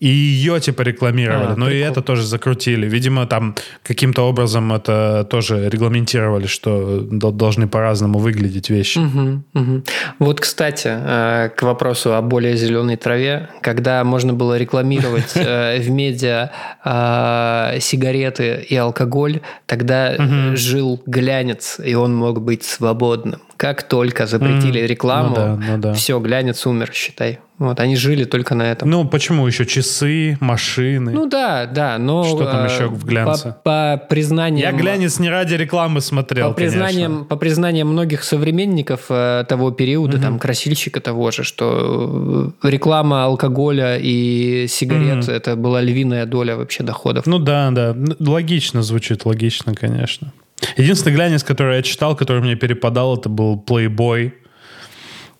и 0.00 0.08
ее 0.08 0.58
типа 0.60 0.80
рекламировали. 0.82 1.52
А, 1.52 1.56
ну 1.56 1.68
и 1.68 1.78
это 1.78 2.00
тоже 2.00 2.24
закрутили. 2.24 2.88
Видимо, 2.88 3.26
там 3.26 3.54
каким-то 3.82 4.22
образом 4.22 4.72
это 4.72 5.26
тоже 5.28 5.68
регламентировали, 5.68 6.46
что 6.46 7.00
дол- 7.00 7.32
должны 7.32 7.68
по-разному 7.68 8.18
выглядеть 8.18 8.70
вещи. 8.70 8.98
Мгм, 8.98 9.44
мгм. 9.52 9.84
Вот, 10.18 10.40
кстати, 10.40 10.88
э, 10.90 11.50
к 11.54 11.62
вопросу 11.62 12.14
о 12.14 12.22
более 12.22 12.56
зеленой 12.56 12.96
траве, 12.96 13.50
когда 13.60 14.02
можно 14.04 14.32
было 14.32 14.56
рекламировать 14.56 15.32
э, 15.34 15.78
в 15.80 15.90
медиа 15.90 16.50
э, 16.82 17.78
сигареты 17.80 18.64
и 18.66 18.74
алкоголь, 18.76 19.40
тогда 19.66 20.16
жил 20.54 21.02
глянец, 21.06 21.78
и 21.84 21.94
он 21.94 22.14
мог 22.16 22.40
быть 22.40 22.64
свободным. 22.64 23.40
Как 23.60 23.82
только 23.82 24.26
запретили 24.26 24.78
Мгм. 24.78 24.86
рекламу, 24.88 25.28
Ну 25.28 25.34
да, 25.34 25.58
ну 25.68 25.78
да. 25.78 25.92
все, 25.92 26.18
глянец 26.18 26.66
умер, 26.66 26.92
считай. 26.94 27.40
Вот, 27.58 27.78
они 27.78 27.94
жили 27.94 28.24
только 28.24 28.54
на 28.54 28.62
этом. 28.62 28.88
Ну, 28.88 29.06
почему 29.06 29.46
еще 29.46 29.66
часы, 29.66 30.38
машины? 30.40 31.12
Ну 31.12 31.26
да, 31.26 31.66
да, 31.66 31.98
но... 31.98 32.24
Что 32.24 32.46
там 32.46 32.64
э, 32.64 32.70
еще 32.72 32.86
в 32.86 33.04
глянце? 33.04 33.54
По, 33.62 33.98
по 33.98 34.06
признаниям... 34.08 34.72
Я 34.72 34.72
глянец 34.72 35.18
не 35.18 35.28
ради 35.28 35.56
рекламы 35.56 36.00
смотрел, 36.00 36.48
По 36.48 36.54
признаниям, 36.54 37.10
конечно. 37.12 37.24
по 37.26 37.36
признаниям 37.36 37.88
многих 37.88 38.24
современников 38.24 39.10
э, 39.10 39.44
того 39.46 39.72
периода, 39.72 40.18
там, 40.18 40.38
красильщика 40.38 41.02
того 41.02 41.30
же, 41.30 41.44
что 41.44 42.54
э, 42.62 42.66
реклама 42.70 43.24
алкоголя 43.24 43.98
и 44.00 44.66
сигарет 44.68 45.26
Мгм. 45.26 45.34
это 45.34 45.54
была 45.56 45.82
львиная 45.82 46.24
доля 46.24 46.56
вообще 46.56 46.82
доходов. 46.82 47.26
Ну 47.26 47.38
да, 47.38 47.70
да. 47.72 47.92
Ну, 47.94 48.14
Логично 48.20 48.82
звучит, 48.82 49.26
логично, 49.26 49.74
конечно. 49.74 50.32
Единственный 50.76 51.14
глянец, 51.14 51.42
который 51.42 51.76
я 51.76 51.82
читал, 51.82 52.16
который 52.16 52.42
мне 52.42 52.56
перепадал, 52.56 53.16
это 53.16 53.28
был 53.28 53.62
Playboy. 53.66 54.32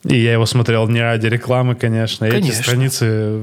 И 0.05 0.17
я 0.17 0.33
его 0.33 0.47
смотрел 0.47 0.89
не 0.89 1.01
ради 1.01 1.27
рекламы, 1.27 1.75
конечно. 1.75 2.25
И 2.25 2.29
эти 2.29 2.41
Конечно. 2.41 2.63
страницы 2.63 3.41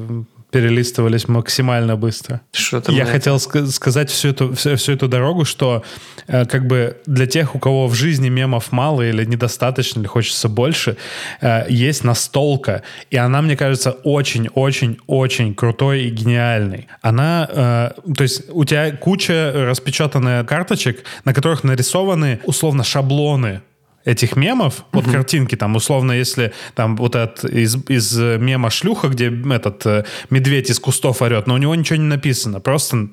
перелистывались 0.57 1.27
максимально 1.27 1.95
быстро. 1.95 2.41
Что 2.51 2.81
там 2.81 2.95
Я 2.95 3.05
на 3.05 3.11
хотел 3.11 3.35
ска- 3.35 3.67
сказать 3.67 4.09
всю 4.09 4.29
эту, 4.29 4.55
всю, 4.55 4.75
всю 4.75 4.93
эту 4.93 5.07
дорогу, 5.07 5.45
что 5.45 5.83
э, 6.25 6.45
как 6.45 6.65
бы 6.65 6.97
для 7.05 7.27
тех, 7.27 7.55
у 7.55 7.59
кого 7.59 7.85
в 7.87 7.93
жизни 7.93 8.29
мемов 8.29 8.71
мало 8.71 9.03
или 9.03 9.23
недостаточно, 9.23 9.99
или 9.99 10.07
хочется 10.07 10.49
больше, 10.49 10.97
э, 11.41 11.65
есть 11.69 12.03
настолка. 12.03 12.81
И 13.11 13.17
она, 13.17 13.43
мне 13.43 13.55
кажется, 13.55 13.91
очень-очень-очень 13.91 15.53
крутой 15.53 16.05
и 16.05 16.09
гениальной. 16.09 16.87
Она, 17.03 17.47
э, 17.47 18.13
то 18.15 18.23
есть 18.23 18.49
у 18.49 18.65
тебя 18.65 18.91
куча 18.97 19.51
распечатанных 19.53 20.47
карточек, 20.47 21.03
на 21.23 21.35
которых 21.35 21.63
нарисованы 21.63 22.39
условно 22.45 22.83
шаблоны 22.83 23.61
этих 24.07 24.37
мемов, 24.37 24.85
вот 24.93 25.05
картинки 25.11 25.55
там, 25.55 25.75
условно, 25.75 26.13
если 26.13 26.53
там 26.75 26.95
вот 26.95 27.15
этот 27.15 27.43
из, 27.43 27.75
из 27.89 28.17
э, 28.17 28.37
мема 28.39 28.69
шлюха, 28.69 29.09
где 29.09 29.29
этот 29.29 29.85
э, 29.85 30.05
медведь 30.29 30.69
из 30.69 30.79
кустов 30.79 31.21
орет, 31.21 31.45
но 31.45 31.55
у 31.55 31.57
него 31.57 31.75
ничего 31.75 31.97
не 31.97 32.05
написано, 32.05 32.61
просто 32.61 33.09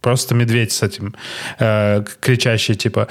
просто 0.00 0.36
медведь 0.36 0.70
с 0.70 0.84
этим 0.84 1.16
э, 1.58 2.04
кричащий 2.20 2.76
типа. 2.76 3.08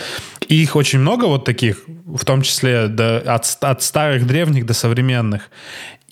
И 0.48 0.64
их 0.64 0.78
очень 0.78 1.00
много 1.00 1.26
вот 1.26 1.44
таких, 1.44 1.84
в 2.06 2.24
том 2.24 2.42
числе 2.42 2.88
до- 2.88 3.20
от, 3.20 3.58
от 3.60 3.84
старых 3.84 4.26
древних 4.26 4.66
до 4.66 4.74
современных. 4.74 5.50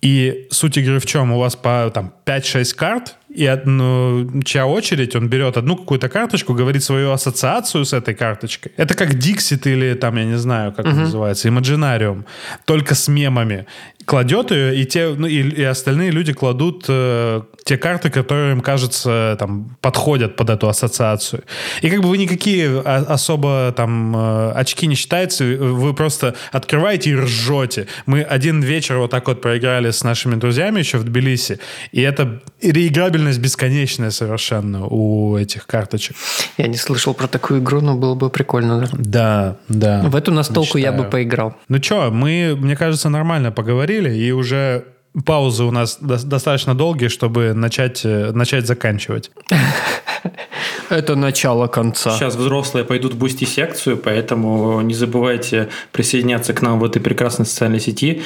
И 0.02 0.48
суть 0.52 0.78
игры 0.78 1.00
в 1.00 1.06
чем? 1.06 1.32
У 1.32 1.40
вас 1.40 1.56
по 1.56 1.90
там 1.94 2.14
5-6 2.26 2.76
карт, 2.76 3.16
и 3.36 3.46
одну, 3.46 4.42
чья 4.44 4.66
очередь, 4.66 5.16
он 5.16 5.28
берет 5.28 5.58
одну 5.58 5.76
какую-то 5.76 6.10
карточку, 6.10 6.54
говорит 6.54 6.84
свою 6.84 7.12
ассоциацию 7.12 7.84
с 7.84 7.94
этой 7.94 8.14
карточкой. 8.14 8.72
Это 8.78 8.94
как 8.94 9.14
Dixit 9.14 9.72
или 9.72 9.96
там, 9.96 10.18
я 10.18 10.26
не 10.26 10.38
знаю, 10.38 10.72
как 10.72 10.86
это 10.86 10.96
называется, 10.96 11.50
Imaginarium, 11.50 12.24
только 12.66 12.96
с 12.96 13.08
мемами. 13.08 13.66
Кладет 14.06 14.52
ее, 14.52 14.76
и, 14.76 14.86
те, 14.86 15.10
ну, 15.10 15.28
и, 15.28 15.42
и 15.42 15.64
остальные 15.64 16.12
люди 16.12 16.34
кладут 16.34 16.86
э, 16.88 17.42
те 17.66 17.78
карты, 17.78 18.10
которые 18.10 18.54
им 18.54 18.62
кажется 18.62 19.36
там 19.40 19.78
подходят 19.82 20.36
под 20.36 20.50
эту 20.50 20.68
ассоциацию. 20.68 21.44
И 21.82 21.90
как 21.90 22.02
бы 22.02 22.10
вы 22.10 22.18
никакие 22.18 22.82
а- 22.86 23.06
особо 23.08 23.74
там 23.76 24.16
э, 24.16 24.52
очки 24.52 24.88
не 24.88 24.96
считаете, 24.96 25.56
вы 25.58 25.94
просто 25.94 26.36
открываете 26.52 27.12
и 27.12 27.16
ржете. 27.16 27.88
Мы 28.06 28.22
один 28.22 28.62
вечер 28.62 28.98
вот 28.98 29.12
так 29.12 29.28
вот 29.28 29.42
проиграли 29.42 29.92
с 29.92 30.04
нашими 30.04 30.36
друзьями 30.36 30.80
еще 30.80 30.98
в 30.98 31.04
Тбилиси, 31.04 31.60
и 31.92 32.02
это 32.02 32.42
реиграбельность 32.62 33.40
бесконечная 33.40 34.12
совершенно 34.12 34.86
у 34.86 35.38
этих 35.38 35.66
карточек. 35.66 36.16
Я 36.58 36.68
не 36.68 36.78
слышал 36.78 37.14
про 37.14 37.28
такую 37.28 37.60
игру, 37.62 37.82
но 37.82 37.96
было 37.96 38.16
бы 38.16 38.30
прикольно. 38.30 38.88
Да? 38.92 39.14
Да, 39.24 39.58
да. 39.70 40.10
В 40.10 40.16
эту 40.16 40.32
настолку 40.32 40.78
я 40.78 40.92
бы 40.92 40.98
Мечтаю. 41.04 41.12
поиграл. 41.12 41.56
Ну 41.70 41.82
что, 41.82 42.10
мы, 42.12 42.56
мне 42.60 42.76
кажется, 42.76 43.10
нормально 43.10 43.52
поговорили, 43.52 43.93
и 44.02 44.32
уже 44.32 44.86
паузы 45.26 45.64
у 45.64 45.72
нас 45.72 45.98
до- 46.02 46.24
достаточно 46.26 46.74
долгие, 46.76 47.08
чтобы 47.08 47.54
начать, 47.54 48.02
э, 48.06 48.32
начать 48.32 48.66
заканчивать. 48.66 49.32
Это 50.90 51.16
начало 51.16 51.68
конца. 51.68 52.12
Сейчас 52.18 52.36
взрослые 52.36 52.86
пойдут 52.86 53.14
в 53.14 53.18
Boosty 53.18 53.46
секцию, 53.46 53.98
поэтому 53.98 54.82
не 54.82 54.94
забывайте 54.94 55.70
присоединяться 55.92 56.54
к 56.54 56.62
нам 56.62 56.80
в 56.80 56.84
этой 56.84 57.02
прекрасной 57.02 57.46
социальной 57.46 57.80
сети. 57.80 58.22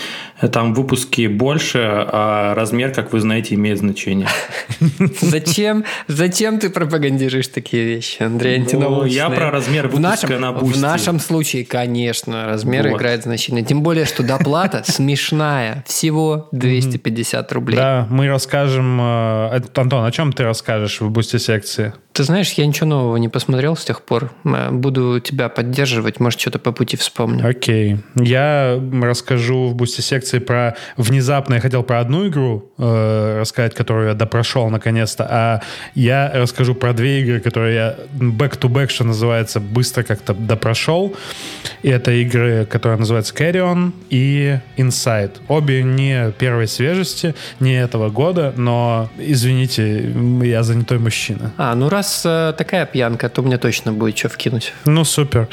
Там 0.51 0.73
выпуски 0.73 1.27
больше, 1.27 1.79
а 1.83 2.53
размер, 2.55 2.91
как 2.93 3.13
вы 3.13 3.19
знаете, 3.19 3.55
имеет 3.55 3.79
значение. 3.79 4.27
Зачем, 5.21 5.83
зачем 6.07 6.59
ты 6.59 6.69
пропагандируешь 6.69 7.47
такие 7.47 7.83
вещи, 7.83 8.21
Андрей 8.23 8.57
Ну, 8.57 8.63
Антинаучный? 8.63 9.15
я 9.15 9.29
про 9.29 9.51
размер 9.51 9.87
в 9.87 9.91
выпуска 9.95 10.09
нашем, 10.27 10.41
на 10.41 10.51
В 10.51 10.77
нашем 10.79 11.19
случае, 11.19 11.65
конечно, 11.65 12.45
размер 12.45 12.87
играет 12.89 13.23
значение. 13.23 13.63
Тем 13.63 13.81
более, 13.81 14.05
что 14.05 14.23
доплата 14.23 14.83
смешная. 14.87 15.83
Всего 15.87 16.49
250 16.51 17.51
рублей. 17.53 17.75
Да, 17.77 18.07
мы 18.09 18.27
расскажем... 18.27 18.99
э, 19.01 19.61
Антон, 19.75 20.05
о 20.05 20.11
чем 20.11 20.33
ты 20.33 20.43
расскажешь 20.43 21.01
в 21.01 21.09
бусте 21.09 21.39
секции? 21.39 21.93
Ты 22.17 22.23
знаешь, 22.23 22.51
я 22.53 22.65
ничего 22.65 22.87
нового 22.87 23.17
не 23.17 23.29
посмотрел 23.29 23.77
с 23.77 23.85
тех 23.85 24.01
пор. 24.01 24.31
Э, 24.43 24.71
Буду 24.71 25.19
тебя 25.19 25.49
поддерживать, 25.49 26.19
может, 26.19 26.39
что-то 26.39 26.57
по 26.57 26.71
пути 26.71 26.97
вспомню. 26.97 27.47
Окей. 27.47 27.97
Я 28.15 28.81
расскажу 29.03 29.67
в 29.67 29.75
бусте 29.75 30.01
секции 30.01 30.39
про 30.39 30.75
внезапно, 30.95 31.53
я 31.53 31.59
хотел 31.59 31.83
про 31.83 31.99
одну 31.99 32.27
игру 32.27 32.71
э, 32.79 33.37
рассказать, 33.41 33.75
которую 33.75 34.07
я 34.07 34.13
допрошел 34.15 34.67
наконец-то, 34.71 35.27
а 35.29 35.61
я 35.93 36.31
расскажу 36.33 36.73
про 36.73 36.93
две 36.93 37.21
игры, 37.21 37.39
которые 37.39 37.75
я 37.75 37.95
back-to-back, 38.19 38.87
что 38.87 39.03
называется, 39.03 39.59
быстро 39.59 40.01
как-то 40.01 40.33
допрошел. 40.33 41.15
И 41.83 41.89
это 41.89 42.11
игры, 42.13 42.65
которые 42.65 42.97
называются 42.97 43.35
Carrion 43.35 43.91
и 44.09 44.57
Inside. 44.77 45.33
Обе 45.49 45.83
не 45.83 46.31
первой 46.31 46.67
свежести, 46.67 47.35
не 47.59 47.79
этого 47.79 48.09
года, 48.09 48.55
но, 48.57 49.07
извините, 49.19 50.11
я 50.41 50.63
занятой 50.63 50.97
мужчина. 50.97 51.51
А, 51.57 51.75
ну 51.75 51.89
раз 51.89 52.06
э, 52.25 52.53
такая 52.57 52.85
пьянка, 52.85 53.29
то 53.29 53.41
мне 53.41 53.57
точно 53.57 53.93
будет 53.93 54.17
что 54.17 54.29
вкинуть. 54.29 54.73
Ну, 54.85 55.03
супер. 55.03 55.47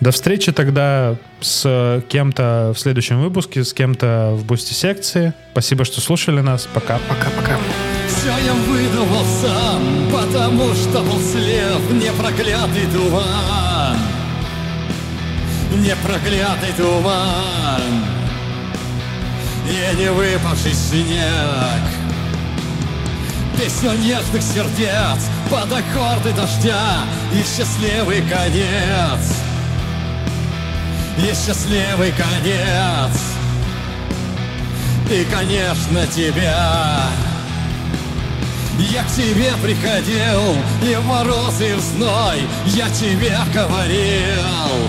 До 0.00 0.10
встречи 0.10 0.52
тогда 0.52 1.16
с 1.40 2.02
кем-то 2.08 2.72
в 2.74 2.78
следующем 2.78 3.20
выпуске, 3.20 3.64
с 3.64 3.72
кем-то 3.72 4.32
в 4.34 4.44
бусте 4.44 4.74
секции. 4.74 5.32
Спасибо, 5.52 5.84
что 5.84 6.00
слушали 6.00 6.40
нас. 6.40 6.68
Пока. 6.72 6.98
Пока-пока. 7.08 7.56
Все 8.08 8.28
я 8.28 8.52
выдумал 8.52 9.24
сам, 9.40 9.82
потому 10.10 10.74
что 10.74 11.02
был 11.02 11.20
слеп 11.20 11.90
непроклятый 11.90 12.86
туман. 12.92 13.96
Непроклятый 15.76 16.72
туман 16.76 18.02
И 19.68 19.96
не 19.96 20.10
выпавший 20.10 20.72
снег 20.72 21.97
Песню 23.58 23.90
нежных 23.94 24.40
сердец. 24.40 25.28
Под 25.50 25.64
аккорды 25.72 26.32
дождя 26.32 27.00
И 27.32 27.42
счастливый 27.42 28.22
конец. 28.22 29.34
И 31.18 31.34
счастливый 31.34 32.12
конец. 32.12 33.20
И, 35.10 35.24
конечно, 35.24 36.06
тебя. 36.06 37.00
Я 38.78 39.02
к 39.02 39.08
тебе 39.08 39.50
приходил, 39.60 40.56
и 40.80 40.94
в 40.94 41.04
мороз, 41.04 41.60
и 41.60 41.72
в 41.72 41.80
зной. 41.80 42.42
Я 42.66 42.88
тебе 42.90 43.36
говорил. 43.52 44.88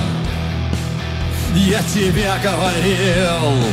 Я 1.56 1.82
тебе 1.92 2.32
говорил. 2.44 3.64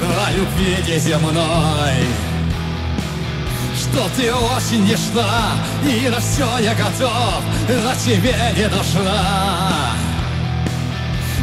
О 0.00 0.30
любви 0.30 0.76
неземной 0.86 2.25
Что 3.96 4.10
ты 4.14 4.30
очень 4.30 4.84
нежна 4.84 5.24
И 5.82 6.10
на 6.10 6.20
все 6.20 6.46
я 6.58 6.74
готов 6.74 7.42
Но 7.66 7.94
тебе 7.94 8.36
не 8.54 8.68
нужна 8.68 9.94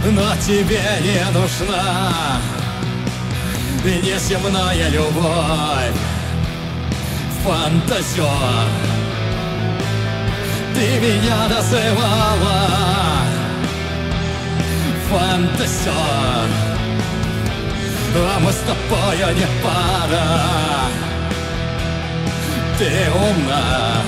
Но 0.06 0.36
тебе 0.46 0.84
не 1.02 1.26
нужна 1.32 2.14
Неземная 3.84 4.90
любовь 4.90 5.98
фантазер. 7.44 8.68
Ты 10.76 11.00
меня 11.00 11.48
называла 11.50 12.70
фантазер. 15.10 15.92
А 18.16 18.40
мы 18.40 18.52
с 18.52 18.58
тобой 18.58 19.34
не 19.34 19.48
пара 19.64 21.03
Ты 22.78 22.90
умна. 23.12 24.04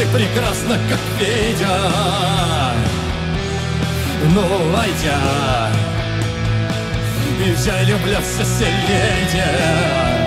Ты 0.00 0.06
прекрасна, 0.06 0.78
как 0.88 0.98
Федя 1.18 1.68
Ну, 4.34 4.72
Вайдя 4.72 5.68
Я 7.66 7.82
люблю 7.82 8.16
все 8.22 8.44
сильнее 8.44 10.19